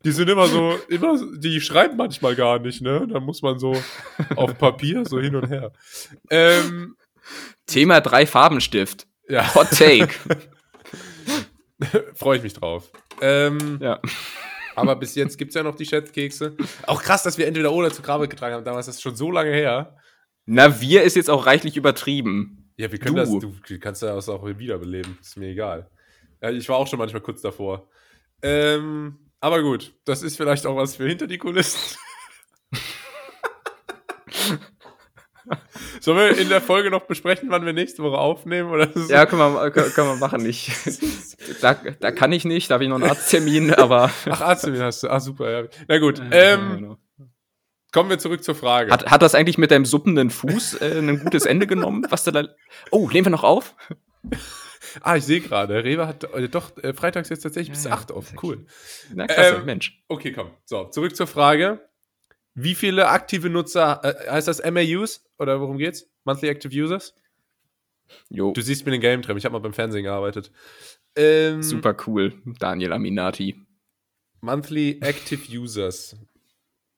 [0.05, 3.09] Die sind immer so, immer, die schreiben manchmal gar nicht, ne?
[3.11, 3.75] Da muss man so
[4.37, 5.73] auf Papier so hin und her.
[6.31, 6.97] Ähm,
[7.67, 9.07] Thema drei Farbenstift.
[9.29, 10.11] ja, Hot Take.
[12.15, 12.91] freue ich mich drauf.
[13.21, 14.01] Ähm, ja.
[14.77, 16.57] aber bis jetzt gibt's ja noch die Schätzkekse.
[16.87, 18.65] Auch krass, dass wir entweder oder zu Grabe getragen haben.
[18.65, 19.97] Damals ist das schon so lange her.
[20.45, 22.71] Na, wir ist jetzt auch reichlich übertrieben.
[22.77, 23.41] Ja, wir können Du.
[23.41, 25.19] das, du kannst das auch wiederbeleben.
[25.21, 25.91] Ist mir egal.
[26.51, 27.89] Ich war auch schon manchmal kurz davor.
[28.43, 31.99] Ähm, aber gut, das ist vielleicht auch was für hinter die Kulissen.
[36.01, 38.71] Sollen wir in der Folge noch besprechen, wann wir nächste Woche aufnehmen?
[38.71, 40.45] Oder ja, können wir, können, können wir machen.
[40.47, 40.71] Ich,
[41.61, 44.11] da, da kann ich nicht, da habe ich noch einen Arzttermin, aber.
[44.29, 45.09] Ach, Arzttermin hast du.
[45.09, 45.69] Ach, super, ja.
[45.89, 46.21] Na gut.
[46.31, 46.99] Ähm, genau.
[47.93, 48.93] Kommen wir zurück zur Frage.
[48.93, 52.07] Hat, hat das eigentlich mit deinem suppenden Fuß äh, ein gutes Ende genommen?
[52.11, 52.47] Was du da.
[52.91, 53.75] Oh, nehmen wir noch auf?
[55.01, 55.85] Ah, ich sehe gerade.
[55.85, 58.33] Rewe hat äh, doch äh, freitags jetzt tatsächlich bis ja, 8 auf.
[58.43, 58.67] Cool.
[59.15, 60.03] Na klasse, ähm, Mensch.
[60.09, 60.51] Okay, komm.
[60.65, 61.89] So, zurück zur Frage.
[62.55, 65.25] Wie viele aktive Nutzer, äh, heißt das MAUs?
[65.39, 66.09] Oder worum geht's?
[66.25, 67.15] Monthly Active Users?
[68.31, 68.53] Jo.
[68.53, 70.51] Du siehst mir den Game Trap, ich habe mal beim Fernsehen gearbeitet.
[71.17, 73.61] Ähm, Super cool, Daniel Aminati.
[74.41, 76.17] Monthly Active Users.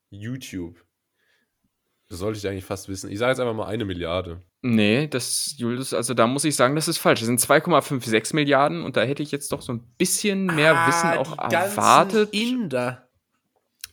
[0.09, 0.83] YouTube.
[2.09, 3.11] Das sollte ich eigentlich fast wissen.
[3.11, 4.41] Ich sage jetzt einfach mal eine Milliarde.
[4.61, 7.21] Nee, das, Julius, also da muss ich sagen, das ist falsch.
[7.21, 10.87] Das sind 2,56 Milliarden und da hätte ich jetzt doch so ein bisschen mehr ah,
[10.87, 12.33] Wissen auch erwartet.
[12.33, 13.07] Inder.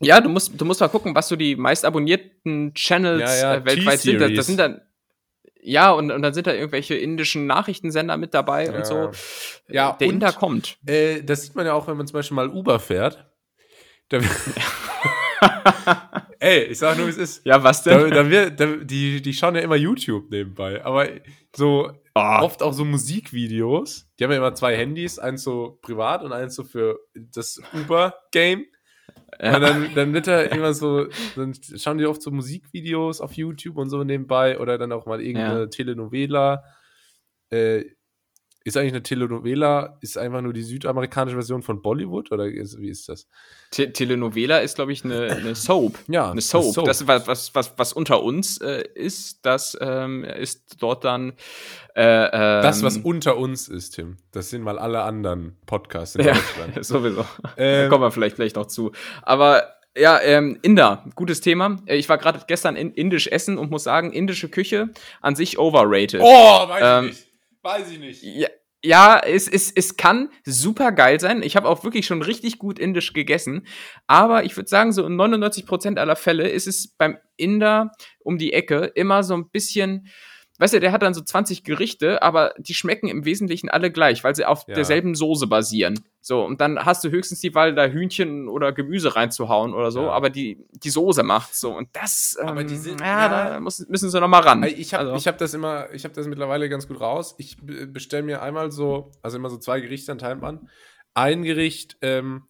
[0.01, 3.55] Ja, du musst, du musst mal gucken, was so die meist abonnierten Channels ja, ja,
[3.55, 4.21] äh, weltweit sind.
[4.21, 4.81] Das, das, sind dann,
[5.62, 8.73] ja, und, und dann sind da irgendwelche indischen Nachrichtensender mit dabei ja.
[8.73, 9.11] und so.
[9.69, 10.79] Ja, der und, Inder kommt.
[10.87, 13.25] Äh, das sieht man ja auch, wenn man zum Beispiel mal Uber fährt.
[14.09, 14.19] Da,
[16.39, 17.47] Ey, ich sag nur, wie es ist.
[17.47, 18.11] Ja, was denn?
[18.11, 20.84] Da, da wird, da, die, die schauen ja immer YouTube nebenbei.
[20.84, 21.09] Aber
[21.55, 22.39] so oh.
[22.41, 24.09] oft auch so Musikvideos.
[24.18, 28.66] Die haben ja immer zwei Handys, eins so privat und eins so für das Uber-Game.
[29.41, 29.57] Ja.
[29.57, 33.76] Und dann, dann wird er immer so, dann schauen die oft so Musikvideos auf YouTube
[33.76, 35.66] und so nebenbei oder dann auch mal irgendeine ja.
[35.66, 36.64] Telenovela.
[37.51, 37.84] Äh,
[38.67, 42.89] ist eigentlich eine Telenovela, ist einfach nur die südamerikanische Version von Bollywood oder ist, wie
[42.89, 43.29] ist das?
[43.71, 46.01] Te Telenovela ist, glaube ich, eine, eine, Soap.
[46.09, 46.64] ja, eine Soap.
[46.64, 46.85] Eine Soap.
[46.87, 51.35] Das, was, was, was unter uns äh, ist, das ähm, ist dort dann.
[51.95, 54.17] Äh, ähm, das, was unter uns ist, Tim.
[54.33, 56.85] Das sind mal alle anderen Podcasts in ja, Deutschland.
[56.85, 57.25] sowieso.
[57.57, 58.91] Ähm, da kommen wir vielleicht gleich noch zu.
[59.23, 59.62] Aber
[59.97, 61.79] ja, ähm, Inder, gutes Thema.
[61.87, 64.89] Äh, ich war gerade gestern in indisch essen und muss sagen, indische Küche
[65.21, 66.21] an sich overrated.
[66.21, 67.36] Oh, weiß ähm, ich nicht.
[67.67, 68.23] Weiß ich nicht.
[68.23, 68.47] Ja,
[68.85, 71.43] ja, es, es, es kann super geil sein.
[71.43, 73.67] Ich habe auch wirklich schon richtig gut indisch gegessen.
[74.07, 77.91] Aber ich würde sagen, so in 99% aller Fälle ist es beim Inder
[78.21, 80.07] um die Ecke immer so ein bisschen
[80.59, 84.24] weißt du, der hat dann so 20 Gerichte, aber die schmecken im Wesentlichen alle gleich,
[84.24, 84.74] weil sie auf ja.
[84.74, 86.00] derselben Soße basieren.
[86.20, 90.02] So, und dann hast du höchstens die Wahl, da Hühnchen oder Gemüse reinzuhauen oder so,
[90.02, 90.11] ja.
[90.11, 91.76] aber die, die Soße macht so.
[91.76, 94.62] Und das, ähm, aber die sind, ja, ja, da muss, müssen sie nochmal ran.
[94.64, 95.26] Ich habe also.
[95.28, 97.34] hab das immer, ich habe das mittlerweile ganz gut raus.
[97.38, 100.68] Ich bestelle mir einmal so, also immer so zwei Gerichte an Taiwan.
[101.14, 102.48] Ein Gericht ähm,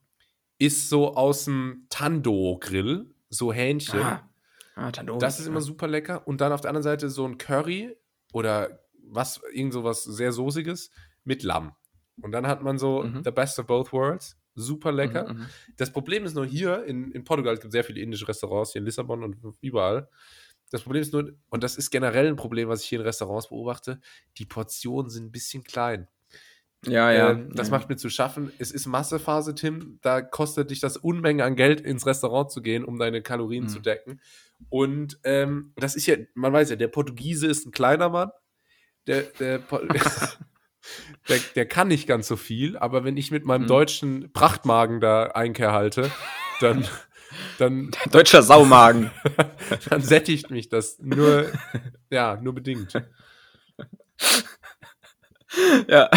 [0.59, 4.00] ist so aus dem Tando-Grill, so Hähnchen.
[4.00, 4.26] Ah.
[4.77, 5.18] Ah, Tandoori.
[5.18, 6.29] Das ist immer super lecker.
[6.29, 7.97] Und dann auf der anderen Seite so ein Curry
[8.33, 10.91] oder was, irgend so was sehr Soßiges
[11.24, 11.72] mit Lamm.
[12.20, 13.24] Und dann hat man so mhm.
[13.24, 14.39] the best of both worlds.
[14.55, 15.33] Super lecker.
[15.33, 15.47] Mhm, mhm.
[15.77, 18.81] das Problem ist nur hier in, in Portugal, es gibt sehr viele indische Restaurants, hier
[18.81, 20.09] in Lissabon und überall.
[20.70, 23.49] Das Problem ist nur, und das ist generell ein Problem, was ich hier in Restaurants
[23.49, 24.01] beobachte,
[24.39, 26.09] die Portionen sind ein bisschen klein.
[26.85, 27.31] Ja, ja.
[27.31, 28.53] Ähm, das macht mir zu schaffen.
[28.59, 29.99] Es ist Massephase, Tim.
[30.03, 33.68] Da kostet dich das Unmenge an Geld, ins Restaurant zu gehen, um deine Kalorien mhm.
[33.68, 34.20] zu decken.
[34.68, 38.31] Und ähm, das ist ja, man weiß ja, der Portugiese ist ein kleiner Mann.
[39.07, 39.59] Der, der,
[41.29, 43.68] der, der, kann nicht ganz so viel, aber wenn ich mit meinem mhm.
[43.68, 46.11] deutschen Prachtmagen da Einkehr halte,
[46.61, 46.87] dann.
[47.59, 49.11] dann Deutscher Saumagen.
[49.91, 51.47] dann sättigt mich das nur,
[52.11, 52.93] ja, nur bedingt.
[55.88, 56.11] ja.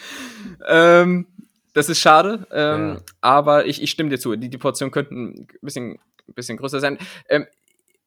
[0.68, 1.26] ähm,
[1.72, 3.02] das ist schade, ähm, ja.
[3.20, 4.34] aber ich, ich stimme dir zu.
[4.36, 6.98] Die, die Portionen könnten ein bisschen, bisschen größer sein.
[7.28, 7.46] Ähm,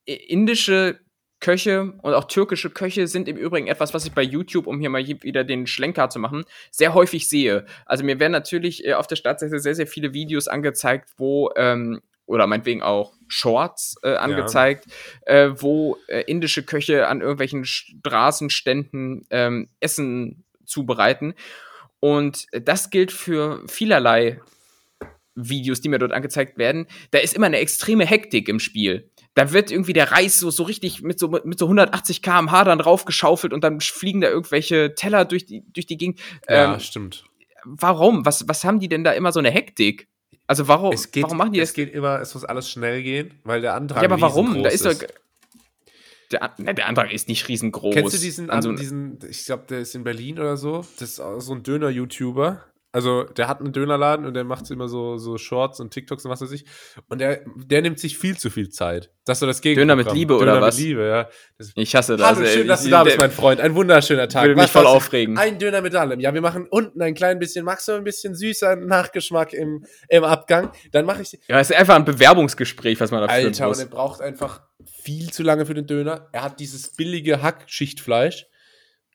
[0.06, 1.00] indische
[1.44, 4.90] Köche und auch türkische Köche sind im Übrigen etwas, was ich bei YouTube, um hier
[4.90, 7.66] mal wieder den Schlenker zu machen, sehr häufig sehe.
[7.86, 12.02] Also mir werden natürlich äh, auf der Startseite sehr, sehr viele Videos angezeigt, wo, ähm,
[12.26, 14.86] oder meinetwegen auch Shorts äh, angezeigt,
[15.28, 15.34] ja.
[15.34, 21.34] äh, wo äh, indische Köche an irgendwelchen Straßenständen ähm, Essen zubereiten.
[22.00, 24.42] Und das gilt für vielerlei
[25.36, 26.88] Videos, die mir dort angezeigt werden.
[27.12, 30.64] Da ist immer eine extreme Hektik im Spiel da wird irgendwie der Reis so, so
[30.64, 35.26] richtig mit so, mit so 180 km/h dann raufgeschaufelt und dann fliegen da irgendwelche Teller
[35.26, 36.20] durch die, durch die Gegend.
[36.48, 37.26] Ja, ähm, stimmt.
[37.66, 38.26] Warum?
[38.26, 40.08] Was, was haben die denn da immer so eine Hektik?
[40.46, 41.70] Also warum, geht, warum machen die das?
[41.70, 44.62] Es geht immer, es muss alles schnell gehen, weil der Antrag Ja, aber warum?
[44.62, 44.94] Da ist doch.
[46.34, 47.94] Der, ne, der Antrag ist nicht riesengroß.
[47.94, 51.16] Kennst du diesen, also, diesen ich glaube, der ist in Berlin oder so, das ist
[51.40, 52.64] so ein Döner-YouTuber,
[52.96, 56.32] Also, der hat einen Dönerladen und der macht immer so, so Shorts und TikToks und
[56.32, 56.66] was weiß ich.
[57.10, 59.10] Und der, der nimmt sich viel zu viel Zeit.
[59.26, 59.88] Das ist so das Gegenteil.
[59.88, 60.78] Döner mit Liebe oder was?
[60.78, 61.30] mit Liebe, ja.
[61.58, 62.36] Das, Ich hasse das.
[62.36, 63.62] Hallo, schön, dass du da bist, mein Freund.
[63.62, 64.46] Ein wunderschöner Tag.
[64.46, 65.40] Würde mich voll aufregen.
[65.40, 66.20] Ein Döner mit allem.
[66.20, 70.24] Ja, wir machen unten ein klein bisschen, magst du ein bisschen süßer Nachgeschmack im, im
[70.24, 70.72] Abgang?
[70.92, 73.70] Dann mache ich Ja, es ist einfach ein Bewerbungsgespräch, was man da führen Alter, und
[73.70, 73.80] muss.
[73.80, 76.30] er braucht einfach viel zu lange für den Döner.
[76.32, 78.48] Er hat dieses billige Hackschichtfleisch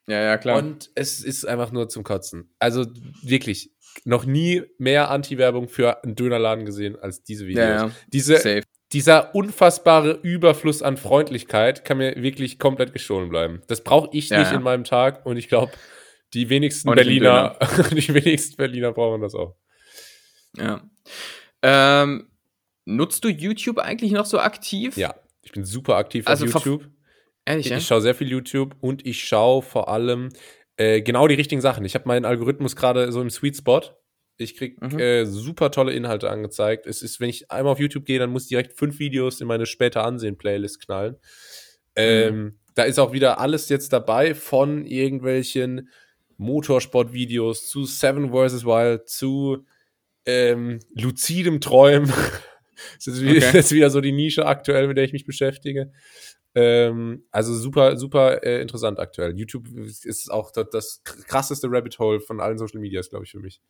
[0.06, 0.58] Ja, ja, klar.
[0.58, 2.50] und es ist einfach nur zum Kotzen.
[2.58, 2.86] Also
[3.22, 3.72] wirklich,
[4.04, 7.64] noch nie mehr Anti-Werbung für einen Dönerladen gesehen als diese Videos.
[7.64, 7.90] ja, ja.
[8.08, 8.62] Diese, Safe.
[8.92, 13.62] dieser unfassbare Überfluss an Freundlichkeit kann mir wirklich komplett gestohlen bleiben.
[13.66, 15.72] Das brauche ich Ja, nicht in meinem Tag und ich glaube,
[16.34, 17.58] die wenigsten Berliner,
[17.90, 19.56] die wenigsten Berliner brauchen das auch.
[20.56, 20.82] Ja.
[21.62, 22.28] Ähm,
[22.84, 24.96] nutzt du YouTube eigentlich noch so aktiv?
[24.96, 25.14] Ja,
[25.48, 26.86] ich bin super aktiv Also auf YouTube.
[27.46, 27.78] Ehrlich, Ich, ja?
[27.78, 30.28] ich schaue sehr viel YouTube und ich schaue vor allem
[30.76, 31.84] äh, genau die richtigen Sachen.
[31.86, 33.80] Ich habe meinen Algorithmus gerade so im Sweet Spot.
[34.36, 34.98] Ich krieg Mhm.
[34.98, 36.86] äh, super tolle Inhalte angezeigt.
[36.86, 39.46] Es ist, wenn ich einmal auf YouTube gehe, dann muss ich direkt fünf Videos in
[39.48, 41.16] meine später ansehen Playlist knallen.
[41.96, 45.88] Ähm, Da ist auch wieder alles jetzt dabei von irgendwelchen
[46.36, 48.64] Motorsport-Videos zu Seven vs.
[48.64, 49.64] Wild zu
[50.26, 52.12] ähm, luzidem Träumen.
[52.96, 53.40] das, ist wieder, Okay.
[53.52, 55.92] das ist wieder so die Nische aktuell, mit der ich mich beschäftige.
[56.54, 59.38] Ähm, also super, super äh, interessant aktuell.
[59.38, 63.40] YouTube ist auch das, das krasseste Rabbit Hole von allen Social Medias, glaube ich, für
[63.40, 63.60] mich.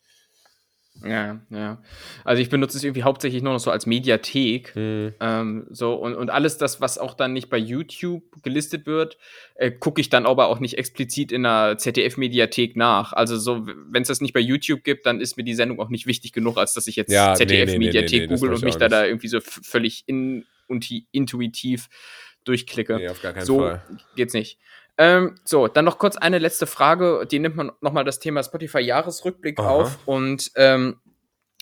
[1.05, 1.83] Ja, ja.
[2.25, 4.75] Also ich benutze es irgendwie hauptsächlich nur noch so als Mediathek.
[4.75, 5.15] Hm.
[5.21, 9.17] Ähm, so, und, und alles das, was auch dann nicht bei YouTube gelistet wird,
[9.55, 13.13] äh, gucke ich dann aber auch nicht explizit in der ZDF-Mediathek nach.
[13.13, 15.89] Also so, wenn es das nicht bei YouTube gibt, dann ist mir die Sendung auch
[15.89, 18.41] nicht wichtig genug, als dass ich jetzt Ja, nee, nee, nee, ZDF-Mediathek nee, nee, das
[18.41, 21.89] google und ich mich da, da irgendwie so völlig in, unti- intuitiv
[22.45, 22.97] durchklicke.
[22.97, 23.83] Nee, auf gar keinen so Fall.
[24.17, 24.59] geht's nicht.
[24.99, 27.27] Ähm, so, dann noch kurz eine letzte Frage.
[27.31, 29.99] Die nimmt man nochmal das Thema Spotify-Jahresrückblick auf.
[30.07, 31.01] Und ähm,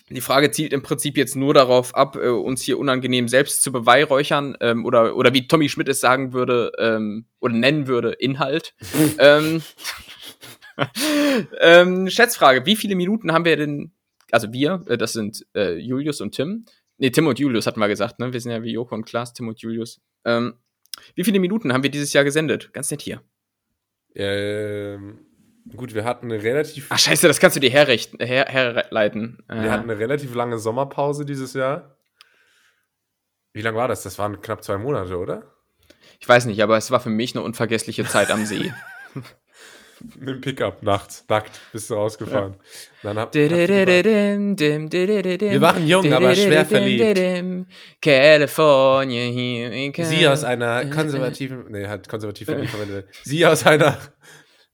[0.09, 3.71] die Frage zielt im Prinzip jetzt nur darauf ab, äh, uns hier unangenehm selbst zu
[3.71, 8.73] beweihräuchern ähm, oder, oder wie Tommy Schmidt es sagen würde ähm, oder nennen würde, Inhalt.
[9.19, 9.61] ähm,
[11.59, 13.91] ähm, Schätzfrage, wie viele Minuten haben wir denn,
[14.31, 16.65] also wir, äh, das sind äh, Julius und Tim.
[16.97, 18.33] Nee, Tim und Julius hatten wir gesagt, ne?
[18.33, 20.01] Wir sind ja wie Joko und Klaas, Tim und Julius.
[20.25, 20.55] Ähm,
[21.15, 22.71] wie viele Minuten haben wir dieses Jahr gesendet?
[22.73, 23.21] Ganz nett hier.
[24.15, 25.19] Ähm,
[25.75, 29.43] gut, wir hatten eine relativ, Ach scheiße, das kannst du dir herrechten, her, herleiten.
[29.47, 31.97] wir Äh, hatten eine relativ lange Sommerpause dieses Jahr.
[33.53, 34.03] Wie lang war das?
[34.03, 35.53] Das waren knapp zwei Monate, oder?
[36.19, 38.73] ich weiß nicht, aber es war für mich eine unvergessliche Zeit am See.
[40.19, 42.55] Mit dem Pickup nachts, nackt, bist du rausgefahren.
[43.03, 43.33] Dann hab.
[43.33, 43.49] Wir
[45.61, 47.67] waren jung, aber schwer verliebt.
[48.01, 53.07] California here in Sie aus einer konservativen, nee, hat konservativ verwendet.
[53.23, 53.97] Sie aus einer,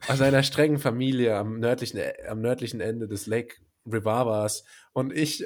[0.08, 3.56] aus einer strengen Familie am nördlichen, am nördlichen Ende des Lake
[3.86, 4.64] Rivavas
[4.94, 5.44] und ich,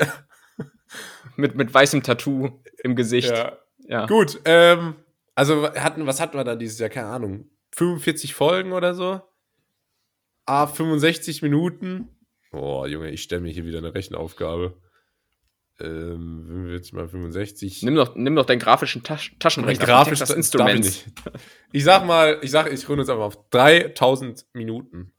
[1.35, 3.31] mit, mit weißem Tattoo im Gesicht.
[3.31, 3.57] ja.
[3.87, 4.05] Ja.
[4.05, 4.95] Gut, ähm,
[5.33, 6.89] also hatten, was hatten wir da dieses Jahr?
[6.89, 7.49] Keine Ahnung.
[7.73, 9.21] 45 Folgen oder so?
[10.47, 12.07] Ah, 65 Minuten.
[12.51, 14.81] Boah, Junge, ich stelle mir hier wieder eine Rechenaufgabe.
[15.79, 17.83] Ähm, 45 mal 65.
[17.83, 19.85] Nimm doch, nimm doch deinen grafischen Tasch Taschenrechner.
[19.85, 21.05] Grafisch Texas darf ich.
[21.71, 25.13] Ich sag mal, ich sag, ich runde uns einfach auf 3000 Minuten.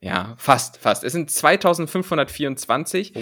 [0.00, 1.04] Ja, fast, fast.
[1.04, 3.12] Es sind 2524.
[3.14, 3.20] Oh.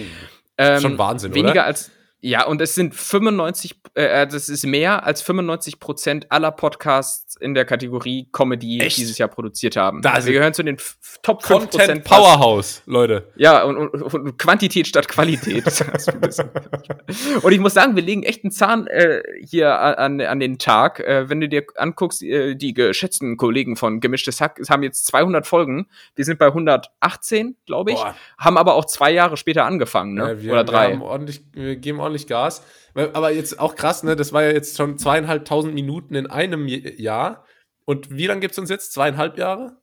[0.57, 1.65] Ähm, Schon Wahnsinn, weniger oder?
[1.65, 1.91] als
[2.21, 7.53] ja, und es sind 95, äh, das ist mehr als 95 Prozent aller Podcasts in
[7.53, 8.97] der Kategorie Comedy Echt?
[8.97, 10.01] dieses Jahr produziert haben.
[10.01, 10.77] Da sind- Wir gehören zu den
[11.21, 12.03] Top 5 Content.
[12.03, 13.31] Powerhouse, Leute.
[13.35, 15.65] Ja, und, und, und Quantität statt Qualität.
[17.41, 20.99] und ich muss sagen, wir legen echt einen Zahn äh, hier an, an den Tag.
[21.01, 25.45] Äh, wenn du dir anguckst, äh, die geschätzten Kollegen von Gemischtes Hack haben jetzt 200
[25.45, 25.87] Folgen.
[26.15, 27.97] Wir sind bei 118, glaube ich.
[27.97, 28.15] Boah.
[28.37, 30.31] Haben aber auch zwei Jahre später angefangen, ne?
[30.31, 30.93] Äh, wir, Oder drei.
[30.93, 32.63] Wir, ordentlich, wir geben ordentlich Gas.
[32.93, 34.15] Aber jetzt auch krass, ne?
[34.15, 37.45] Das war ja jetzt schon zweieinhalbtausend Minuten in einem Jahr.
[37.85, 38.93] Und wie lange gibt es uns jetzt?
[38.93, 39.77] Zweieinhalb Jahre?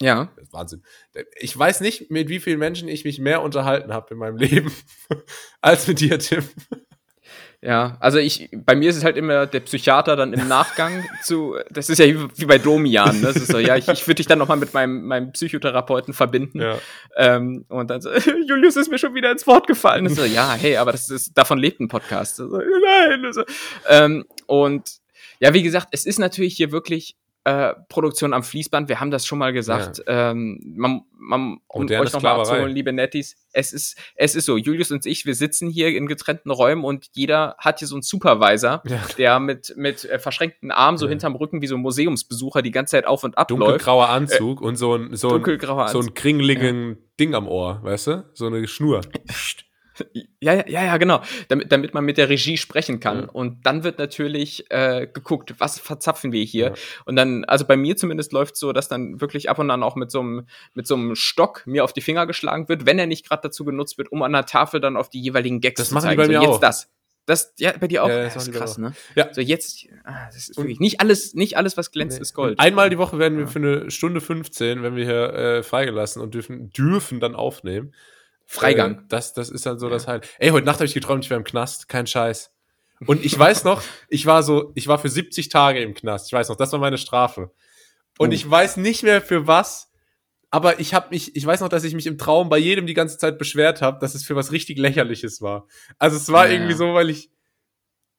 [0.00, 0.30] ja.
[0.50, 0.82] Wahnsinn.
[1.38, 4.72] Ich weiß nicht, mit wie vielen Menschen ich mich mehr unterhalten habe in meinem Leben
[5.60, 6.44] als mit dir, Tim.
[7.62, 11.56] Ja, also ich, bei mir ist es halt immer der Psychiater dann im Nachgang zu,
[11.68, 13.26] das ist ja wie, bei Domian, ne?
[13.26, 16.60] Das ist so, ja, ich, ich würde dich dann nochmal mit meinem, meinem Psychotherapeuten verbinden.
[16.60, 16.78] Ja.
[17.16, 18.10] Ähm, und dann so,
[18.48, 20.06] Julius ist mir schon wieder ins Wort gefallen.
[20.06, 22.36] Und so, ja, hey, aber das ist, davon lebt ein Podcast.
[22.36, 23.26] So, nein.
[23.26, 23.44] Und So.
[23.88, 25.00] Ähm, und
[25.38, 27.14] ja, wie gesagt, es ist natürlich hier wirklich
[27.50, 28.88] äh, Produktion am Fließband.
[28.88, 30.02] Wir haben das schon mal gesagt.
[30.06, 34.56] Ähm, man, man, um Moderne euch nochmal abzuholen, liebe Netties, es ist, es ist so,
[34.56, 38.02] Julius und ich, wir sitzen hier in getrennten Räumen und jeder hat hier so einen
[38.02, 39.02] Supervisor, Ja.
[39.18, 41.10] der mit, mit äh, verschränkten Armen so Ja.
[41.10, 43.60] hinterm Rücken wie so ein Museumsbesucher die ganze Zeit auf und ab läuft.
[43.62, 45.56] Dunkelgrauer Anzug und so ein, so ein,
[45.88, 48.24] so ein kringeligen Ding am Ohr, weißt du?
[48.34, 49.00] So eine Schnur.
[50.40, 51.20] Ja, ja, ja, genau.
[51.48, 53.22] Damit, damit man mit der Regie sprechen kann.
[53.22, 53.28] Ja.
[53.28, 56.68] Und dann wird natürlich äh, geguckt, was verzapfen wir hier.
[56.68, 56.74] Ja.
[57.04, 59.96] Und dann, also bei mir zumindest läuft so, dass dann wirklich ab und an auch
[59.96, 63.06] mit so einem mit so einem Stock mir auf die Finger geschlagen wird, wenn er
[63.06, 65.88] nicht gerade dazu genutzt wird, um an der Tafel dann auf die jeweiligen Gags Das
[65.88, 66.18] zu machen die zeigen.
[66.18, 66.60] bei so, mir jetzt auch.
[66.60, 66.88] das.
[67.26, 68.08] Das, ja, bei dir auch.
[68.08, 68.94] Ja, das das ist krass, mir ne?
[69.14, 69.32] Ja.
[69.32, 72.58] So, jetzt, ah, das ist wirklich nicht alles, nicht alles, was glänzt, ist Gold.
[72.58, 76.34] Einmal die Woche werden wir für eine Stunde 15, wenn wir hier äh, freigelassen und
[76.34, 77.92] dürfen, dürfen dann aufnehmen.
[78.52, 78.94] Freigang.
[78.94, 80.28] Äh, das, das ist dann so das halt.
[80.38, 81.88] Ey, heute Nacht habe ich geträumt, ich wäre im Knast.
[81.88, 82.50] Kein Scheiß.
[83.06, 86.26] Und ich weiß noch, ich war so, ich war für 70 Tage im Knast.
[86.26, 87.52] Ich weiß noch, das war meine Strafe.
[88.18, 88.32] Und Oh.
[88.32, 89.90] ich weiß nicht mehr für was,
[90.50, 92.92] aber ich habe mich, ich weiß noch, dass ich mich im Traum bei jedem die
[92.94, 95.66] ganze Zeit beschwert habe, dass es für was richtig lächerliches war.
[95.98, 96.54] Also es war Ja.
[96.54, 97.30] irgendwie so, weil ich,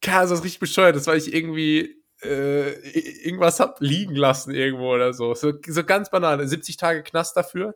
[0.08, 2.72] Ahnung, das ist richtig bescheuert, das weil ich irgendwie äh,
[3.26, 5.34] irgendwas hab liegen lassen irgendwo oder so.
[5.36, 6.48] So, so ganz banal.
[6.48, 7.76] 70 Tage Knast dafür.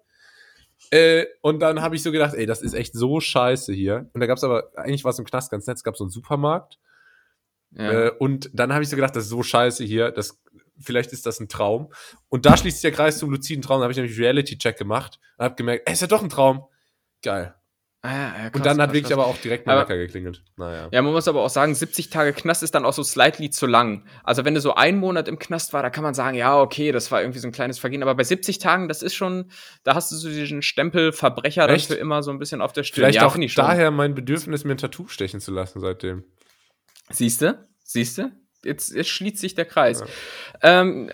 [0.91, 4.09] Äh, und dann habe ich so gedacht, ey, das ist echt so scheiße hier.
[4.13, 6.03] Und da gab es aber, eigentlich war es im Knast ganz nett, es gab so
[6.03, 6.79] einen Supermarkt.
[7.71, 8.07] Ja.
[8.07, 10.41] Äh, und dann habe ich so gedacht, das ist so scheiße hier, das,
[10.79, 11.91] vielleicht ist das ein Traum.
[12.29, 13.79] Und da schließt sich der Kreis zum luziden Traum.
[13.79, 16.65] Da habe ich nämlich Reality-Check gemacht und habe gemerkt, ey, ist ja doch ein Traum.
[17.21, 17.55] Geil.
[18.05, 18.11] Ah,
[18.43, 19.11] ja, krass, und dann hat krass, wirklich krass.
[19.13, 20.43] aber auch direkt Aber- Wecker geklingelt.
[20.57, 20.87] Naja.
[20.91, 23.65] Ja, man muss aber auch sagen, 70 Tage Knast ist dann auch so slightly zu
[23.65, 24.05] lang.
[24.23, 26.91] Also wenn du so einen Monat im Knast war, da kann man sagen, ja, okay,
[26.91, 28.03] das war irgendwie so ein kleines Vergehen.
[28.03, 29.51] Aber bei 70 Tagen, das ist schon,
[29.83, 31.87] da hast du so diesen Stempel Verbrecher dann Echt?
[31.87, 33.03] für immer so ein bisschen auf der Stirn.
[33.11, 36.23] Vielleicht ja, auch daher mein Bedürfnis, mir ein Tattoo stechen zu lassen seitdem.
[37.09, 37.67] Siehste?
[37.83, 38.31] Siehste?
[38.65, 40.01] Jetzt, jetzt schließt sich der Kreis.
[40.01, 40.81] Ja.
[40.81, 41.11] Ähm,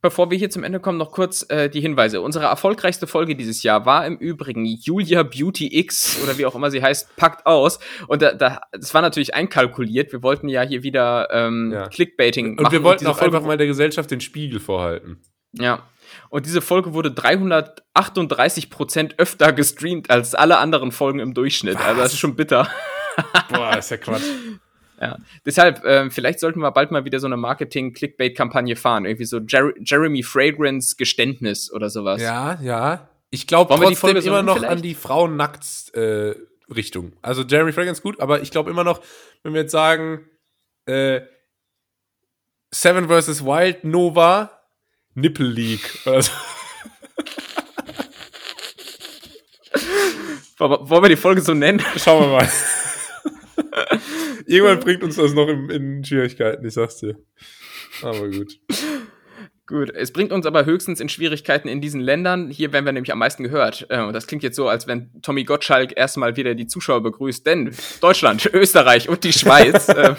[0.00, 2.20] bevor wir hier zum Ende kommen, noch kurz äh, die Hinweise.
[2.20, 6.70] Unsere erfolgreichste Folge dieses Jahr war im Übrigen Julia Beauty X oder wie auch immer
[6.70, 7.78] sie heißt, packt aus.
[8.08, 10.12] Und da, da, das war natürlich einkalkuliert.
[10.12, 11.88] Wir wollten ja hier wieder ähm, Ja.
[11.88, 12.72] Clickbaiting Und machen.
[12.72, 15.22] wir wollten diese auch Folge einfach mal der Gesellschaft den Spiegel vorhalten.
[15.52, 15.88] Ja.
[16.28, 21.76] Und diese Folge wurde 338 Prozent öfter gestreamt als alle anderen Folgen im Durchschnitt.
[21.76, 22.68] Also das ist schon bitter.
[23.48, 24.22] Boah, ist ja Quatsch.
[25.00, 25.16] Ja.
[25.46, 29.06] Deshalb, ähm, vielleicht sollten wir bald mal wieder so eine Marketing-Clickbait-Kampagne fahren.
[29.06, 32.20] Irgendwie so Jer Jeremy Fragrance Geständnis oder sowas.
[32.20, 33.08] Ja, ja.
[33.30, 34.72] Ich glaube trotzdem immer noch vielleicht?
[34.72, 37.14] an die Frauen-Nackt-Richtung.
[37.22, 39.00] also Jeremy Fragrance gut, aber ich glaube immer noch,
[39.42, 40.26] wenn wir jetzt sagen,
[40.84, 41.22] äh,
[42.72, 43.44] Seven vs.
[43.44, 44.60] Wild, Nova,
[45.14, 45.98] Nipple League.
[46.04, 46.30] oder so.
[50.58, 51.82] Wollen wollen wir die Folge so nennen?
[51.96, 52.48] Schauen wir mal.
[54.46, 57.16] Irgendwann bringt uns das noch in, in Schwierigkeiten, ich sag's dir.
[58.02, 58.58] Aber gut.
[59.66, 62.50] Gut, es bringt uns aber höchstens in Schwierigkeiten in diesen Ländern.
[62.50, 63.86] Hier werden wir nämlich am meisten gehört.
[63.88, 67.46] Äh, Und das klingt jetzt so, als wenn Tommy Gottschalk erstmal wieder die Zuschauer begrüßt.
[67.46, 69.88] Denn Deutschland, Österreich und die Schweiz.
[69.88, 70.14] äh,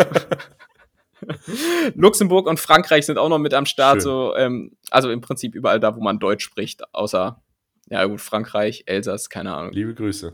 [1.96, 3.96] Luxemburg und Frankreich sind auch noch mit am Start.
[3.96, 4.02] Schön.
[4.02, 6.82] So, ähm, also im Prinzip überall da, wo man Deutsch spricht.
[6.94, 7.42] Außer,
[7.90, 9.74] ja gut, Frankreich, Elsass, keine Ahnung.
[9.74, 10.34] Liebe Grüße.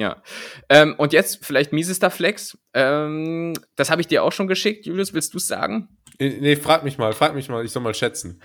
[0.00, 0.22] Ja.
[0.68, 2.56] Ähm, und jetzt vielleicht miesester Flex.
[2.72, 4.86] Ähm, das habe ich dir auch schon geschickt.
[4.86, 5.88] Julius, willst du es sagen?
[6.18, 8.40] Nee, nee, frag mich mal, frag mich mal, ich soll mal schätzen.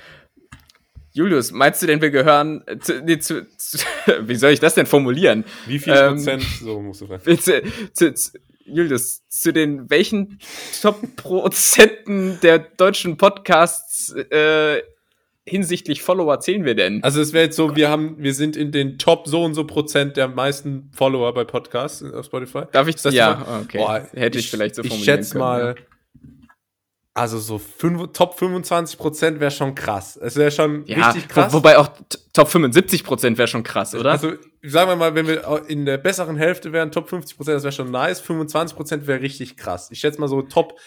[1.11, 3.77] Julius, meinst du denn, wir gehören äh, zu, nee, zu, zu
[4.21, 5.45] wie soll ich das denn formulieren?
[5.67, 7.23] Wie viel Ähm, Prozent, so musst du fragen.
[7.93, 8.31] Zu, zu,
[8.65, 10.39] Julius, zu den welchen
[10.81, 14.81] Top-Prozenten der deutschen Podcasts äh,
[15.45, 17.03] hinsichtlich Follower zählen wir denn?
[17.03, 19.65] Also es wäre jetzt so, wir haben, wir sind in den Top so und so
[19.65, 22.63] Prozent der meisten Follower bei Podcasts auf Spotify.
[22.71, 23.63] Darf ich das ja, so?
[23.63, 23.77] okay.
[23.77, 25.75] Boah, Hätte ich, vielleicht so Ich formulieren schätze können, mal,
[27.13, 30.17] also so fünf, Top 25 Prozent wäre schon krass.
[30.17, 31.53] Es wäre schon Ja, richtig krass.
[31.53, 31.89] Wo, wobei auch
[32.33, 34.11] Top 75 Prozent wäre schon krass, oder?
[34.11, 34.33] Also
[34.63, 37.71] sagen wir mal, wenn wir in der besseren Hälfte wären, Top 50 Prozent, das wäre
[37.71, 38.19] schon nice.
[38.19, 39.89] 25 Prozent wäre richtig krass.
[39.91, 40.79] Ich schätze mal so Top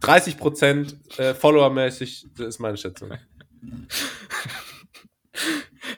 [0.00, 3.10] 30 Prozent äh, Follower-mäßig, das ist meine Schätzung.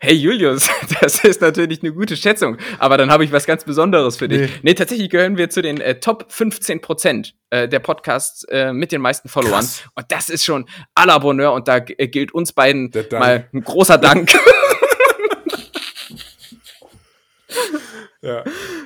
[0.00, 0.68] Hey Julius,
[1.00, 4.40] das ist natürlich eine gute Schätzung, aber dann habe ich was ganz Besonderes für dich.
[4.42, 4.48] Nee.
[4.62, 8.92] Nee, tatsächlich gehören wir zu den äh, Top 15 Prozent äh, der Podcasts äh, mit
[8.92, 9.60] den meisten Followern.
[9.60, 9.84] Krass.
[9.94, 13.62] Und das ist schon à la Bonheur und da äh, gilt uns beiden mal ein
[13.62, 14.30] großer Dank.
[18.22, 18.44] Ja.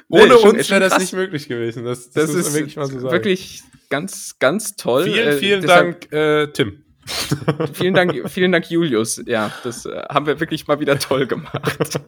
[0.09, 1.03] Nee, Ohne schon- uns wäre das krass.
[1.03, 1.85] nicht möglich gewesen.
[1.85, 3.13] Das, das, Das ist wirklich mal so sagen.
[3.13, 5.05] wirklich ganz, ganz toll.
[5.05, 6.84] Vielen, Äh, vielen Dank, äh, Tim.
[7.75, 9.23] Vielen Dank, vielen Dank, Julius.
[9.27, 12.01] Ja, das äh, haben wir wirklich mal wieder toll gemacht.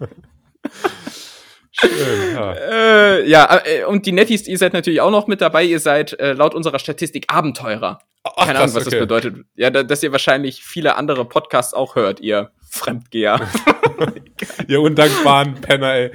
[1.78, 2.52] Schön, ja.
[2.54, 5.64] äh, ja, äh, und die Netties, ihr seid natürlich auch noch mit dabei.
[5.64, 7.98] Ihr seid äh, laut unserer Statistik Abenteurer.
[8.24, 8.96] Ach, Keine Ahnung, krass, was okay.
[8.96, 9.44] das bedeutet.
[9.56, 13.40] Ja, da, dass ihr wahrscheinlich viele andere Podcasts auch hört, ihr Fremdgeher.
[14.68, 16.10] Ihr undankbaren Penner, ey.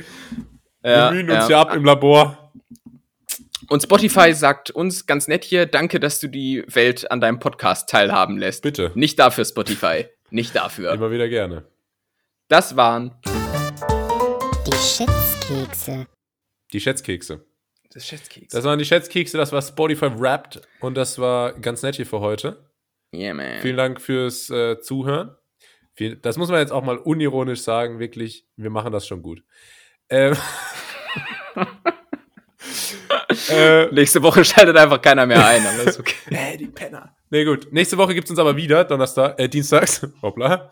[0.83, 2.40] Wir mühen uns hier ab im Labor.
[3.71, 7.87] Und Spotify sagt uns ganz nett hier, danke, dass du die Welt an deinem Podcast
[7.87, 8.63] teilhaben lässt.
[8.63, 8.91] Bitte.
[8.95, 10.07] Nicht dafür, Spotify.
[10.29, 10.91] Nicht dafür.
[10.91, 11.63] Immer wieder gerne.
[12.49, 13.15] Das waren
[14.67, 16.05] Die Schätzkekse.
[16.73, 17.45] Die Schätzkekse.
[17.93, 18.51] das Schätzkeks.
[18.51, 22.19] Das waren die Schätzkekse, das war Spotify Wrapped und das war ganz nett hier für
[22.19, 22.69] heute.
[23.15, 23.61] yeah, man.
[23.61, 25.37] Vielen Dank fürs äh, Zuhören.
[25.93, 29.45] Viel, das muss man jetzt auch mal unironisch sagen, wirklich, wir machen das schon gut.
[30.09, 30.35] Ähm,
[33.49, 36.15] äh, Nächste Woche schaltet einfach keiner mehr ein, aber ist okay.
[36.31, 37.15] Äh, die Penner.
[37.29, 37.71] Nee, gut.
[37.71, 40.05] Nächste Woche gibt's uns aber wieder, Donnerstag, äh, Dienstags.
[40.21, 40.69] Hoppla.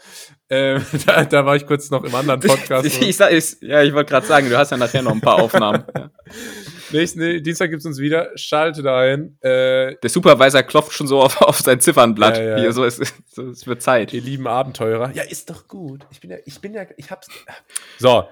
[0.49, 2.86] Ähm, da, da war ich kurz noch im anderen Podcast.
[2.86, 5.36] ich sag, ich, ja, ich wollte gerade sagen, du hast ja nachher noch ein paar
[5.41, 5.84] Aufnahmen.
[5.95, 6.11] Ja.
[6.91, 8.31] Nächsten nee, Dienstag gibt's uns wieder.
[8.36, 9.38] Schalte da ein.
[9.41, 12.38] Äh, Der Supervisor klopft schon so auf, auf sein Ziffernblatt.
[12.38, 12.57] Ja, ja.
[12.57, 14.11] Hier, so, es, so, es wird Zeit.
[14.14, 15.11] ihr lieben Abenteurer.
[15.14, 16.06] Ja, ist doch gut.
[16.11, 17.27] Ich bin ja, ich bin ja, ich hab's.
[17.99, 18.27] So.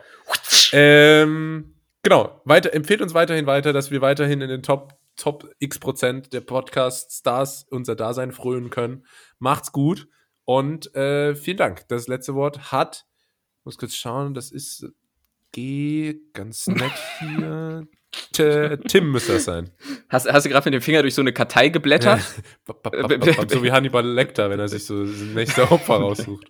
[0.74, 1.77] Ähm,
[2.08, 2.42] genau.
[2.46, 6.40] Weiter, empfehlt uns weiterhin weiter, dass wir weiterhin in den Top, Top X Prozent der
[6.40, 9.06] Podcast-Stars unser Dasein frönen können.
[9.40, 10.08] Macht's gut.
[10.46, 11.86] Und äh, vielen Dank.
[11.90, 13.06] Das letzte Wort hat,
[13.66, 14.86] muss kurz schauen, das ist
[15.52, 17.88] G, ganz nett hier.
[18.88, 19.72] Tim müsste das sein.
[20.08, 22.22] Hast, hast du gerade mit dem Finger durch so eine Kartei geblättert?
[23.50, 26.46] So wie Hannibal Lecter, wenn er sich so das nächste Opfer raussucht.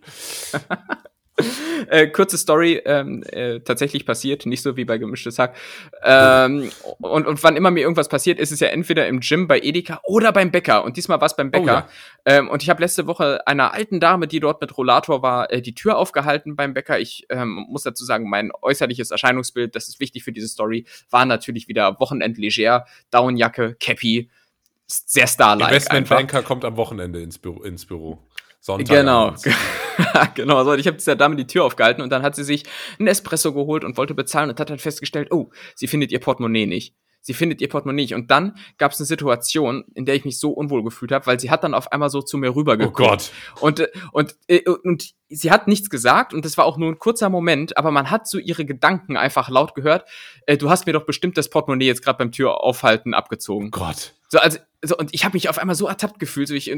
[1.90, 5.56] Äh, kurze Story, ähm, äh, tatsächlich passiert, nicht so wie bei gemischtes Hack.
[6.04, 9.60] Ähm, und, und wann immer mir irgendwas passiert, ist es ja entweder im Gym bei
[9.60, 10.84] Edeka oder beim Bäcker.
[10.84, 11.88] Und diesmal war es beim Bäcker.
[12.26, 15.62] ähm, und ich habe letzte Woche einer alten Dame, die dort mit Rollator war, äh,
[15.62, 17.00] die Tür aufgehalten beim Bäcker.
[17.00, 21.26] Ich ähm, muss dazu sagen, mein äußerliches Erscheinungsbild, das ist wichtig für diese Story, war
[21.26, 24.30] natürlich wieder Wochenend leger, Downjacke, Cappy,
[24.88, 25.94] sehr starlike einfach.
[25.94, 27.62] Investmentbanker kommt am Wochenende ins Büro.
[27.64, 28.20] Ins Büro.
[28.68, 29.34] Sonntag Genau.
[30.36, 30.74] genau, so.
[30.74, 32.64] Ich habe dieser Dame die Tür aufgehalten und dann hat sie sich
[33.00, 36.66] einen Espresso geholt und wollte bezahlen und hat dann festgestellt, oh, sie findet ihr Portemonnaie
[36.66, 36.94] nicht.
[37.22, 38.14] Sie findet ihr Portemonnaie nicht.
[38.14, 41.40] Und dann gab es eine Situation, in der ich mich so unwohl gefühlt habe, weil
[41.40, 42.98] sie hat dann auf einmal so zu mir Oh rübergeguckt.
[42.98, 43.32] Gott.
[43.62, 47.00] Und, äh, und, äh, und sie hat nichts gesagt und das war auch nur ein
[47.00, 50.10] kurzer Moment, aber man hat so ihre Gedanken einfach laut gehört.
[50.46, 53.68] Äh, du hast mir doch bestimmt das Portemonnaie jetzt gerade beim Tür aufhalten abgezogen.
[53.68, 54.14] Oh Gott.
[54.28, 56.70] So, also, so, und ich habe mich auf einmal so ertappt gefühlt, so ich,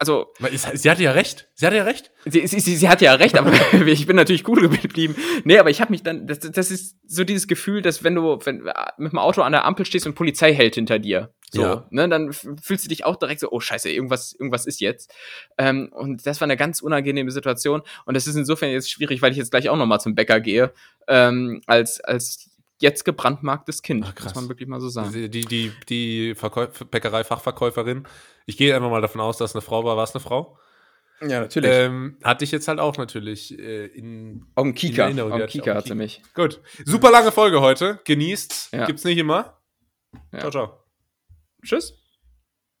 [0.00, 0.32] also
[0.74, 1.48] Sie hatte ja recht.
[1.54, 2.10] Sie hatte ja recht.
[2.24, 3.52] Sie, sie, sie, sie hat ja recht, aber
[3.86, 5.14] ich bin natürlich cool geblieben.
[5.44, 8.38] Nee, aber ich habe mich dann, das, das ist so dieses Gefühl, dass wenn du
[8.44, 8.62] wenn,
[8.96, 11.86] mit dem Auto an der Ampel stehst und Polizei hält hinter dir, so, Ja.
[11.90, 15.12] ne, dann fühlst du dich auch direkt so, oh scheiße, irgendwas, irgendwas ist jetzt.
[15.58, 17.82] Ähm, und das war eine ganz unangenehme Situation.
[18.06, 20.72] Und das ist insofern jetzt schwierig, weil ich jetzt gleich auch nochmal zum Bäcker gehe,
[21.08, 22.49] ähm, als, als
[22.80, 24.26] jetzt gebrandmarktes Kind, Ach, krass.
[24.26, 25.12] muss man wirklich mal so sagen.
[25.12, 28.06] Die, die, die, die Verkäuf Bäckerei-Fachverkäuferin,
[28.46, 29.96] ich gehe einfach mal davon aus, dass es eine Frau war.
[29.96, 30.58] War es eine Frau?
[31.20, 31.70] Ja, natürlich.
[31.70, 34.46] Ähm, hatte ich jetzt halt auch natürlich äh, in.
[34.54, 36.22] auf dem in Kika, Erinnerung, hatte ich Kika auf hat dem sie mich.
[36.34, 36.60] Gut.
[36.84, 38.00] Super lange Folge heute.
[38.04, 38.70] Genießt.
[38.72, 38.86] Ja.
[38.86, 39.58] Gibt's nicht immer.
[40.32, 40.40] Ja.
[40.40, 40.84] Ciao, ciao.
[41.62, 41.99] Tschüss.